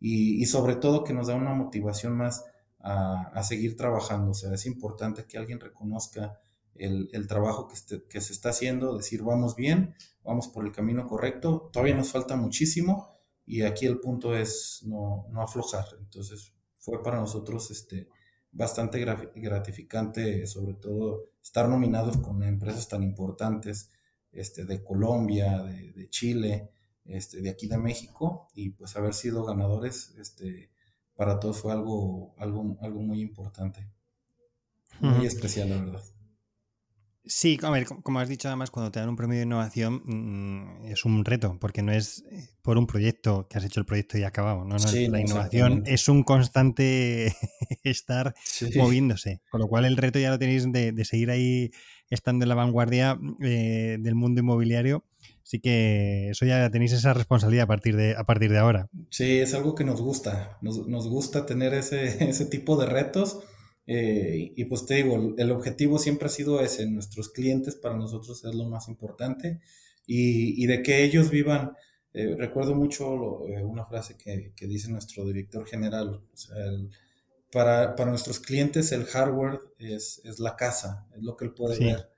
y, 0.00 0.44
sobre 0.46 0.74
todo 0.74 1.04
que 1.04 1.12
nos 1.12 1.28
da 1.28 1.34
una 1.36 1.54
motivación 1.54 2.16
más 2.16 2.44
a, 2.80 3.30
a, 3.32 3.42
seguir 3.44 3.76
trabajando. 3.76 4.32
O 4.32 4.34
sea, 4.34 4.52
es 4.52 4.66
importante 4.66 5.24
que 5.26 5.38
alguien 5.38 5.60
reconozca 5.60 6.40
el, 6.76 7.08
el 7.12 7.26
trabajo 7.26 7.68
que, 7.68 7.74
este, 7.74 8.02
que 8.04 8.20
se 8.20 8.32
está 8.32 8.50
haciendo, 8.50 8.96
decir, 8.96 9.22
vamos 9.22 9.56
bien, 9.56 9.94
vamos 10.24 10.48
por 10.48 10.64
el 10.64 10.72
camino 10.72 11.06
correcto, 11.06 11.70
todavía 11.72 11.94
nos 11.94 12.10
falta 12.10 12.36
muchísimo 12.36 13.14
y 13.46 13.62
aquí 13.62 13.86
el 13.86 14.00
punto 14.00 14.34
es 14.36 14.80
no, 14.84 15.26
no 15.30 15.42
aflojar. 15.42 15.86
Entonces 15.98 16.52
fue 16.78 17.02
para 17.02 17.20
nosotros 17.20 17.70
este, 17.70 18.08
bastante 18.52 19.04
gratificante, 19.34 20.46
sobre 20.46 20.74
todo 20.74 21.30
estar 21.42 21.68
nominados 21.68 22.16
con 22.18 22.42
empresas 22.42 22.88
tan 22.88 23.02
importantes 23.02 23.90
este, 24.32 24.64
de 24.64 24.82
Colombia, 24.82 25.62
de, 25.62 26.08
Chile, 26.08 26.70
este, 27.04 27.40
de 27.40 27.50
aquí 27.50 27.66
de 27.66 27.78
México, 27.78 28.48
y 28.54 28.70
pues 28.70 28.96
haber 28.96 29.14
sido 29.14 29.44
ganadores, 29.44 30.14
este, 30.18 30.70
para 31.14 31.38
todos 31.38 31.58
fue 31.60 31.72
algo, 31.72 32.34
algo, 32.38 32.76
algo 32.80 33.00
muy 33.00 33.20
importante, 33.20 33.88
muy 35.00 35.26
especial, 35.26 35.70
la 35.70 35.78
verdad. 35.78 36.13
Sí, 37.26 37.58
a 37.62 37.70
ver, 37.70 37.86
como 37.86 38.20
has 38.20 38.28
dicho 38.28 38.48
además, 38.48 38.70
cuando 38.70 38.92
te 38.92 39.00
dan 39.00 39.08
un 39.08 39.16
premio 39.16 39.38
de 39.38 39.44
innovación 39.44 40.02
mm, 40.04 40.84
es 40.86 41.06
un 41.06 41.24
reto, 41.24 41.56
porque 41.58 41.82
no 41.82 41.90
es 41.92 42.22
eh, 42.30 42.48
por 42.60 42.76
un 42.76 42.86
proyecto 42.86 43.46
que 43.48 43.56
has 43.56 43.64
hecho 43.64 43.80
el 43.80 43.86
proyecto 43.86 44.18
y 44.18 44.24
acabado. 44.24 44.64
No, 44.64 44.76
la 44.76 45.20
innovación 45.20 45.84
es 45.86 46.08
un 46.08 46.22
constante 46.22 47.34
estar 47.82 48.34
moviéndose, 48.76 49.40
con 49.50 49.62
lo 49.62 49.68
cual 49.68 49.86
el 49.86 49.96
reto 49.96 50.18
ya 50.18 50.30
lo 50.30 50.38
tenéis 50.38 50.70
de, 50.70 51.04
seguir 51.04 51.30
ahí 51.30 51.70
estando 52.10 52.44
en 52.44 52.50
la 52.50 52.54
vanguardia 52.54 53.18
eh, 53.40 53.96
del 54.00 54.14
mundo 54.14 54.40
inmobiliario. 54.40 55.04
Así 55.42 55.60
que 55.60 56.30
eso 56.30 56.44
ya 56.44 56.70
tenéis 56.70 56.92
esa 56.92 57.14
responsabilidad 57.14 57.64
a 57.64 57.68
partir 57.68 57.96
de, 57.96 58.16
a 58.16 58.24
partir 58.24 58.50
de 58.50 58.58
ahora. 58.58 58.88
Sí, 59.10 59.38
es 59.38 59.54
algo 59.54 59.74
que 59.74 59.84
nos 59.84 60.00
gusta. 60.00 60.58
Nos, 60.60 60.86
nos 60.86 61.08
gusta 61.08 61.46
tener 61.46 61.72
ese, 61.72 62.04
ese 62.28 62.44
tipo 62.46 62.76
de 62.76 62.86
retos 62.86 63.40
eh, 63.86 64.52
y 64.56 64.64
pues 64.64 64.86
te 64.86 64.94
digo, 64.94 65.34
el 65.36 65.50
objetivo 65.50 65.98
siempre 65.98 66.26
ha 66.26 66.30
sido 66.30 66.60
ese, 66.60 66.86
nuestros 66.86 67.28
clientes 67.28 67.76
para 67.76 67.96
nosotros 67.96 68.44
es 68.44 68.54
lo 68.54 68.64
más 68.64 68.88
importante 68.88 69.60
y, 70.06 70.66
de 70.66 70.82
que 70.82 71.04
ellos 71.04 71.30
vivan. 71.30 71.72
Eh, 72.12 72.36
recuerdo 72.38 72.74
mucho 72.74 73.46
eh, 73.48 73.62
una 73.64 73.84
frase 73.84 74.16
que, 74.16 74.52
dice 74.66 74.90
nuestro 74.90 75.24
director 75.24 75.66
general, 75.66 76.20
para, 77.52 77.94
nuestros 78.06 78.40
clientes 78.40 78.92
el 78.92 79.04
hardware 79.04 79.60
es, 79.78 80.22
la 80.38 80.56
casa, 80.56 81.06
es 81.16 81.22
lo 81.22 81.36
que 81.36 81.46
él 81.46 81.52
puede 81.52 81.78
ver, 81.78 82.08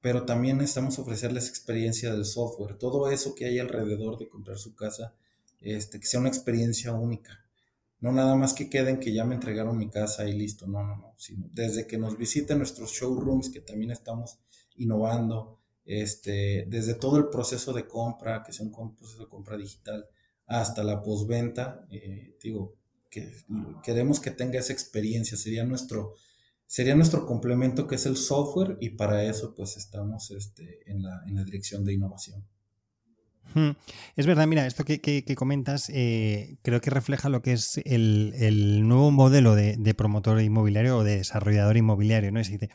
pero 0.00 0.24
también 0.24 0.58
necesitamos 0.58 0.98
ofrecerles 0.98 1.48
experiencia 1.48 2.12
del 2.12 2.24
software, 2.24 2.76
todo 2.76 3.10
eso 3.10 3.34
que 3.34 3.46
hay 3.46 3.58
alrededor 3.58 4.18
de 4.18 4.28
comprar 4.28 4.58
su 4.58 4.74
casa, 4.74 5.14
este, 5.60 5.98
que 5.98 6.06
sea 6.06 6.20
una 6.20 6.28
experiencia 6.28 6.92
única. 6.92 7.42
No 8.02 8.10
nada 8.10 8.34
más 8.34 8.52
que 8.52 8.68
queden 8.68 8.98
que 8.98 9.12
ya 9.12 9.24
me 9.24 9.36
entregaron 9.36 9.78
mi 9.78 9.88
casa 9.88 10.26
y 10.28 10.32
listo, 10.32 10.66
no, 10.66 10.84
no, 10.84 10.96
no, 10.96 11.14
sino 11.16 11.48
desde 11.52 11.86
que 11.86 11.98
nos 11.98 12.18
visiten 12.18 12.58
nuestros 12.58 12.90
showrooms, 12.90 13.48
que 13.48 13.60
también 13.60 13.92
estamos 13.92 14.40
innovando, 14.74 15.60
este, 15.84 16.66
desde 16.68 16.94
todo 16.94 17.16
el 17.16 17.28
proceso 17.28 17.72
de 17.72 17.86
compra, 17.86 18.42
que 18.42 18.52
sea 18.52 18.66
un 18.66 18.96
proceso 18.96 19.22
de 19.22 19.28
compra 19.28 19.56
digital, 19.56 20.04
hasta 20.46 20.82
la 20.82 21.00
postventa, 21.00 21.86
eh, 21.92 22.36
digo, 22.42 22.74
que 23.08 23.32
queremos 23.84 24.18
que 24.18 24.32
tenga 24.32 24.58
esa 24.58 24.72
experiencia, 24.72 25.36
sería 25.36 25.64
nuestro, 25.64 26.16
sería 26.66 26.96
nuestro 26.96 27.24
complemento 27.24 27.86
que 27.86 27.94
es 27.94 28.06
el 28.06 28.16
software 28.16 28.78
y 28.80 28.90
para 28.90 29.22
eso 29.22 29.54
pues 29.54 29.76
estamos 29.76 30.32
este, 30.32 30.90
en, 30.90 31.02
la, 31.02 31.22
en 31.28 31.36
la 31.36 31.44
dirección 31.44 31.84
de 31.84 31.92
innovación. 31.92 32.44
Es 34.16 34.26
verdad, 34.26 34.46
mira, 34.46 34.66
esto 34.66 34.84
que, 34.84 35.24
comentas 35.36 35.90
eh, 35.92 36.56
creo 36.62 36.80
que 36.80 36.90
refleja 36.90 37.28
lo 37.28 37.42
que 37.42 37.52
es 37.52 37.80
el, 37.84 38.86
nuevo 38.86 39.10
modelo 39.10 39.54
de, 39.54 39.94
promotor 39.94 40.40
inmobiliario 40.40 40.98
o 40.98 41.04
de 41.04 41.18
desarrollador 41.18 41.76
inmobiliario, 41.76 42.32
¿no? 42.32 42.40
Es 42.40 42.50
decir, 42.50 42.70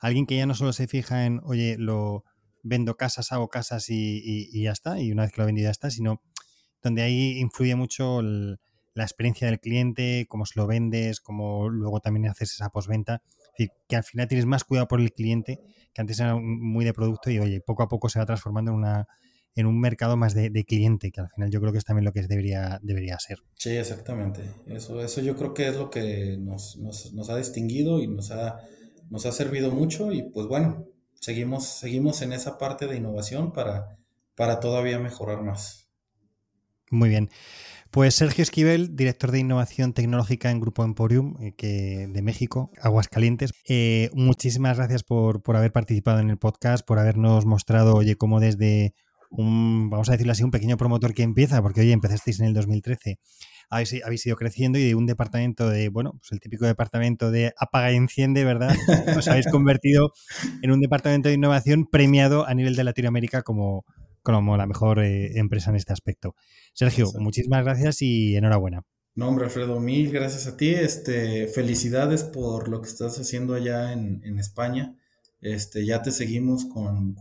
alguien 0.00 0.26
que 0.26 0.36
ya 0.36 0.46
no 0.46 0.54
solo 0.54 0.72
se 0.72 0.86
fija 0.86 1.26
en, 1.26 1.40
oye, 1.44 1.76
lo 1.78 2.24
vendo 2.62 2.96
casas, 2.96 3.32
hago 3.32 3.48
casas 3.48 3.86
y, 3.88 4.62
ya 4.62 4.72
está, 4.72 5.00
y 5.00 5.12
una 5.12 5.22
vez 5.22 5.32
que 5.32 5.40
lo 5.40 5.46
vendido 5.46 5.66
ya 5.66 5.72
está, 5.72 5.90
sino 5.90 6.22
donde 6.82 7.02
ahí 7.02 7.38
influye 7.38 7.74
mucho 7.74 8.22
la 8.22 9.04
experiencia 9.04 9.46
del 9.48 9.60
cliente, 9.60 10.26
cómo 10.28 10.46
se 10.46 10.58
lo 10.58 10.66
vendes, 10.66 11.20
cómo 11.20 11.68
luego 11.68 12.00
también 12.00 12.28
haces 12.28 12.54
esa 12.54 12.70
postventa. 12.70 13.22
Es 13.26 13.50
decir, 13.58 13.70
que 13.88 13.96
al 13.96 14.04
final 14.04 14.28
tienes 14.28 14.46
más 14.46 14.64
cuidado 14.64 14.88
por 14.88 15.00
el 15.00 15.12
cliente, 15.12 15.60
que 15.92 16.00
antes 16.00 16.20
era 16.20 16.36
muy 16.36 16.84
de 16.84 16.92
producto 16.92 17.30
y, 17.30 17.38
oye, 17.38 17.60
poco 17.60 17.82
a 17.82 17.88
poco 17.88 18.08
se 18.08 18.18
va 18.18 18.26
transformando 18.26 18.70
en 18.70 18.78
una 18.78 19.06
en 19.54 19.66
un 19.66 19.80
mercado 19.80 20.16
más 20.16 20.34
de, 20.34 20.64
cliente, 20.64 21.10
que 21.10 21.20
al 21.20 21.28
final 21.30 21.50
yo 21.50 21.60
creo 21.60 21.72
que 21.72 21.78
es 21.78 21.84
también 21.84 22.04
lo 22.04 22.12
que 22.12 22.22
debería, 22.22 22.78
debería 22.82 23.18
ser. 23.18 23.38
Sí, 23.56 23.70
exactamente. 23.70 24.42
Eso, 24.66 25.02
eso 25.02 25.20
yo 25.20 25.36
creo 25.36 25.54
que 25.54 25.68
es 25.68 25.76
lo 25.76 25.90
que 25.90 26.36
nos, 26.38 26.78
ha 27.28 27.36
distinguido 27.36 28.00
y 28.00 28.08
nos 28.08 28.30
ha, 28.30 28.60
nos 29.10 29.26
ha 29.26 29.32
servido 29.32 29.70
mucho 29.70 30.12
y 30.12 30.22
pues 30.22 30.46
bueno, 30.46 30.86
seguimos, 31.14 31.66
seguimos 31.66 32.22
en 32.22 32.32
esa 32.32 32.58
parte 32.58 32.86
de 32.86 32.96
innovación 32.96 33.52
para, 33.52 33.98
para 34.34 34.60
todavía 34.60 34.98
mejorar 34.98 35.42
más. 35.42 35.88
Muy 36.90 37.08
bien. 37.08 37.30
Pues 37.90 38.14
Sergio 38.14 38.42
Esquivel, 38.42 38.94
director 38.94 39.32
de 39.32 39.40
innovación 39.40 39.94
tecnológica 39.94 40.50
en 40.52 40.60
Grupo 40.60 40.84
Emporium 40.84 41.36
eh, 41.40 41.54
que, 41.56 42.06
de 42.08 42.22
México, 42.22 42.70
Aguascalientes. 42.80 43.52
Eh, 43.68 44.10
muchísimas 44.12 44.76
gracias 44.76 45.02
por, 45.02 45.42
por, 45.42 45.56
haber 45.56 45.72
participado 45.72 46.20
en 46.20 46.30
el 46.30 46.38
podcast, 46.38 46.86
por 46.86 47.00
habernos 47.00 47.46
mostrado, 47.46 47.94
oye, 47.96 48.14
cómo 48.14 48.38
desde 48.38 48.94
un, 49.30 49.90
vamos 49.90 50.08
a 50.08 50.12
decirlo 50.12 50.32
así, 50.32 50.42
un 50.42 50.50
pequeño 50.50 50.76
promotor 50.76 51.14
que 51.14 51.22
empieza, 51.22 51.62
porque 51.62 51.80
hoy 51.80 51.92
empezasteis 51.92 52.40
en 52.40 52.46
el 52.46 52.54
2013, 52.54 53.18
habéis, 53.70 54.04
habéis 54.04 54.26
ido 54.26 54.36
creciendo 54.36 54.78
y 54.78 54.88
de 54.88 54.94
un 54.94 55.06
departamento 55.06 55.68
de, 55.68 55.88
bueno, 55.88 56.12
pues 56.12 56.32
el 56.32 56.40
típico 56.40 56.66
departamento 56.66 57.30
de 57.30 57.52
apaga 57.56 57.92
y 57.92 57.96
enciende, 57.96 58.44
¿verdad? 58.44 58.74
Os 59.16 59.28
habéis 59.28 59.46
convertido 59.50 60.12
en 60.62 60.72
un 60.72 60.80
departamento 60.80 61.28
de 61.28 61.36
innovación 61.36 61.86
premiado 61.86 62.46
a 62.46 62.54
nivel 62.54 62.76
de 62.76 62.84
Latinoamérica 62.84 63.42
como, 63.42 63.84
como 64.22 64.56
la 64.56 64.66
mejor 64.66 64.98
eh, 65.00 65.38
empresa 65.38 65.70
en 65.70 65.76
este 65.76 65.92
aspecto. 65.92 66.34
Sergio, 66.74 67.06
muchísimas 67.18 67.64
gracias 67.64 68.02
y 68.02 68.36
enhorabuena. 68.36 68.82
No, 69.14 69.28
hombre, 69.28 69.44
Alfredo, 69.44 69.80
mil 69.80 70.10
gracias 70.12 70.46
a 70.46 70.56
ti. 70.56 70.70
Este, 70.70 71.46
felicidades 71.48 72.24
por 72.24 72.68
lo 72.68 72.80
que 72.80 72.88
estás 72.88 73.18
haciendo 73.18 73.54
allá 73.54 73.92
en, 73.92 74.38
España. 74.38 74.96
Este, 75.40 75.86
ya 75.86 76.02
te 76.02 76.12
seguimos 76.12 76.66
con, 76.66 77.16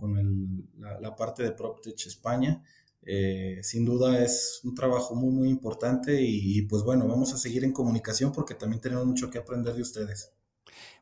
la, 0.77 1.15
parte 1.15 1.43
de 1.43 1.51
PropTech 1.51 2.07
España. 2.07 2.63
Eh, 3.01 3.59
sin 3.63 3.85
duda 3.85 4.23
es 4.23 4.59
un 4.63 4.75
trabajo 4.75 5.15
muy, 5.15 5.31
muy 5.31 5.49
importante 5.49 6.21
y, 6.21 6.61
pues 6.63 6.83
bueno, 6.83 7.07
vamos 7.07 7.33
a 7.33 7.37
seguir 7.37 7.63
en 7.63 7.71
comunicación 7.71 8.31
porque 8.31 8.55
también 8.55 8.81
tenemos 8.81 9.05
mucho 9.05 9.29
que 9.29 9.37
aprender 9.37 9.73
de 9.73 9.81
ustedes. 9.81 10.31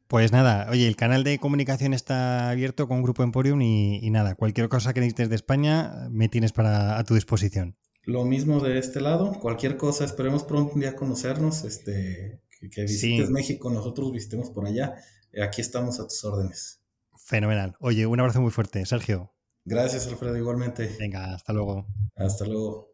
Pues 0.08 0.32
nada, 0.32 0.68
oye, 0.72 0.88
el 0.88 0.96
canal 0.96 1.26
de 1.26 1.38
comunicación 1.38 1.94
está 1.94 2.50
abierto 2.50 2.88
con 2.88 3.02
Grupo 3.02 3.24
Emporium 3.24 3.62
y, 3.62 4.00
y 4.02 4.10
nada, 4.10 4.36
cualquier 4.36 4.70
cosa 4.70 4.94
que 4.94 5.02
necesites 5.02 5.30
de 5.30 5.36
España 5.36 6.08
me 6.10 6.30
tienes 6.30 6.54
para 6.54 6.98
a 6.98 7.04
tu 7.04 7.16
disposición. 7.16 7.76
Lo 8.08 8.24
mismo 8.24 8.62
de 8.62 8.78
este 8.78 9.02
lado, 9.02 9.38
cualquier 9.42 9.76
cosa, 9.76 10.06
esperemos 10.06 10.46
pronto 10.46 10.76
un 10.76 10.80
día 10.80 10.96
conocernos, 10.96 11.66
este, 11.66 12.40
que, 12.72 12.84
visites 12.84 13.30
México, 13.30 13.70
nosotros 13.70 14.14
visitemos 14.14 14.50
por 14.50 14.66
allá, 14.66 14.96
eh, 15.34 15.44
aquí 15.44 15.60
estamos 15.60 16.00
a 16.00 16.08
tus 16.08 16.24
órdenes. 16.24 16.80
Fenomenal. 17.28 17.76
Oye, 17.82 18.06
un 18.06 18.18
abrazo 18.22 18.40
muy 18.40 18.52
fuerte, 18.52 18.86
Sergio. 18.86 19.34
Gracias, 19.66 20.08
Alfredo, 20.08 20.38
igualmente. 20.38 20.96
Venga, 20.98 21.36
hasta 21.36 21.52
luego. 21.52 21.86
Hasta 22.16 22.46
luego. 22.46 22.88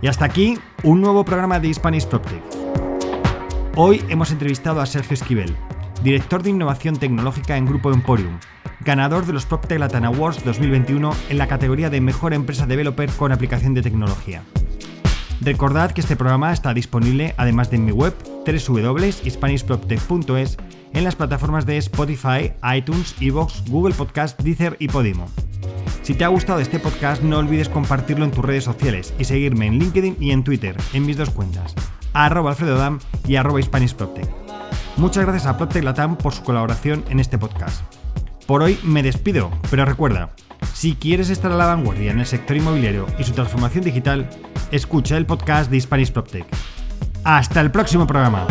Y 0.00 0.06
hasta 0.06 0.24
aquí 0.24 0.56
un 0.84 1.02
nuevo 1.02 1.22
programa 1.22 1.60
de 1.60 1.74
Spanish 1.74 2.06
PropTech. 2.06 2.42
Hoy 3.76 4.02
hemos 4.08 4.30
entrevistado 4.30 4.80
a 4.80 4.86
Sergio 4.86 5.12
Esquivel, 5.12 5.54
director 6.02 6.42
de 6.42 6.48
innovación 6.48 6.98
tecnológica 6.98 7.58
en 7.58 7.66
Grupo 7.66 7.92
Emporium, 7.92 8.40
ganador 8.80 9.26
de 9.26 9.34
los 9.34 9.44
PropTech 9.44 9.80
Latin 9.80 10.06
Awards 10.06 10.42
2021 10.46 11.12
en 11.28 11.36
la 11.36 11.46
categoría 11.46 11.90
de 11.90 12.00
Mejor 12.00 12.32
Empresa 12.32 12.64
Developer 12.64 13.10
con 13.10 13.32
aplicación 13.32 13.74
de 13.74 13.82
tecnología. 13.82 14.44
Recordad 15.40 15.92
que 15.92 16.00
este 16.00 16.16
programa 16.16 16.52
está 16.52 16.74
disponible, 16.74 17.32
además 17.36 17.70
de 17.70 17.76
en 17.76 17.84
mi 17.84 17.92
web, 17.92 18.12
www.hispanishproptech.es, 18.44 20.56
en 20.94 21.04
las 21.04 21.14
plataformas 21.14 21.64
de 21.64 21.76
Spotify, 21.76 22.54
iTunes, 22.74 23.14
Evox, 23.20 23.62
Google 23.68 23.94
Podcast, 23.94 24.40
Deezer 24.40 24.74
y 24.80 24.88
Podimo. 24.88 25.28
Si 26.02 26.14
te 26.14 26.24
ha 26.24 26.28
gustado 26.28 26.58
este 26.60 26.80
podcast, 26.80 27.22
no 27.22 27.38
olvides 27.38 27.68
compartirlo 27.68 28.24
en 28.24 28.32
tus 28.32 28.44
redes 28.44 28.64
sociales 28.64 29.14
y 29.18 29.24
seguirme 29.24 29.66
en 29.66 29.78
LinkedIn 29.78 30.16
y 30.18 30.32
en 30.32 30.42
Twitter, 30.42 30.76
en 30.92 31.06
mis 31.06 31.16
dos 31.16 31.30
cuentas, 31.30 31.72
arroba 32.14 32.50
alfredodam 32.50 32.98
y 33.26 33.36
arroba 33.36 33.60
Muchas 34.96 35.24
gracias 35.24 35.46
a 35.46 35.56
PropTech 35.56 35.84
Latam 35.84 36.16
por 36.16 36.32
su 36.32 36.42
colaboración 36.42 37.04
en 37.10 37.20
este 37.20 37.38
podcast. 37.38 37.82
Por 38.46 38.62
hoy 38.62 38.80
me 38.82 39.04
despido, 39.04 39.52
pero 39.70 39.84
recuerda, 39.84 40.30
si 40.74 40.94
quieres 40.94 41.30
estar 41.30 41.50
a 41.50 41.56
la 41.56 41.66
vanguardia 41.66 42.12
en 42.12 42.20
el 42.20 42.26
sector 42.26 42.56
inmobiliario 42.56 43.06
y 43.18 43.24
su 43.24 43.32
transformación 43.32 43.84
digital, 43.84 44.28
escucha 44.70 45.16
el 45.16 45.26
podcast 45.26 45.70
de 45.70 45.80
Spanish 45.80 46.12
PropTech. 46.12 46.46
Hasta 47.24 47.60
el 47.60 47.70
próximo 47.70 48.06
programa. 48.06 48.46